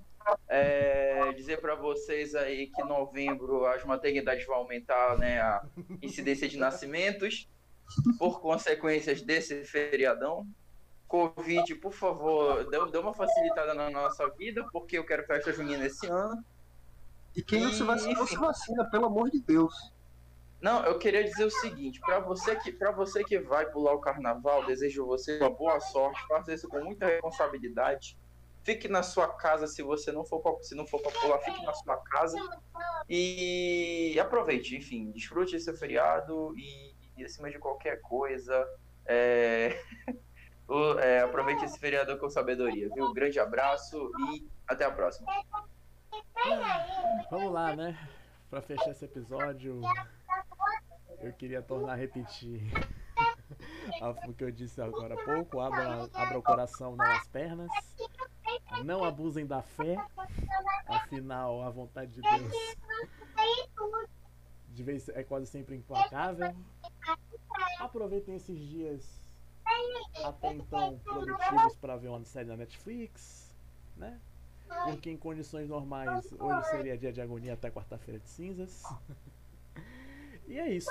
É, 0.47 1.31
dizer 1.33 1.61
para 1.61 1.75
vocês 1.75 2.33
aí 2.33 2.65
que 2.65 2.81
em 2.81 2.87
novembro 2.87 3.63
as 3.67 3.83
maternidades 3.83 4.43
vão 4.47 4.55
aumentar 4.55 5.19
né, 5.19 5.39
a 5.39 5.63
incidência 6.01 6.49
de 6.49 6.57
nascimentos 6.57 7.47
por 8.17 8.41
consequências 8.41 9.21
desse 9.21 9.63
feriadão. 9.65 10.47
Covid, 11.07 11.75
por 11.75 11.93
favor, 11.93 12.67
dê, 12.71 12.91
dê 12.91 12.97
uma 12.97 13.13
facilitada 13.13 13.75
na 13.75 13.91
nossa 13.91 14.27
vida, 14.31 14.67
porque 14.71 14.97
eu 14.97 15.05
quero 15.05 15.27
festa 15.27 15.53
junina 15.53 15.85
esse 15.85 16.07
ano. 16.07 16.43
E 17.35 17.43
quem 17.43 17.61
não 17.61 17.71
se 17.71 17.83
vacina, 17.83 18.13
não 18.17 18.25
se 18.25 18.35
vacina, 18.35 18.89
pelo 18.89 19.05
amor 19.05 19.29
de 19.29 19.39
Deus. 19.41 19.75
Não, 20.61 20.83
eu 20.85 20.97
queria 20.97 21.23
dizer 21.23 21.45
o 21.45 21.51
seguinte, 21.51 21.99
para 21.99 22.19
você 22.19 22.55
que 22.55 22.71
para 22.71 22.91
você 22.91 23.23
que 23.23 23.39
vai 23.39 23.69
pular 23.69 23.93
o 23.93 23.99
carnaval, 23.99 24.65
desejo 24.65 25.05
você 25.05 25.37
uma 25.37 25.49
boa 25.49 25.79
sorte, 25.79 26.25
faça 26.27 26.53
isso 26.53 26.67
com 26.67 26.83
muita 26.83 27.05
responsabilidade. 27.05 28.17
Fique 28.63 28.87
na 28.87 29.03
sua 29.03 29.27
casa 29.27 29.67
se 29.67 29.83
você 29.83 30.11
não 30.11 30.25
for 30.25 30.39
pra, 30.39 30.51
se 30.63 30.73
não 30.73 30.87
for 30.87 30.99
para 31.01 31.11
pular, 31.11 31.39
fique 31.39 31.63
na 31.63 31.73
sua 31.73 31.97
casa 31.97 32.37
e 33.07 34.17
aproveite, 34.19 34.75
enfim, 34.75 35.11
desfrute 35.11 35.55
esse 35.55 35.71
feriado 35.77 36.51
e, 36.57 36.95
e 37.15 37.23
acima 37.23 37.51
de 37.51 37.59
qualquer 37.59 38.01
coisa, 38.01 38.67
é... 39.05 39.79
o, 40.67 40.97
é, 40.99 41.21
aproveite 41.21 41.63
esse 41.63 41.77
feriado 41.77 42.17
com 42.17 42.29
sabedoria, 42.29 42.89
viu? 42.93 43.13
Grande 43.13 43.39
abraço 43.39 44.11
e 44.31 44.47
até 44.67 44.83
a 44.85 44.91
próxima. 44.91 45.31
Vamos 47.29 47.53
lá, 47.53 47.75
né? 47.75 47.97
Para 48.49 48.61
fechar 48.61 48.91
esse 48.91 49.05
episódio, 49.05 49.81
eu 51.25 51.33
queria 51.33 51.61
tornar 51.61 51.93
a 51.93 51.95
repetir 51.95 52.61
o 54.27 54.33
que 54.33 54.43
eu 54.43 54.51
disse 54.51 54.81
agora 54.81 55.15
há 55.15 55.23
pouco. 55.23 55.59
Abra, 55.59 56.09
abra 56.13 56.37
o 56.37 56.43
coração, 56.43 56.95
não 56.95 57.05
as 57.05 57.27
pernas. 57.27 57.69
Não 58.83 59.03
abusem 59.03 59.45
da 59.45 59.61
fé. 59.61 59.97
Afinal, 60.87 61.61
a 61.61 61.69
vontade 61.69 62.11
de 62.11 62.21
Deus 62.21 62.75
de 64.75 64.83
vez 64.83 65.07
é 65.09 65.23
quase 65.23 65.47
sempre 65.47 65.75
implacável. 65.75 66.53
Aproveitem 67.79 68.35
esses 68.35 68.59
dias 68.59 69.25
até 70.23 70.53
então 70.53 70.99
produtivos 70.99 71.75
para 71.77 71.95
ver 71.95 72.09
uma 72.09 72.23
série 72.25 72.49
na 72.49 72.57
Netflix, 72.57 73.55
né? 73.95 74.19
Porque 74.83 75.09
em 75.09 75.17
condições 75.17 75.69
normais 75.69 76.31
hoje 76.33 76.69
seria 76.69 76.97
dia 76.97 77.13
de 77.13 77.21
agonia 77.21 77.53
até 77.53 77.71
quarta-feira 77.71 78.19
de 78.19 78.29
cinzas. 78.29 78.83
E 80.47 80.59
é 80.59 80.69
isso. 80.73 80.89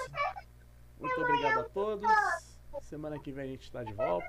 Muito 0.98 1.20
obrigado 1.20 1.60
a 1.60 1.64
todos. 1.64 2.10
Semana 2.82 3.18
que 3.18 3.32
vem 3.32 3.44
a 3.44 3.48
gente 3.48 3.62
está 3.62 3.82
de 3.84 3.92
volta. 3.92 4.22